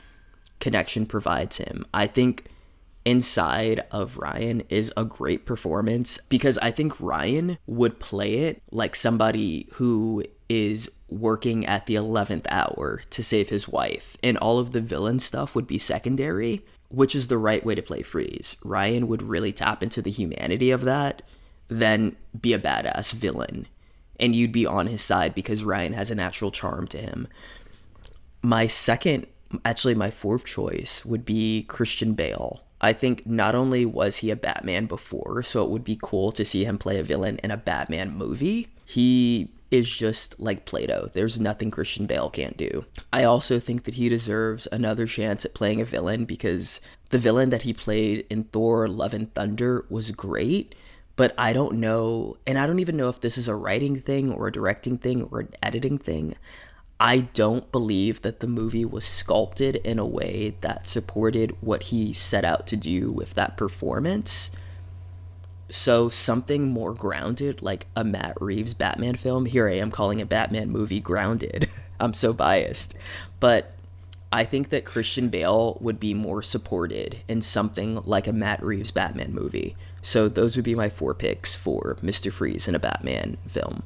connection 0.58 1.06
provides 1.06 1.58
him. 1.58 1.86
I 1.94 2.08
think 2.08 2.46
inside 3.06 3.84
of 3.92 4.18
Ryan 4.18 4.62
is 4.68 4.92
a 4.96 5.04
great 5.04 5.46
performance 5.46 6.18
because 6.28 6.58
I 6.58 6.72
think 6.72 7.00
Ryan 7.00 7.56
would 7.66 8.00
play 8.00 8.34
it 8.38 8.60
like 8.72 8.96
somebody 8.96 9.68
who 9.74 10.24
is 10.48 10.90
working 11.08 11.64
at 11.64 11.86
the 11.86 11.94
11th 11.94 12.46
hour 12.50 13.02
to 13.10 13.22
save 13.22 13.48
his 13.48 13.68
wife, 13.68 14.16
and 14.22 14.36
all 14.36 14.58
of 14.58 14.72
the 14.72 14.80
villain 14.80 15.20
stuff 15.20 15.54
would 15.54 15.68
be 15.68 15.78
secondary, 15.78 16.66
which 16.88 17.14
is 17.14 17.28
the 17.28 17.38
right 17.38 17.64
way 17.64 17.76
to 17.76 17.82
play 17.82 18.02
Freeze. 18.02 18.56
Ryan 18.64 19.06
would 19.06 19.22
really 19.22 19.52
tap 19.52 19.84
into 19.84 20.02
the 20.02 20.10
humanity 20.10 20.72
of 20.72 20.82
that, 20.82 21.22
then 21.68 22.16
be 22.38 22.52
a 22.52 22.58
badass 22.58 23.12
villain, 23.12 23.68
and 24.18 24.34
you'd 24.34 24.52
be 24.52 24.66
on 24.66 24.88
his 24.88 25.02
side 25.02 25.32
because 25.32 25.62
Ryan 25.62 25.92
has 25.92 26.10
a 26.10 26.16
natural 26.16 26.50
charm 26.50 26.88
to 26.88 26.98
him. 26.98 27.28
My 28.42 28.66
second 28.66 29.26
actually 29.64 29.94
my 29.94 30.10
fourth 30.10 30.44
choice 30.44 31.04
would 31.04 31.24
be 31.24 31.64
Christian 31.68 32.14
Bale. 32.14 32.65
I 32.86 32.92
think 32.92 33.26
not 33.26 33.56
only 33.56 33.84
was 33.84 34.18
he 34.18 34.30
a 34.30 34.36
Batman 34.36 34.86
before, 34.86 35.42
so 35.42 35.64
it 35.64 35.70
would 35.70 35.82
be 35.82 35.98
cool 36.00 36.30
to 36.30 36.44
see 36.44 36.64
him 36.64 36.78
play 36.78 37.00
a 37.00 37.02
villain 37.02 37.38
in 37.42 37.50
a 37.50 37.56
Batman 37.56 38.16
movie, 38.16 38.68
he 38.84 39.50
is 39.72 39.90
just 39.90 40.38
like 40.38 40.64
Play-Doh. 40.64 41.10
There's 41.12 41.40
nothing 41.40 41.72
Christian 41.72 42.06
Bale 42.06 42.30
can't 42.30 42.56
do. 42.56 42.84
I 43.12 43.24
also 43.24 43.58
think 43.58 43.82
that 43.84 43.94
he 43.94 44.08
deserves 44.08 44.68
another 44.70 45.06
chance 45.06 45.44
at 45.44 45.52
playing 45.52 45.80
a 45.80 45.84
villain 45.84 46.26
because 46.26 46.80
the 47.10 47.18
villain 47.18 47.50
that 47.50 47.62
he 47.62 47.72
played 47.72 48.24
in 48.30 48.44
Thor 48.44 48.86
Love 48.86 49.14
and 49.14 49.34
Thunder 49.34 49.84
was 49.90 50.12
great, 50.12 50.76
but 51.16 51.34
I 51.36 51.52
don't 51.52 51.80
know, 51.80 52.36
and 52.46 52.56
I 52.56 52.68
don't 52.68 52.78
even 52.78 52.96
know 52.96 53.08
if 53.08 53.20
this 53.20 53.36
is 53.36 53.48
a 53.48 53.56
writing 53.56 54.00
thing 54.00 54.30
or 54.30 54.46
a 54.46 54.52
directing 54.52 54.96
thing 54.98 55.24
or 55.24 55.40
an 55.40 55.54
editing 55.60 55.98
thing. 55.98 56.36
I 56.98 57.28
don't 57.34 57.70
believe 57.70 58.22
that 58.22 58.40
the 58.40 58.46
movie 58.46 58.84
was 58.84 59.04
sculpted 59.04 59.76
in 59.76 59.98
a 59.98 60.06
way 60.06 60.54
that 60.62 60.86
supported 60.86 61.54
what 61.60 61.84
he 61.84 62.14
set 62.14 62.44
out 62.44 62.66
to 62.68 62.76
do 62.76 63.12
with 63.12 63.34
that 63.34 63.56
performance. 63.56 64.50
So 65.68 66.08
something 66.08 66.70
more 66.70 66.94
grounded, 66.94 67.60
like 67.60 67.86
a 67.94 68.04
Matt 68.04 68.40
Reeves 68.40 68.72
Batman 68.72 69.16
film. 69.16 69.46
Here 69.46 69.68
I 69.68 69.74
am 69.74 69.90
calling 69.90 70.22
a 70.22 70.26
Batman 70.26 70.70
movie 70.70 71.00
grounded. 71.00 71.68
I'm 72.00 72.14
so 72.14 72.32
biased. 72.32 72.94
But 73.40 73.72
I 74.32 74.44
think 74.44 74.70
that 74.70 74.84
Christian 74.84 75.28
Bale 75.28 75.76
would 75.80 76.00
be 76.00 76.14
more 76.14 76.42
supported 76.42 77.18
in 77.28 77.42
something 77.42 78.00
like 78.04 78.26
a 78.26 78.32
Matt 78.32 78.62
Reeves 78.62 78.90
Batman 78.90 79.34
movie. 79.34 79.76
So 80.02 80.28
those 80.28 80.56
would 80.56 80.64
be 80.64 80.74
my 80.74 80.88
four 80.88 81.14
picks 81.14 81.54
for 81.54 81.96
Mr. 82.02 82.32
Freeze 82.32 82.68
in 82.68 82.74
a 82.74 82.78
Batman 82.78 83.36
film. 83.48 83.82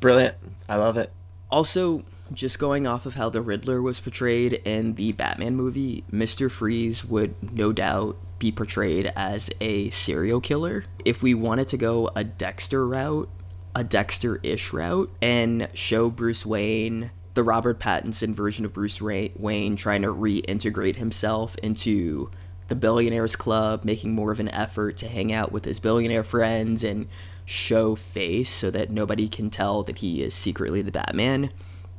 Brilliant. 0.00 0.36
I 0.68 0.76
love 0.76 0.96
it. 0.96 1.12
Also, 1.50 2.04
just 2.32 2.58
going 2.58 2.86
off 2.86 3.06
of 3.06 3.14
how 3.14 3.28
the 3.30 3.40
Riddler 3.40 3.80
was 3.80 4.00
portrayed 4.00 4.54
in 4.64 4.94
the 4.94 5.12
Batman 5.12 5.56
movie, 5.56 6.04
Mr. 6.10 6.50
Freeze 6.50 7.04
would 7.04 7.34
no 7.52 7.72
doubt 7.72 8.16
be 8.38 8.52
portrayed 8.52 9.12
as 9.16 9.50
a 9.60 9.90
serial 9.90 10.40
killer. 10.40 10.84
If 11.04 11.22
we 11.22 11.34
wanted 11.34 11.68
to 11.68 11.76
go 11.76 12.10
a 12.14 12.24
Dexter 12.24 12.86
route, 12.86 13.28
a 13.74 13.84
Dexter 13.84 14.40
ish 14.42 14.72
route, 14.72 15.10
and 15.22 15.68
show 15.74 16.10
Bruce 16.10 16.44
Wayne, 16.44 17.10
the 17.34 17.42
Robert 17.42 17.78
Pattinson 17.78 18.34
version 18.34 18.64
of 18.64 18.72
Bruce 18.72 19.00
Ray- 19.00 19.32
Wayne, 19.36 19.76
trying 19.76 20.02
to 20.02 20.08
reintegrate 20.08 20.96
himself 20.96 21.56
into 21.56 22.30
the 22.68 22.74
Billionaires 22.74 23.36
Club, 23.36 23.84
making 23.84 24.14
more 24.14 24.32
of 24.32 24.40
an 24.40 24.48
effort 24.48 24.96
to 24.98 25.08
hang 25.08 25.32
out 25.32 25.52
with 25.52 25.64
his 25.64 25.78
billionaire 25.78 26.24
friends 26.24 26.82
and 26.82 27.06
show 27.44 27.94
face 27.94 28.50
so 28.50 28.70
that 28.70 28.90
nobody 28.90 29.28
can 29.28 29.50
tell 29.50 29.82
that 29.84 29.98
he 29.98 30.22
is 30.22 30.34
secretly 30.34 30.82
the 30.82 30.90
Batman 30.90 31.50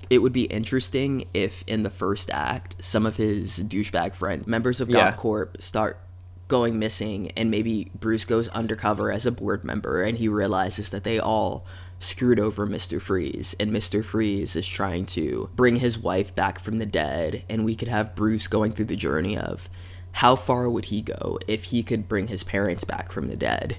it 0.09 0.19
would 0.19 0.33
be 0.33 0.43
interesting 0.43 1.27
if 1.33 1.63
in 1.67 1.83
the 1.83 1.89
first 1.89 2.29
act 2.31 2.75
some 2.83 3.05
of 3.05 3.17
his 3.17 3.59
douchebag 3.59 4.15
friends, 4.15 4.47
members 4.47 4.81
of 4.81 4.89
Yeah. 4.89 5.11
GothCorp, 5.11 5.61
start 5.61 5.99
going 6.47 6.79
missing 6.79 7.31
and 7.35 7.51
maybe 7.51 7.91
Bruce 7.93 8.23
goes 8.25 8.47
undercover 8.49 9.11
as 9.11 9.25
a 9.25 9.31
board 9.31 9.63
member 9.65 10.01
and 10.01 10.17
he 10.17 10.27
realizes 10.29 10.89
that 10.89 11.03
they 11.03 11.19
all 11.19 11.65
screwed 11.99 12.39
over 12.39 12.65
Mr. 12.65 13.01
Freeze 13.01 13.53
and 13.59 13.71
Mr. 13.71 14.03
Freeze 14.03 14.55
is 14.55 14.67
trying 14.67 15.05
to 15.05 15.49
bring 15.55 15.77
his 15.77 15.99
wife 15.99 16.33
back 16.33 16.59
from 16.59 16.77
the 16.77 16.85
dead 16.85 17.43
and 17.49 17.65
we 17.65 17.75
could 17.75 17.89
have 17.89 18.15
Bruce 18.15 18.47
going 18.47 18.71
through 18.71 18.85
the 18.85 18.95
journey 18.95 19.37
of 19.37 19.67
how 20.13 20.35
far 20.35 20.69
would 20.69 20.85
he 20.85 21.01
go 21.01 21.37
if 21.47 21.65
he 21.65 21.83
could 21.83 22.07
bring 22.07 22.27
his 22.27 22.43
parents 22.43 22.83
back 22.83 23.11
from 23.11 23.27
the 23.27 23.35
dead. 23.35 23.77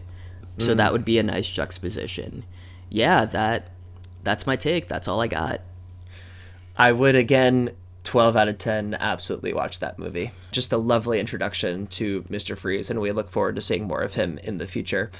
So 0.59 0.75
mm. 0.75 0.77
that 0.77 0.93
would 0.93 1.05
be 1.05 1.19
a 1.19 1.23
nice 1.23 1.49
juxtaposition. 1.51 2.45
Yeah, 2.91 3.25
that 3.25 3.71
that's 4.25 4.47
my 4.47 4.57
take. 4.57 4.89
That's 4.89 5.09
all 5.09 5.21
I 5.21 5.27
got. 5.27 5.63
I 6.79 6.93
would 6.93 7.17
again 7.17 7.75
12 8.09 8.37
out 8.37 8.49
of 8.49 8.57
10 8.57 8.97
absolutely 8.99 9.53
watch 9.53 9.81
that 9.81 9.99
movie. 9.99 10.31
Just 10.51 10.73
a 10.73 10.79
lovely 10.79 11.21
introduction 11.21 11.87
to 11.89 12.23
Mr. 12.23 12.57
Freeze 12.57 12.89
and 12.89 13.03
we 13.03 13.13
look 13.13 13.29
forward 13.29 13.57
to 13.57 13.61
seeing 13.61 13.87
more 13.87 14.01
of 14.01 14.15
him 14.15 14.39
in 14.45 14.57
the 14.57 14.67
future. 14.67 15.11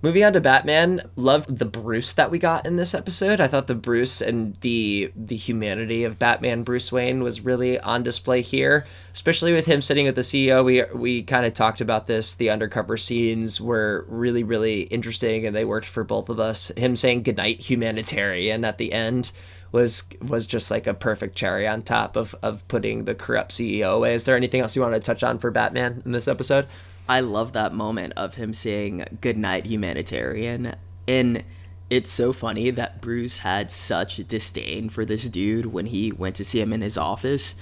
Moving 0.00 0.24
on 0.24 0.32
to 0.32 0.40
Batman, 0.40 1.02
loved 1.14 1.58
the 1.58 1.66
Bruce 1.66 2.14
that 2.14 2.30
we 2.30 2.38
got 2.38 2.64
in 2.64 2.76
this 2.76 2.94
episode. 2.94 3.38
I 3.38 3.48
thought 3.48 3.66
the 3.66 3.74
Bruce 3.74 4.22
and 4.22 4.54
the 4.60 5.12
the 5.14 5.36
humanity 5.36 6.04
of 6.04 6.18
Batman 6.18 6.62
Bruce 6.62 6.90
Wayne 6.90 7.22
was 7.22 7.42
really 7.42 7.78
on 7.80 8.02
display 8.02 8.40
here, 8.40 8.86
especially 9.12 9.52
with 9.52 9.66
him 9.66 9.82
sitting 9.82 10.06
with 10.06 10.14
the 10.14 10.22
CEO. 10.22 10.64
We 10.64 10.84
we 10.94 11.24
kind 11.24 11.44
of 11.44 11.52
talked 11.52 11.82
about 11.82 12.06
this. 12.06 12.34
The 12.34 12.48
undercover 12.48 12.96
scenes 12.96 13.60
were 13.60 14.06
really 14.08 14.44
really 14.44 14.82
interesting 14.82 15.44
and 15.44 15.54
they 15.54 15.66
worked 15.66 15.88
for 15.88 16.04
both 16.04 16.30
of 16.30 16.40
us. 16.40 16.72
Him 16.78 16.96
saying 16.96 17.24
goodnight 17.24 17.60
humanitarian 17.60 18.64
at 18.64 18.78
the 18.78 18.92
end 18.92 19.32
was 19.72 20.08
was 20.22 20.46
just 20.46 20.70
like 20.70 20.86
a 20.86 20.94
perfect 20.94 21.36
cherry 21.36 21.66
on 21.66 21.82
top 21.82 22.16
of 22.16 22.34
of 22.42 22.66
putting 22.68 23.04
the 23.04 23.14
corrupt 23.14 23.52
CEO 23.52 23.94
away. 23.94 24.14
Is 24.14 24.24
there 24.24 24.36
anything 24.36 24.60
else 24.60 24.74
you 24.74 24.82
want 24.82 24.94
to 24.94 25.00
touch 25.00 25.22
on 25.22 25.38
for 25.38 25.50
Batman 25.50 26.02
in 26.04 26.12
this 26.12 26.28
episode? 26.28 26.66
I 27.08 27.20
love 27.20 27.52
that 27.54 27.72
moment 27.72 28.12
of 28.16 28.34
him 28.34 28.52
saying 28.52 29.18
goodnight 29.20 29.66
humanitarian. 29.66 30.74
And 31.06 31.44
it's 31.88 32.10
so 32.10 32.34
funny 32.34 32.70
that 32.70 33.00
Bruce 33.00 33.38
had 33.38 33.70
such 33.70 34.16
disdain 34.28 34.90
for 34.90 35.06
this 35.06 35.30
dude 35.30 35.66
when 35.66 35.86
he 35.86 36.12
went 36.12 36.36
to 36.36 36.44
see 36.44 36.60
him 36.60 36.72
in 36.72 36.82
his 36.82 36.98
office, 36.98 37.54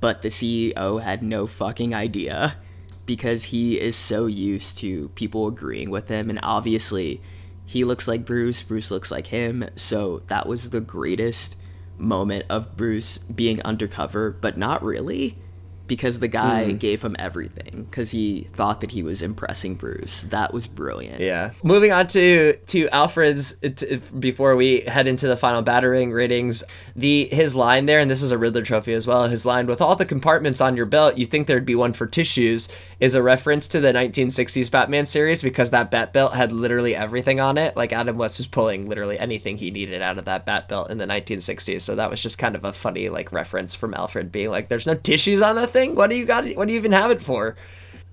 but 0.00 0.22
the 0.22 0.28
CEO 0.28 1.02
had 1.02 1.20
no 1.22 1.48
fucking 1.48 1.92
idea 1.92 2.56
because 3.06 3.44
he 3.44 3.80
is 3.80 3.96
so 3.96 4.26
used 4.26 4.78
to 4.78 5.08
people 5.10 5.48
agreeing 5.48 5.90
with 5.90 6.06
him 6.08 6.30
and 6.30 6.38
obviously 6.44 7.20
he 7.72 7.84
looks 7.84 8.06
like 8.06 8.24
Bruce, 8.24 8.62
Bruce 8.62 8.90
looks 8.90 9.10
like 9.10 9.28
him, 9.28 9.64
so 9.76 10.22
that 10.28 10.46
was 10.46 10.70
the 10.70 10.80
greatest 10.80 11.56
moment 11.98 12.44
of 12.48 12.76
Bruce 12.76 13.18
being 13.18 13.62
undercover, 13.62 14.30
but 14.40 14.56
not 14.58 14.82
really 14.82 15.36
because 15.88 16.20
the 16.20 16.28
guy 16.28 16.70
Hmm. 16.70 16.76
gave 16.76 17.02
him 17.02 17.14
everything 17.18 17.86
because 17.90 18.12
he 18.12 18.46
thought 18.54 18.80
that 18.80 18.92
he 18.92 19.02
was 19.02 19.20
impressing 19.20 19.74
Bruce. 19.74 20.22
That 20.22 20.54
was 20.54 20.66
brilliant. 20.66 21.20
Yeah. 21.20 21.50
Moving 21.62 21.92
on 21.92 22.06
to 22.08 22.54
to 22.68 22.88
Alfred's 22.90 23.56
t- 23.58 24.00
before 24.18 24.56
we 24.56 24.82
head 24.82 25.06
into 25.06 25.26
the 25.26 25.36
final 25.36 25.62
Batarang 25.62 26.14
ratings, 26.14 26.64
the 26.96 27.28
his 27.30 27.54
line 27.54 27.86
there, 27.86 27.98
and 27.98 28.10
this 28.10 28.22
is 28.22 28.30
a 28.30 28.38
Riddler 28.38 28.62
trophy 28.62 28.94
as 28.94 29.06
well. 29.06 29.28
His 29.28 29.44
line 29.44 29.66
with 29.66 29.82
all 29.82 29.96
the 29.96 30.06
compartments 30.06 30.60
on 30.62 30.76
your 30.76 30.86
belt, 30.86 31.18
you 31.18 31.26
think 31.26 31.46
there'd 31.46 31.66
be 31.66 31.74
one 31.74 31.92
for 31.92 32.06
tissues, 32.06 32.68
is 33.02 33.16
a 33.16 33.22
reference 33.22 33.66
to 33.66 33.80
the 33.80 33.92
1960s 33.92 34.70
Batman 34.70 35.06
series 35.06 35.42
because 35.42 35.72
that 35.72 35.90
bat 35.90 36.12
belt 36.12 36.34
had 36.34 36.52
literally 36.52 36.94
everything 36.94 37.40
on 37.40 37.58
it. 37.58 37.76
Like 37.76 37.92
Adam 37.92 38.16
West 38.16 38.38
was 38.38 38.46
pulling 38.46 38.88
literally 38.88 39.18
anything 39.18 39.58
he 39.58 39.72
needed 39.72 40.00
out 40.00 40.18
of 40.18 40.24
that 40.26 40.46
bat 40.46 40.68
belt 40.68 40.88
in 40.88 40.98
the 40.98 41.04
1960s. 41.06 41.80
So 41.80 41.96
that 41.96 42.08
was 42.10 42.22
just 42.22 42.38
kind 42.38 42.54
of 42.54 42.64
a 42.64 42.72
funny 42.72 43.08
like 43.08 43.32
reference 43.32 43.74
from 43.74 43.92
Alfred 43.92 44.30
being 44.30 44.50
like, 44.50 44.68
"There's 44.68 44.86
no 44.86 44.94
tissues 44.94 45.42
on 45.42 45.56
that 45.56 45.72
thing. 45.72 45.96
What 45.96 46.10
do 46.10 46.16
you 46.16 46.24
got? 46.24 46.46
What 46.54 46.68
do 46.68 46.72
you 46.74 46.78
even 46.78 46.92
have 46.92 47.10
it 47.10 47.20
for?" 47.20 47.56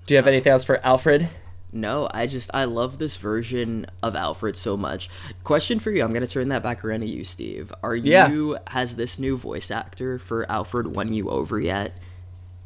Do 0.06 0.14
you 0.14 0.16
have 0.16 0.26
anything 0.26 0.50
else 0.50 0.64
for 0.64 0.84
Alfred? 0.84 1.28
No, 1.72 2.08
I 2.12 2.26
just 2.26 2.50
I 2.52 2.64
love 2.64 2.98
this 2.98 3.16
version 3.16 3.86
of 4.02 4.16
Alfred 4.16 4.56
so 4.56 4.76
much. 4.76 5.08
Question 5.44 5.78
for 5.78 5.92
you, 5.92 6.02
I'm 6.02 6.12
gonna 6.12 6.26
turn 6.26 6.48
that 6.48 6.64
back 6.64 6.84
around 6.84 7.00
to 7.02 7.06
you, 7.06 7.22
Steve. 7.22 7.72
Are 7.84 7.94
Yeah. 7.94 8.28
you 8.28 8.58
has 8.66 8.96
this 8.96 9.20
new 9.20 9.36
voice 9.36 9.70
actor 9.70 10.18
for 10.18 10.50
Alfred 10.50 10.96
won 10.96 11.12
you 11.12 11.30
over 11.30 11.60
yet? 11.60 11.96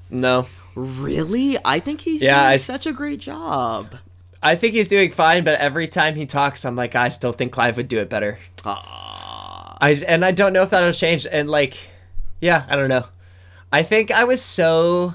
No. 0.09 0.47
Really? 0.75 1.57
I 1.65 1.79
think 1.81 2.01
he's 2.03 2.23
Yeah, 2.23 2.35
doing 2.41 2.53
I- 2.53 2.57
such 2.57 2.87
a 2.87 2.93
great 2.93 3.21
job. 3.21 3.97
I 4.43 4.57
think 4.57 4.75
he's 4.75 4.89
doing 4.89 5.11
fine, 5.11 5.43
but 5.43 5.59
every 5.59 5.87
time 5.89 6.17
he 6.17 6.27
talks, 6.27 6.65
I'm 6.67 6.77
like, 6.77 6.95
I 6.95 7.09
still 7.09 7.33
think 7.33 7.53
Clive 7.53 7.79
would 7.79 7.89
do 7.89 7.99
it 7.99 8.11
better. 8.11 8.39
Ah, 8.67 9.79
I 9.81 9.93
and 10.07 10.23
I 10.25 10.33
don't 10.33 10.53
know 10.53 10.63
if 10.63 10.71
that'll 10.71 10.93
change. 10.93 11.27
And 11.31 11.49
like, 11.49 11.79
yeah, 12.41 12.67
I 12.69 12.77
don't 12.77 12.91
know. 12.91 13.05
I 13.73 13.83
think 13.83 14.11
I 14.11 14.25
was 14.25 14.43
so 14.43 15.15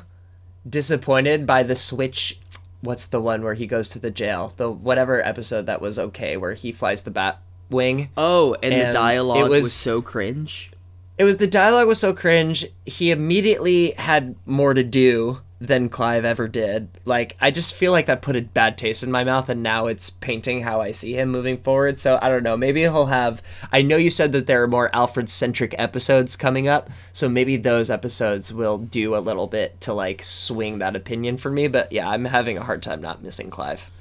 disappointed 0.67 1.45
by 1.45 1.63
the 1.63 1.75
switch. 1.75 2.39
What's 2.81 3.05
the 3.05 3.21
one 3.21 3.43
where 3.43 3.53
he 3.53 3.67
goes 3.67 3.89
to 3.89 3.99
the 3.99 4.09
jail? 4.11 4.53
The 4.57 4.71
whatever 4.71 5.23
episode 5.25 5.65
that 5.67 5.81
was 5.81 5.99
okay, 5.99 6.35
where 6.37 6.53
he 6.53 6.71
flies 6.71 7.03
the 7.03 7.11
bat 7.11 7.39
wing. 7.69 8.09
Oh, 8.17 8.55
and, 8.63 8.73
the 8.73 8.91
dialogue 8.91 9.49
was, 9.49 9.63
was- 9.65 9.73
so 9.73 10.01
cringe. 10.01 10.71
It 11.17 11.25
was 11.25 11.37
the 11.37 11.47
dialogue 11.47 11.87
was 11.87 11.99
so 11.99 12.13
cringe. 12.13 12.65
He 12.85 13.11
immediately 13.11 13.91
had 13.91 14.35
more 14.45 14.73
to 14.73 14.83
do 14.83 15.41
than 15.59 15.89
Clive 15.89 16.23
ever 16.23 16.47
did. 16.47 16.89
Like 17.05 17.35
I 17.39 17.51
just 17.51 17.75
feel 17.75 17.91
like 17.91 18.05
that 18.05 18.21
put 18.21 18.35
a 18.35 18.41
bad 18.41 18.77
taste 18.77 19.03
in 19.03 19.11
my 19.11 19.23
mouth, 19.23 19.49
and 19.49 19.61
now 19.61 19.87
it's 19.87 20.09
painting 20.09 20.61
how 20.61 20.81
I 20.81 20.91
see 20.91 21.13
him 21.13 21.29
moving 21.29 21.57
forward. 21.57 21.99
So 21.99 22.17
I 22.21 22.29
don't 22.29 22.43
know. 22.43 22.57
Maybe 22.57 22.81
he'll 22.81 23.07
have. 23.07 23.41
I 23.71 23.81
know 23.81 23.97
you 23.97 24.09
said 24.09 24.31
that 24.31 24.47
there 24.47 24.63
are 24.63 24.67
more 24.67 24.93
Alfred 24.95 25.29
centric 25.29 25.75
episodes 25.77 26.35
coming 26.35 26.67
up, 26.67 26.89
so 27.11 27.27
maybe 27.27 27.57
those 27.57 27.89
episodes 27.89 28.53
will 28.53 28.77
do 28.77 29.15
a 29.15 29.19
little 29.19 29.47
bit 29.47 29.79
to 29.81 29.93
like 29.93 30.23
swing 30.23 30.79
that 30.79 30.95
opinion 30.95 31.37
for 31.37 31.51
me. 31.51 31.67
But 31.67 31.91
yeah, 31.91 32.09
I'm 32.09 32.25
having 32.25 32.57
a 32.57 32.63
hard 32.63 32.81
time 32.81 33.01
not 33.01 33.21
missing 33.21 33.49
Clive. 33.49 33.91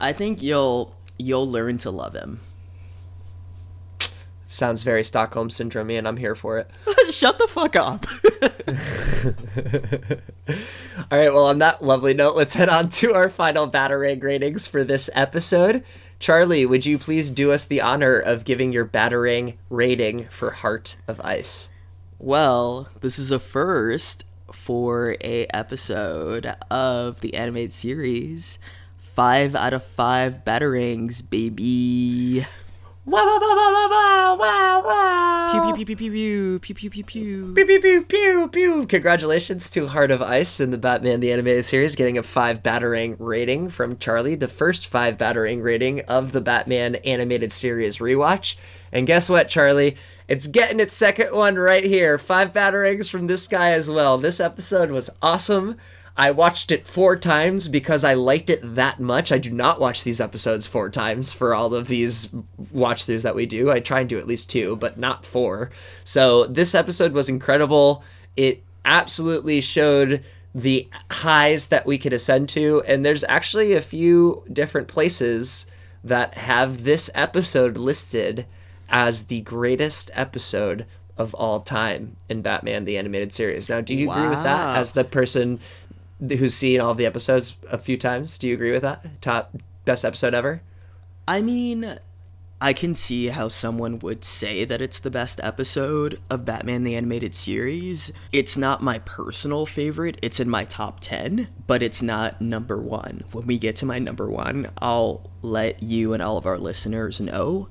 I 0.00 0.12
think 0.12 0.42
you'll 0.42 0.94
you'll 1.18 1.50
learn 1.50 1.78
to 1.78 1.90
love 1.90 2.14
him. 2.14 2.40
Sounds 4.50 4.82
very 4.82 5.04
Stockholm 5.04 5.50
syndrome, 5.50 5.90
and 5.90 6.08
I'm 6.08 6.16
here 6.16 6.34
for 6.34 6.58
it. 6.58 6.70
Shut 7.10 7.36
the 7.36 7.46
fuck 7.46 7.76
up. 7.76 8.06
All 11.12 11.18
right, 11.18 11.32
well, 11.32 11.44
on 11.44 11.58
that 11.58 11.84
lovely 11.84 12.14
note, 12.14 12.34
let's 12.34 12.54
head 12.54 12.70
on 12.70 12.88
to 12.90 13.12
our 13.12 13.28
final 13.28 13.70
Batarang 13.70 14.22
ratings 14.22 14.66
for 14.66 14.84
this 14.84 15.10
episode. 15.14 15.84
Charlie, 16.18 16.64
would 16.64 16.86
you 16.86 16.96
please 16.98 17.28
do 17.28 17.52
us 17.52 17.66
the 17.66 17.82
honor 17.82 18.18
of 18.18 18.46
giving 18.46 18.72
your 18.72 18.86
Batarang 18.86 19.58
rating 19.68 20.28
for 20.28 20.50
Heart 20.50 20.96
of 21.06 21.20
Ice? 21.20 21.68
well, 22.18 22.88
this 23.02 23.18
is 23.18 23.30
a 23.30 23.38
first. 23.38 24.24
for 24.50 25.14
a 25.22 25.46
episode 25.52 26.46
of 26.70 27.20
the 27.20 27.34
animated 27.34 27.74
series. 27.74 28.58
Five 28.96 29.54
out 29.54 29.74
of 29.74 29.84
five 29.84 30.42
batarangs, 30.44 31.20
baby. 31.28 32.46
Wow, 33.08 33.24
wow, 33.24 33.38
wow, 33.40 33.56
wow, 33.56 33.88
wow, 33.90 34.36
wow, 34.38 34.82
wow. 34.84 35.50
Pew 35.50 35.72
pew 35.72 35.96
pew 35.96 35.96
pew 35.96 36.58
pew 36.58 36.58
pew 36.58 36.74
pew 36.74 36.90
pew 36.90 37.04
pew. 37.04 37.54
Pew, 37.54 37.64
pew, 37.64 37.80
pew, 37.80 38.04
pew, 38.04 38.48
pew. 38.48 38.86
Congratulations 38.86 39.70
to 39.70 39.86
Heart 39.86 40.10
of 40.10 40.20
Ice 40.20 40.60
in 40.60 40.72
the 40.72 40.76
Batman 40.76 41.20
the 41.20 41.32
Animated 41.32 41.64
Series 41.64 41.96
getting 41.96 42.18
a 42.18 42.22
5 42.22 42.62
Batarang 42.62 43.16
rating 43.18 43.70
from 43.70 43.96
Charlie, 43.96 44.34
the 44.34 44.46
first 44.46 44.88
5 44.88 45.16
Batarang 45.16 45.64
rating 45.64 46.02
of 46.02 46.32
the 46.32 46.42
Batman 46.42 46.96
Animated 46.96 47.50
Series 47.50 47.96
rewatch. 47.96 48.56
And 48.92 49.06
guess 49.06 49.30
what, 49.30 49.48
Charlie? 49.48 49.96
It's 50.28 50.46
getting 50.46 50.78
its 50.78 50.94
second 50.94 51.34
one 51.34 51.56
right 51.56 51.84
here. 51.84 52.18
5 52.18 52.52
Batarangs 52.52 53.08
from 53.08 53.26
this 53.26 53.48
guy 53.48 53.70
as 53.70 53.88
well. 53.88 54.18
This 54.18 54.38
episode 54.38 54.90
was 54.90 55.08
awesome. 55.22 55.78
I 56.18 56.32
watched 56.32 56.72
it 56.72 56.84
four 56.84 57.14
times 57.14 57.68
because 57.68 58.02
I 58.02 58.14
liked 58.14 58.50
it 58.50 58.74
that 58.74 58.98
much. 58.98 59.30
I 59.30 59.38
do 59.38 59.50
not 59.50 59.78
watch 59.78 60.02
these 60.02 60.20
episodes 60.20 60.66
four 60.66 60.90
times 60.90 61.32
for 61.32 61.54
all 61.54 61.72
of 61.72 61.86
these 61.86 62.34
watch 62.72 63.06
throughs 63.06 63.22
that 63.22 63.36
we 63.36 63.46
do. 63.46 63.70
I 63.70 63.78
try 63.78 64.00
and 64.00 64.08
do 64.08 64.18
at 64.18 64.26
least 64.26 64.50
two, 64.50 64.74
but 64.74 64.98
not 64.98 65.24
four. 65.24 65.70
So 66.02 66.46
this 66.46 66.74
episode 66.74 67.12
was 67.12 67.28
incredible. 67.28 68.02
It 68.36 68.64
absolutely 68.84 69.60
showed 69.60 70.24
the 70.52 70.88
highs 71.08 71.68
that 71.68 71.86
we 71.86 71.98
could 71.98 72.12
ascend 72.12 72.48
to, 72.48 72.82
and 72.84 73.06
there's 73.06 73.24
actually 73.28 73.74
a 73.74 73.80
few 73.80 74.42
different 74.52 74.88
places 74.88 75.70
that 76.02 76.34
have 76.34 76.82
this 76.82 77.10
episode 77.14 77.78
listed 77.78 78.44
as 78.88 79.26
the 79.26 79.42
greatest 79.42 80.10
episode 80.14 80.84
of 81.16 81.34
all 81.34 81.60
time 81.60 82.16
in 82.28 82.42
Batman 82.42 82.84
the 82.84 82.96
Animated 82.96 83.34
Series. 83.34 83.68
Now, 83.68 83.80
do 83.80 83.94
you 83.94 84.10
agree 84.10 84.28
with 84.28 84.42
that 84.44 84.78
as 84.78 84.92
the 84.92 85.04
person 85.04 85.60
who's 86.20 86.54
seen 86.54 86.80
all 86.80 86.94
the 86.94 87.06
episodes 87.06 87.56
a 87.70 87.78
few 87.78 87.96
times? 87.96 88.38
Do 88.38 88.48
you 88.48 88.54
agree 88.54 88.72
with 88.72 88.82
that? 88.82 89.20
Top 89.20 89.56
best 89.84 90.04
episode 90.04 90.34
ever? 90.34 90.62
I 91.26 91.40
mean, 91.40 91.98
I 92.60 92.72
can 92.72 92.96
see 92.96 93.26
how 93.28 93.48
someone 93.48 94.00
would 94.00 94.24
say 94.24 94.64
that 94.64 94.82
it's 94.82 94.98
the 94.98 95.10
best 95.10 95.38
episode 95.44 96.20
of 96.28 96.44
Batman 96.44 96.82
the 96.82 96.96
Animated 96.96 97.34
Series. 97.34 98.10
It's 98.32 98.56
not 98.56 98.82
my 98.82 98.98
personal 98.98 99.64
favorite, 99.64 100.18
it's 100.22 100.40
in 100.40 100.48
my 100.48 100.64
top 100.64 100.98
10, 101.00 101.48
but 101.68 101.82
it's 101.82 102.02
not 102.02 102.40
number 102.40 102.78
one. 102.78 103.22
When 103.30 103.46
we 103.46 103.58
get 103.58 103.76
to 103.76 103.86
my 103.86 104.00
number 104.00 104.28
one, 104.28 104.70
I'll 104.78 105.30
let 105.40 105.82
you 105.84 106.12
and 106.12 106.22
all 106.22 106.36
of 106.36 106.46
our 106.46 106.58
listeners 106.58 107.20
know. 107.20 107.68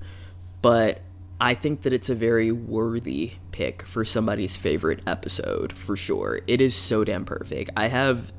But 0.61 1.01
I 1.39 1.53
think 1.53 1.81
that 1.81 1.91
it's 1.91 2.09
a 2.09 2.15
very 2.15 2.51
worthy 2.51 3.33
pick 3.51 3.83
for 3.83 4.05
somebody's 4.05 4.55
favorite 4.55 5.01
episode, 5.05 5.73
for 5.73 5.97
sure. 5.97 6.39
It 6.47 6.61
is 6.61 6.75
so 6.75 7.03
damn 7.03 7.25
perfect. 7.25 7.71
I 7.75 7.89
have 7.89 8.31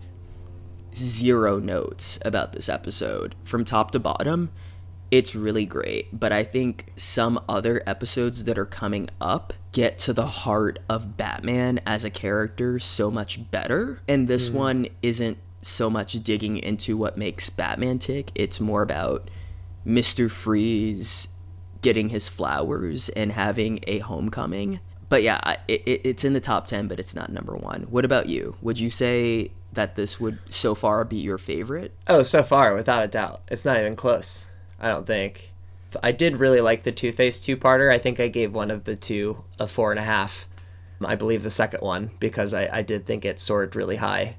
zero 0.99 1.59
notes 1.59 2.18
about 2.24 2.53
this 2.53 2.68
episode 2.68 3.34
from 3.44 3.64
top 3.64 3.90
to 3.92 3.99
bottom. 3.99 4.51
It's 5.11 5.34
really 5.34 5.64
great, 5.64 6.18
but 6.18 6.32
I 6.32 6.44
think 6.44 6.92
some 6.96 7.42
other 7.49 7.82
episodes 7.86 8.44
that 8.44 8.59
are 8.59 8.66
coming 8.66 9.09
up 9.20 9.55
get 9.72 9.99
to 10.01 10.12
the 10.12 10.26
heart 10.26 10.78
of 10.88 11.16
Batman 11.16 11.80
as 11.86 12.05
a 12.05 12.11
character 12.11 12.78
so 12.78 13.11
much 13.11 13.51
better. 13.51 14.03
And 14.07 14.28
this 14.28 14.49
hmm. 14.49 14.57
one 14.57 14.86
isn't 15.03 15.38
so 15.62 15.88
much 15.88 16.12
digging 16.22 16.57
into 16.57 16.96
what 16.96 17.16
makes 17.16 17.51
Batman 17.51 17.99
tick, 17.99 18.30
it's 18.34 18.61
more 18.61 18.82
about 18.82 19.30
Mr. 19.86 20.30
Freeze 20.30 21.28
getting 21.80 22.09
his 22.09 22.28
flowers 22.28 23.09
and 23.11 23.32
having 23.32 23.80
a 23.86 23.99
homecoming. 24.01 24.80
But 25.09 25.22
yeah, 25.22 25.40
it, 25.66 25.82
it, 25.86 26.01
it's 26.05 26.24
in 26.24 26.34
the 26.34 26.40
top 26.40 26.66
10, 26.66 26.88
but 26.88 27.01
it's 27.01 27.14
not 27.14 27.32
number 27.32 27.57
one. 27.57 27.82
What 27.84 28.05
about 28.05 28.28
you? 28.28 28.57
Would 28.61 28.78
you 28.78 28.90
say 28.90 29.53
that 29.72 29.96
this 29.96 30.18
would 30.18 30.38
so 30.48 30.74
far 30.74 31.04
be 31.04 31.16
your 31.16 31.38
favorite? 31.38 31.92
Oh, 32.06 32.22
so 32.22 32.42
far, 32.42 32.74
without 32.74 33.04
a 33.04 33.08
doubt. 33.08 33.42
It's 33.48 33.64
not 33.64 33.78
even 33.78 33.96
close. 33.96 34.46
I 34.80 34.88
don't 34.88 35.06
think. 35.06 35.52
I 36.02 36.12
did 36.12 36.36
really 36.36 36.60
like 36.60 36.82
the 36.82 36.92
Two 36.92 37.12
Face 37.12 37.40
two 37.40 37.56
parter. 37.56 37.92
I 37.92 37.98
think 37.98 38.20
I 38.20 38.28
gave 38.28 38.52
one 38.52 38.70
of 38.70 38.84
the 38.84 38.96
two 38.96 39.44
a 39.58 39.66
four 39.66 39.90
and 39.90 39.98
a 39.98 40.04
half. 40.04 40.46
I 41.04 41.14
believe 41.14 41.42
the 41.42 41.50
second 41.50 41.80
one 41.80 42.10
because 42.18 42.52
I, 42.52 42.78
I 42.78 42.82
did 42.82 43.06
think 43.06 43.24
it 43.24 43.38
soared 43.40 43.76
really 43.76 43.96
high. 43.96 44.36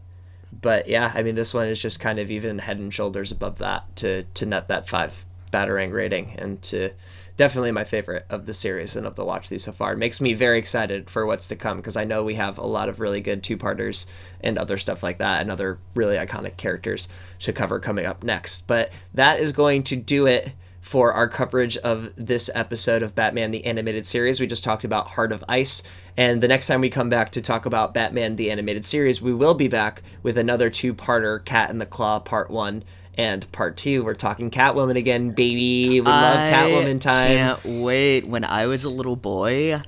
But 0.52 0.88
yeah, 0.88 1.12
I 1.14 1.24
mean 1.24 1.36
this 1.36 1.54
one 1.54 1.68
is 1.68 1.82
just 1.82 2.00
kind 2.00 2.20
of 2.20 2.30
even 2.30 2.60
head 2.60 2.80
and 2.80 2.94
shoulders 2.94 3.32
above 3.32 3.60
that 3.60 3.96
to 3.98 4.24
to 4.24 4.46
net 4.46 4.68
that 4.68 4.90
five 4.90 5.26
batarang 5.52 5.94
rating 5.94 6.36
and 6.38 6.62
to 6.64 6.92
definitely 7.40 7.72
my 7.72 7.86
favorite 7.86 8.26
of 8.30 8.46
the 8.46 8.54
series 8.54 8.98
and 8.98 9.08
of 9.08 9.16
the 9.16 9.24
watch 9.24 9.48
these 9.48 9.64
so 9.64 9.72
far. 9.72 9.94
It 9.94 9.98
makes 9.98 10.20
me 10.20 10.34
very 10.34 10.60
excited 10.60 11.10
for 11.10 11.26
what's 11.26 11.48
to 11.48 11.56
come 11.56 11.78
because 11.78 11.96
I 11.96 12.04
know 12.04 12.22
we 12.22 12.34
have 12.34 12.58
a 12.58 12.66
lot 12.66 12.90
of 12.90 13.00
really 13.00 13.22
good 13.22 13.44
two 13.44 13.56
parters 13.56 14.08
and 14.42 14.58
other 14.58 14.78
stuff 14.78 15.04
like 15.04 15.20
that 15.20 15.40
and 15.40 15.50
other 15.50 15.80
really 15.96 16.18
iconic 16.18 16.58
characters 16.58 17.08
to 17.40 17.54
cover 17.54 17.80
coming 17.80 18.06
up 18.06 18.26
next. 18.26 18.68
But 18.68 18.92
that 19.14 19.40
is 19.40 19.54
going 19.54 19.84
to 19.84 19.96
do 19.96 20.26
it 20.26 20.52
for 20.90 21.14
our 21.14 21.28
coverage 21.28 21.78
of 21.78 22.12
this 22.16 22.50
episode 22.56 23.04
of 23.04 23.14
Batman 23.14 23.52
the 23.52 23.64
Animated 23.68 24.08
Series. 24.08 24.40
We 24.40 24.48
just 24.48 24.64
talked 24.64 24.84
about 24.84 25.10
Heart 25.10 25.32
of 25.32 25.44
Ice. 25.48 25.84
And 26.18 26.42
the 26.42 26.48
next 26.48 26.66
time 26.66 26.82
we 26.82 26.90
come 26.90 27.10
back 27.10 27.30
to 27.34 27.44
talk 27.44 27.68
about 27.68 27.94
Batman 27.94 28.38
the 28.38 28.50
Animated 28.50 28.84
Series, 28.88 29.22
we 29.22 29.32
will 29.32 29.54
be 29.54 29.68
back 29.68 30.02
with 30.24 30.36
another 30.36 30.72
two 30.72 30.96
parter 30.96 31.46
Cat 31.46 31.70
in 31.70 31.78
the 31.78 31.86
Claw 31.86 32.18
Part 32.18 32.50
1 32.50 32.84
and 33.14 33.52
Part 33.52 33.78
2. 33.78 34.04
We're 34.04 34.16
talking 34.16 34.50
Catwoman 34.50 34.96
again, 34.96 35.30
baby. 35.30 36.02
We 36.02 36.08
love 36.08 36.38
I 36.40 36.52
Catwoman 36.52 37.00
time. 37.00 37.38
Can't 37.38 37.66
wait. 37.84 38.26
When 38.26 38.44
I 38.44 38.66
was 38.66 38.84
a 38.84 38.90
little 38.90 39.16
boy, 39.16 39.84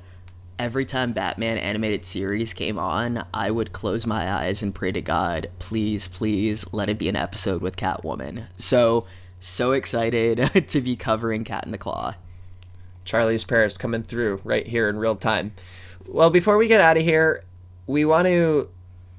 every 0.60 0.86
time 0.86 1.14
Batman 1.14 1.58
animated 1.58 2.06
series 2.06 2.54
came 2.54 2.78
on, 2.78 3.26
I 3.34 3.50
would 3.50 3.74
close 3.74 4.06
my 4.06 4.32
eyes 4.32 4.62
and 4.62 4.76
pray 4.76 4.92
to 4.92 5.02
God, 5.02 5.50
please, 5.58 6.08
please 6.08 6.72
let 6.72 6.90
it 6.90 7.00
be 7.00 7.10
an 7.10 7.16
episode 7.16 7.64
with 7.64 7.76
Catwoman. 7.76 8.46
So, 8.60 9.08
so 9.42 9.72
excited 9.74 10.68
to 10.70 10.82
be 10.82 10.96
covering 10.96 11.44
Cat 11.44 11.66
in 11.66 11.72
the 11.72 11.78
Claw. 11.78 12.16
Charlie's 13.04 13.44
prayers 13.44 13.78
coming 13.78 14.04
through 14.04 14.40
right 14.44 14.66
here 14.66 14.88
in 14.88 14.98
real 14.98 15.16
time. 15.16 15.54
Well, 16.08 16.30
before 16.30 16.58
we 16.58 16.68
get 16.68 16.80
out 16.80 16.98
of 16.98 17.04
here, 17.04 17.44
we 17.88 18.06
want 18.06 18.28
to 18.28 18.70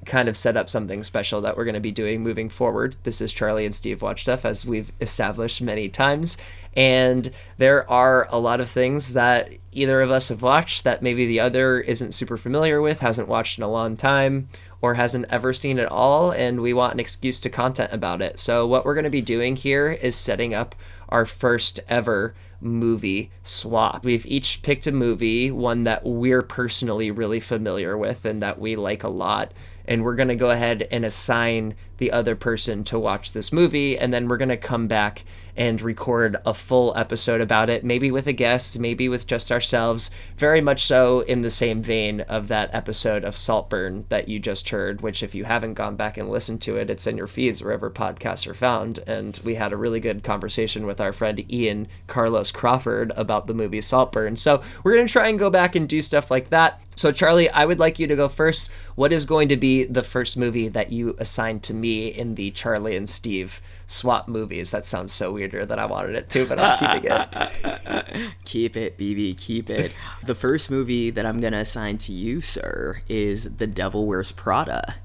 kind 0.05 0.27
of 0.27 0.35
set 0.35 0.57
up 0.57 0.69
something 0.69 1.03
special 1.03 1.41
that 1.41 1.55
we're 1.55 1.65
going 1.65 1.73
to 1.75 1.79
be 1.79 1.91
doing 1.91 2.21
moving 2.21 2.49
forward. 2.49 2.95
This 3.03 3.21
is 3.21 3.31
Charlie 3.31 3.65
and 3.65 3.73
Steve 3.73 4.01
Watch 4.01 4.21
Stuff, 4.23 4.45
as 4.45 4.65
we've 4.65 4.91
established 4.99 5.61
many 5.61 5.89
times. 5.89 6.37
And 6.75 7.31
there 7.57 7.89
are 7.89 8.27
a 8.29 8.39
lot 8.39 8.59
of 8.59 8.69
things 8.69 9.13
that 9.13 9.51
either 9.71 10.01
of 10.01 10.11
us 10.11 10.29
have 10.29 10.41
watched 10.41 10.83
that 10.83 11.01
maybe 11.01 11.25
the 11.25 11.39
other 11.39 11.79
isn't 11.79 12.13
super 12.13 12.37
familiar 12.37 12.81
with, 12.81 12.99
hasn't 12.99 13.27
watched 13.27 13.57
in 13.57 13.63
a 13.63 13.71
long 13.71 13.95
time, 13.95 14.49
or 14.83 14.95
hasn't 14.95 15.25
ever 15.29 15.53
seen 15.53 15.79
at 15.79 15.89
all. 15.89 16.31
And 16.31 16.59
we 16.59 16.73
want 16.73 16.93
an 16.93 16.99
excuse 16.99 17.39
to 17.39 17.49
content 17.49 17.93
about 17.93 18.21
it. 18.21 18.37
So, 18.37 18.67
what 18.67 18.85
we're 18.85 18.93
going 18.93 19.05
to 19.05 19.09
be 19.09 19.21
doing 19.21 19.55
here 19.55 19.89
is 19.89 20.13
setting 20.13 20.53
up 20.53 20.75
our 21.07 21.25
first 21.25 21.79
ever 21.87 22.35
movie 22.59 23.31
swap. 23.43 24.03
We've 24.03 24.25
each 24.25 24.61
picked 24.61 24.85
a 24.85 24.91
movie, 24.91 25.51
one 25.51 25.85
that 25.85 26.05
we're 26.05 26.41
personally 26.41 27.11
really 27.11 27.39
familiar 27.39 27.97
with 27.97 28.25
and 28.25 28.43
that 28.43 28.59
we 28.59 28.75
like 28.75 29.03
a 29.03 29.09
lot. 29.09 29.53
And 29.85 30.03
we're 30.03 30.15
going 30.15 30.27
to 30.27 30.35
go 30.35 30.49
ahead 30.49 30.85
and 30.91 31.05
assign 31.05 31.75
the 31.97 32.11
other 32.11 32.35
person 32.35 32.83
to 32.85 32.99
watch 32.99 33.31
this 33.31 33.53
movie. 33.53 33.97
And 33.97 34.11
then 34.11 34.27
we're 34.27 34.37
going 34.37 34.49
to 34.49 34.57
come 34.57 34.87
back 34.87 35.23
and 35.55 35.81
record 35.81 36.37
a 36.45 36.53
full 36.53 36.95
episode 36.97 37.41
about 37.41 37.69
it, 37.69 37.83
maybe 37.83 38.11
with 38.11 38.27
a 38.27 38.33
guest, 38.33 38.79
maybe 38.79 39.07
with 39.07 39.27
just 39.27 39.51
ourselves. 39.51 40.11
Very 40.37 40.61
much 40.61 40.85
so 40.85 41.21
in 41.21 41.41
the 41.41 41.49
same 41.49 41.81
vein 41.81 42.21
of 42.21 42.47
that 42.47 42.69
episode 42.73 43.23
of 43.23 43.37
Saltburn 43.37 44.05
that 44.09 44.27
you 44.27 44.39
just 44.39 44.69
heard, 44.69 45.01
which, 45.01 45.21
if 45.23 45.35
you 45.35 45.43
haven't 45.43 45.75
gone 45.75 45.95
back 45.95 46.17
and 46.17 46.29
listened 46.29 46.61
to 46.63 46.77
it, 46.77 46.89
it's 46.89 47.07
in 47.07 47.17
your 47.17 47.27
feeds 47.27 47.63
wherever 47.63 47.89
podcasts 47.89 48.47
are 48.47 48.53
found. 48.53 48.99
And 49.05 49.39
we 49.43 49.55
had 49.55 49.73
a 49.73 49.77
really 49.77 49.99
good 49.99 50.23
conversation 50.23 50.85
with 50.85 50.99
our 50.99 51.13
friend 51.13 51.43
Ian 51.51 51.87
Carlos 52.07 52.51
Crawford 52.51 53.11
about 53.15 53.47
the 53.47 53.53
movie 53.53 53.81
Saltburn. 53.81 54.35
So 54.35 54.61
we're 54.83 54.95
going 54.95 55.07
to 55.07 55.11
try 55.11 55.27
and 55.27 55.39
go 55.39 55.49
back 55.49 55.75
and 55.75 55.87
do 55.87 56.01
stuff 56.01 56.31
like 56.31 56.49
that. 56.49 56.81
So, 56.95 57.11
Charlie, 57.11 57.49
I 57.49 57.65
would 57.65 57.79
like 57.79 57.99
you 57.99 58.07
to 58.07 58.15
go 58.15 58.27
first. 58.27 58.71
What 58.95 59.11
is 59.11 59.25
going 59.25 59.49
to 59.49 59.57
be 59.57 59.83
the 59.83 60.03
first 60.03 60.37
movie 60.37 60.67
that 60.69 60.91
you 60.91 61.15
assigned 61.19 61.63
to 61.63 61.73
me 61.73 62.07
in 62.07 62.35
the 62.35 62.51
Charlie 62.51 62.95
and 62.95 63.07
Steve 63.09 63.61
swap 63.87 64.27
movies? 64.27 64.71
That 64.71 64.85
sounds 64.85 65.11
so 65.11 65.31
weirder 65.31 65.65
than 65.65 65.79
I 65.79 65.85
wanted 65.85 66.15
it 66.15 66.29
to, 66.29 66.45
but 66.45 66.59
I'm 66.59 66.77
keeping 66.77 67.11
it. 67.11 68.33
Keep 68.45 68.77
it, 68.77 68.97
BB, 68.97 69.37
keep 69.37 69.69
it. 69.69 69.93
the 70.23 70.35
first 70.35 70.69
movie 70.69 71.09
that 71.09 71.25
I'm 71.25 71.39
going 71.39 71.53
to 71.53 71.59
assign 71.59 71.97
to 71.99 72.11
you, 72.11 72.41
sir, 72.41 73.01
is 73.07 73.57
The 73.57 73.67
Devil 73.67 74.05
Wears 74.05 74.31
Prada. 74.31 74.95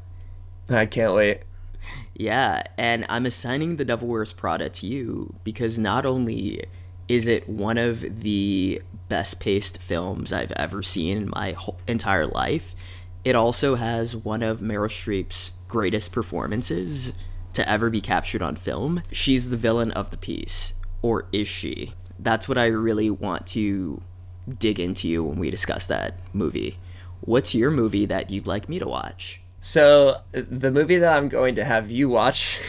I 0.69 0.87
can't 0.87 1.15
wait. 1.15 1.43
Yeah, 2.15 2.63
and 2.77 3.07
I'm 3.09 3.27
assigning 3.27 3.77
The 3.77 3.85
Devil 3.85 4.09
Wears 4.09 4.33
Prada 4.33 4.69
to 4.69 4.87
you 4.87 5.35
because 5.45 5.79
not 5.79 6.05
only 6.05 6.65
is 7.09 7.27
it 7.27 7.49
one 7.49 7.79
of 7.79 8.21
the 8.21 8.83
best 9.09 9.41
paced 9.41 9.79
films 9.79 10.33
I've 10.33 10.53
ever 10.53 10.83
seen 10.83 11.17
in 11.17 11.31
my 11.31 11.57
entire 11.87 12.27
life, 12.27 12.75
it 13.25 13.35
also 13.35 13.75
has 13.75 14.17
one 14.17 14.43
of 14.43 14.61
Meryl 14.61 14.89
Streep's 14.89 15.53
greatest 15.67 16.13
performances 16.13 17.15
to 17.53 17.69
ever 17.69 17.91
be 17.91 18.01
captured 18.01 18.43
on 18.43 18.57
film. 18.57 19.03
She's 19.13 19.51
the 19.51 19.57
villain 19.57 19.91
of 19.93 20.11
the 20.11 20.17
piece, 20.17 20.75
or 21.03 21.27
is 21.33 21.49
she? 21.49 21.95
That's 22.19 22.49
what 22.49 22.59
I 22.59 22.67
really 22.67 23.11
want 23.11 23.47
to 23.49 24.03
dig 24.59 24.81
into 24.81 25.25
when 25.25 25.39
we 25.39 25.51
discuss 25.51 25.87
that 25.87 26.21
movie. 26.33 26.79
What's 27.21 27.55
your 27.55 27.71
movie 27.71 28.07
that 28.07 28.31
you'd 28.31 28.47
like 28.47 28.69
me 28.69 28.79
to 28.79 28.87
watch? 28.87 29.41
So, 29.61 30.23
the 30.33 30.71
movie 30.71 30.99
that 30.99 31.17
I'm 31.17 31.29
going 31.29 31.57
to 31.57 31.65
have 31.65 31.91
you 31.91 32.09
watch 32.09 32.61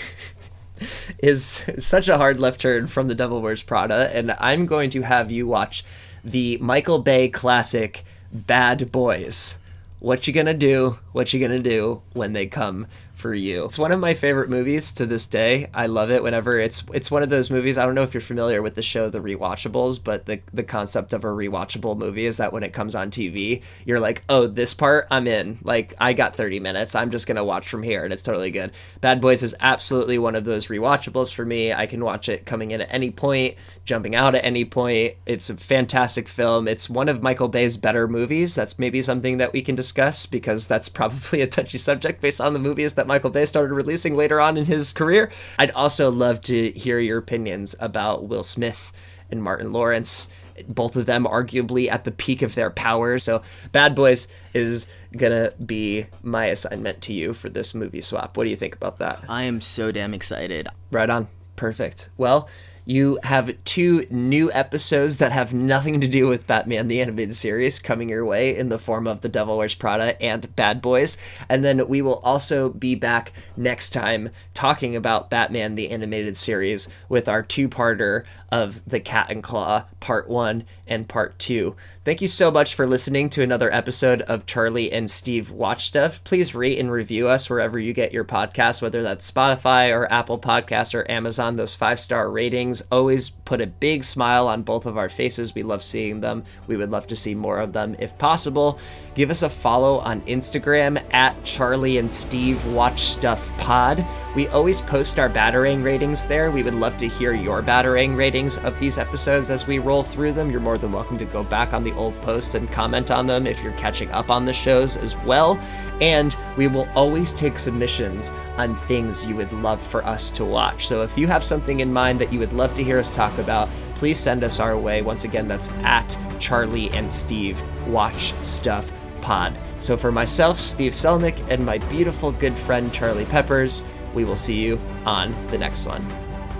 is 1.19 1.63
such 1.77 2.09
a 2.09 2.17
hard 2.17 2.39
left 2.39 2.61
turn 2.61 2.87
from 2.87 3.07
The 3.07 3.15
Devil 3.15 3.41
Wears 3.41 3.63
Prada, 3.63 4.13
and 4.15 4.35
I'm 4.39 4.65
going 4.65 4.89
to 4.91 5.01
have 5.03 5.29
you 5.31 5.47
watch 5.47 5.83
the 6.23 6.57
Michael 6.57 6.99
Bay 6.99 7.29
classic 7.29 8.03
Bad 8.31 8.91
Boys. 8.91 9.59
What 9.99 10.27
you 10.27 10.33
gonna 10.33 10.53
do? 10.53 10.99
What 11.11 11.33
you 11.33 11.39
gonna 11.39 11.59
do 11.59 12.01
when 12.13 12.33
they 12.33 12.47
come 12.47 12.87
for 13.19 13.33
you. 13.33 13.65
It's 13.65 13.77
one 13.77 13.91
of 13.91 13.99
my 13.99 14.13
favorite 14.13 14.49
movies 14.49 14.93
to 14.93 15.05
this 15.05 15.27
day. 15.27 15.69
I 15.73 15.87
love 15.87 16.09
it 16.09 16.23
whenever 16.23 16.57
it's 16.57 16.83
it's 16.93 17.11
one 17.11 17.21
of 17.21 17.29
those 17.29 17.51
movies. 17.51 17.77
I 17.77 17.85
don't 17.85 17.95
know 17.95 18.01
if 18.01 18.13
you're 18.13 18.21
familiar 18.21 18.61
with 18.61 18.75
the 18.75 18.81
show 18.81 19.09
The 19.09 19.19
Rewatchables, 19.19 20.01
but 20.01 20.25
the 20.25 20.39
the 20.53 20.63
concept 20.63 21.11
of 21.11 21.25
a 21.25 21.27
rewatchable 21.27 21.97
movie 21.97 22.25
is 22.25 22.37
that 22.37 22.53
when 22.53 22.63
it 22.63 22.73
comes 22.73 22.95
on 22.95 23.11
TV, 23.11 23.61
you're 23.85 23.99
like, 23.99 24.23
"Oh, 24.29 24.47
this 24.47 24.73
part 24.73 25.07
I'm 25.11 25.27
in. 25.27 25.59
Like 25.63 25.93
I 25.99 26.13
got 26.13 26.35
30 26.35 26.61
minutes. 26.61 26.95
I'm 26.95 27.11
just 27.11 27.27
going 27.27 27.35
to 27.35 27.43
watch 27.43 27.67
from 27.67 27.83
here 27.83 28.03
and 28.03 28.13
it's 28.13 28.23
totally 28.23 28.51
good." 28.51 28.71
Bad 29.01 29.19
Boys 29.19 29.43
is 29.43 29.55
absolutely 29.59 30.17
one 30.17 30.35
of 30.35 30.45
those 30.45 30.67
rewatchables 30.67 31.33
for 31.33 31.45
me. 31.45 31.73
I 31.73 31.85
can 31.85 32.03
watch 32.03 32.29
it 32.29 32.45
coming 32.45 32.71
in 32.71 32.81
at 32.81 32.93
any 32.93 33.11
point, 33.11 33.55
jumping 33.83 34.15
out 34.15 34.35
at 34.35 34.45
any 34.45 34.63
point. 34.63 35.15
It's 35.25 35.49
a 35.49 35.57
fantastic 35.57 36.29
film. 36.29 36.67
It's 36.67 36.89
one 36.89 37.09
of 37.09 37.21
Michael 37.21 37.49
Bay's 37.49 37.75
better 37.75 38.07
movies. 38.07 38.55
That's 38.55 38.79
maybe 38.79 39.01
something 39.01 39.37
that 39.39 39.51
we 39.51 39.61
can 39.61 39.75
discuss 39.75 40.25
because 40.25 40.67
that's 40.67 40.87
probably 40.99 41.41
a 41.41 41.47
touchy 41.47 41.77
subject 41.77 42.21
based 42.21 42.39
on 42.39 42.53
the 42.53 42.59
movies 42.59 42.93
that 42.93 43.08
Michael 43.09 43.31
Bay 43.31 43.43
started 43.43 43.73
releasing 43.73 44.15
later 44.15 44.39
on 44.39 44.55
in 44.55 44.65
his 44.65 44.93
career. 44.93 45.31
I'd 45.57 45.71
also 45.71 46.11
love 46.11 46.43
to 46.43 46.71
hear 46.73 46.99
your 46.99 47.17
opinions 47.17 47.75
about 47.79 48.27
Will 48.27 48.43
Smith 48.43 48.91
and 49.31 49.41
Martin 49.41 49.73
Lawrence. 49.73 50.29
Both 50.67 50.95
of 50.95 51.07
them 51.07 51.25
arguably 51.25 51.89
at 51.89 52.03
the 52.03 52.11
peak 52.11 52.43
of 52.43 52.53
their 52.53 52.69
power. 52.69 53.17
So, 53.17 53.41
Bad 53.71 53.95
Boys 53.95 54.27
is 54.53 54.87
gonna 55.17 55.53
be 55.65 56.05
my 56.21 56.45
assignment 56.45 57.01
to 57.03 57.13
you 57.13 57.33
for 57.33 57.49
this 57.49 57.73
movie 57.73 58.01
swap. 58.01 58.37
What 58.37 58.43
do 58.43 58.51
you 58.51 58.55
think 58.55 58.75
about 58.75 58.99
that? 58.99 59.25
I 59.27 59.43
am 59.43 59.59
so 59.59 59.91
damn 59.91 60.13
excited. 60.13 60.67
Right 60.91 61.09
on. 61.09 61.29
Perfect. 61.55 62.11
Well, 62.15 62.47
you 62.89 63.19
have 63.21 63.55
two 63.65 64.03
new 64.09 64.51
episodes 64.51 65.17
that 65.17 65.31
have 65.31 65.53
nothing 65.53 66.01
to 66.01 66.07
do 66.07 66.27
with 66.27 66.47
Batman 66.47 66.87
the 66.87 67.01
Animated 67.01 67.35
Series 67.35 67.77
coming 67.77 68.09
your 68.09 68.25
way 68.25 68.57
in 68.57 68.69
the 68.69 68.79
form 68.79 69.05
of 69.05 69.21
The 69.21 69.29
Devil 69.29 69.59
Wears 69.59 69.75
Prada 69.75 70.19
and 70.19 70.55
Bad 70.55 70.81
Boys. 70.81 71.15
And 71.47 71.63
then 71.63 71.87
we 71.87 72.01
will 72.01 72.17
also 72.23 72.69
be 72.69 72.95
back 72.95 73.31
next 73.55 73.91
time 73.91 74.31
talking 74.55 74.95
about 74.95 75.29
Batman 75.29 75.75
the 75.75 75.91
Animated 75.91 76.35
Series 76.35 76.89
with 77.09 77.29
our 77.29 77.43
two 77.43 77.69
parter 77.69 78.25
of 78.51 78.83
The 78.89 78.99
Cat 78.99 79.29
and 79.29 79.43
Claw, 79.43 79.85
Part 79.99 80.27
1 80.27 80.63
and 80.87 81.07
Part 81.07 81.37
2. 81.37 81.75
Thank 82.09 82.21
you 82.21 82.27
so 82.27 82.49
much 82.49 82.73
for 82.73 82.87
listening 82.87 83.29
to 83.29 83.43
another 83.43 83.71
episode 83.71 84.23
of 84.23 84.47
Charlie 84.47 84.91
and 84.91 85.11
Steve 85.11 85.51
Watch 85.51 85.85
Stuff. 85.85 86.23
Please 86.23 86.55
rate 86.55 86.79
and 86.79 86.91
review 86.91 87.27
us 87.27 87.47
wherever 87.47 87.77
you 87.77 87.93
get 87.93 88.11
your 88.11 88.25
podcasts, 88.25 88.81
whether 88.81 89.03
that's 89.03 89.29
Spotify 89.29 89.95
or 89.95 90.11
Apple 90.11 90.39
Podcasts 90.39 90.95
or 90.95 91.05
Amazon. 91.07 91.55
Those 91.55 91.75
five 91.75 91.99
star 91.99 92.31
ratings 92.31 92.81
always 92.91 93.29
put 93.29 93.61
a 93.61 93.67
big 93.67 94.03
smile 94.03 94.47
on 94.47 94.63
both 94.63 94.87
of 94.87 94.97
our 94.97 95.07
faces. 95.07 95.53
We 95.53 95.61
love 95.61 95.83
seeing 95.83 96.19
them. 96.19 96.45
We 96.65 96.77
would 96.77 96.89
love 96.89 97.05
to 97.05 97.15
see 97.15 97.35
more 97.35 97.59
of 97.59 97.73
them 97.73 97.95
if 97.99 98.17
possible. 98.17 98.79
Give 99.13 99.29
us 99.29 99.43
a 99.43 99.49
follow 99.49 99.99
on 99.99 100.21
Instagram 100.21 101.03
at 101.13 101.43
Charlie 101.43 101.97
and 101.97 102.09
Steve 102.09 102.65
Watch 102.67 103.01
Stuff 103.01 103.55
Pod. 103.57 104.03
We 104.35 104.47
always 104.47 104.81
post 104.81 105.19
our 105.19 105.29
Batarang 105.29 105.83
ratings 105.83 106.25
there. 106.25 106.51
We 106.51 106.63
would 106.63 106.75
love 106.75 106.95
to 106.97 107.07
hear 107.07 107.33
your 107.33 107.61
Batarang 107.61 108.15
ratings 108.15 108.57
of 108.59 108.79
these 108.79 108.97
episodes 108.97 109.51
as 109.51 109.67
we 109.67 109.77
roll 109.77 110.03
through 110.03 110.33
them. 110.33 110.49
You're 110.49 110.61
more 110.61 110.77
than 110.77 110.91
welcome 110.91 111.17
to 111.17 111.25
go 111.25 111.43
back 111.43 111.73
on 111.73 111.83
the 111.83 111.91
old 111.99 112.19
posts 112.21 112.55
and 112.55 112.71
comment 112.71 113.11
on 113.11 113.27
them 113.27 113.45
if 113.45 113.61
you're 113.61 113.73
catching 113.73 114.09
up 114.11 114.31
on 114.31 114.45
the 114.45 114.53
shows 114.53 114.97
as 114.97 115.15
well. 115.17 115.59
And 116.01 116.35
we 116.57 116.67
will 116.67 116.87
always 116.95 117.33
take 117.33 117.57
submissions 117.57 118.31
on 118.57 118.75
things 118.87 119.27
you 119.27 119.35
would 119.35 119.53
love 119.53 119.81
for 119.81 120.03
us 120.05 120.31
to 120.31 120.45
watch. 120.45 120.87
So 120.87 121.03
if 121.03 121.17
you 121.17 121.27
have 121.27 121.43
something 121.43 121.81
in 121.81 121.93
mind 121.93 122.19
that 122.19 122.33
you 122.33 122.39
would 122.39 122.53
love 122.53 122.73
to 122.75 122.83
hear 122.83 122.97
us 122.97 123.13
talk 123.13 123.37
about, 123.37 123.69
please 123.95 124.17
send 124.17 124.43
us 124.43 124.59
our 124.59 124.77
way. 124.77 125.01
Once 125.01 125.25
again, 125.25 125.47
that's 125.47 125.71
at 125.83 126.17
Charlie 126.39 126.89
and 126.91 127.11
Steve 127.11 127.61
Watch 127.85 128.33
Stuff 128.43 128.91
Pod. 129.21 129.55
So 129.79 129.97
for 129.97 130.11
myself, 130.11 130.59
Steve 130.59 130.93
Selnick, 130.93 131.45
and 131.49 131.65
my 131.65 131.77
beautiful 131.77 132.31
good 132.31 132.57
friend 132.57 132.91
Charlie 132.93 133.25
Peppers, 133.25 133.85
we 134.13 134.23
will 134.23 134.35
see 134.35 134.55
you 134.55 134.79
on 135.05 135.35
the 135.47 135.57
next 135.57 135.85
one. 135.85 136.07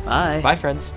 Bye. 0.05 0.41
Bye, 0.41 0.55
friends. 0.55 0.93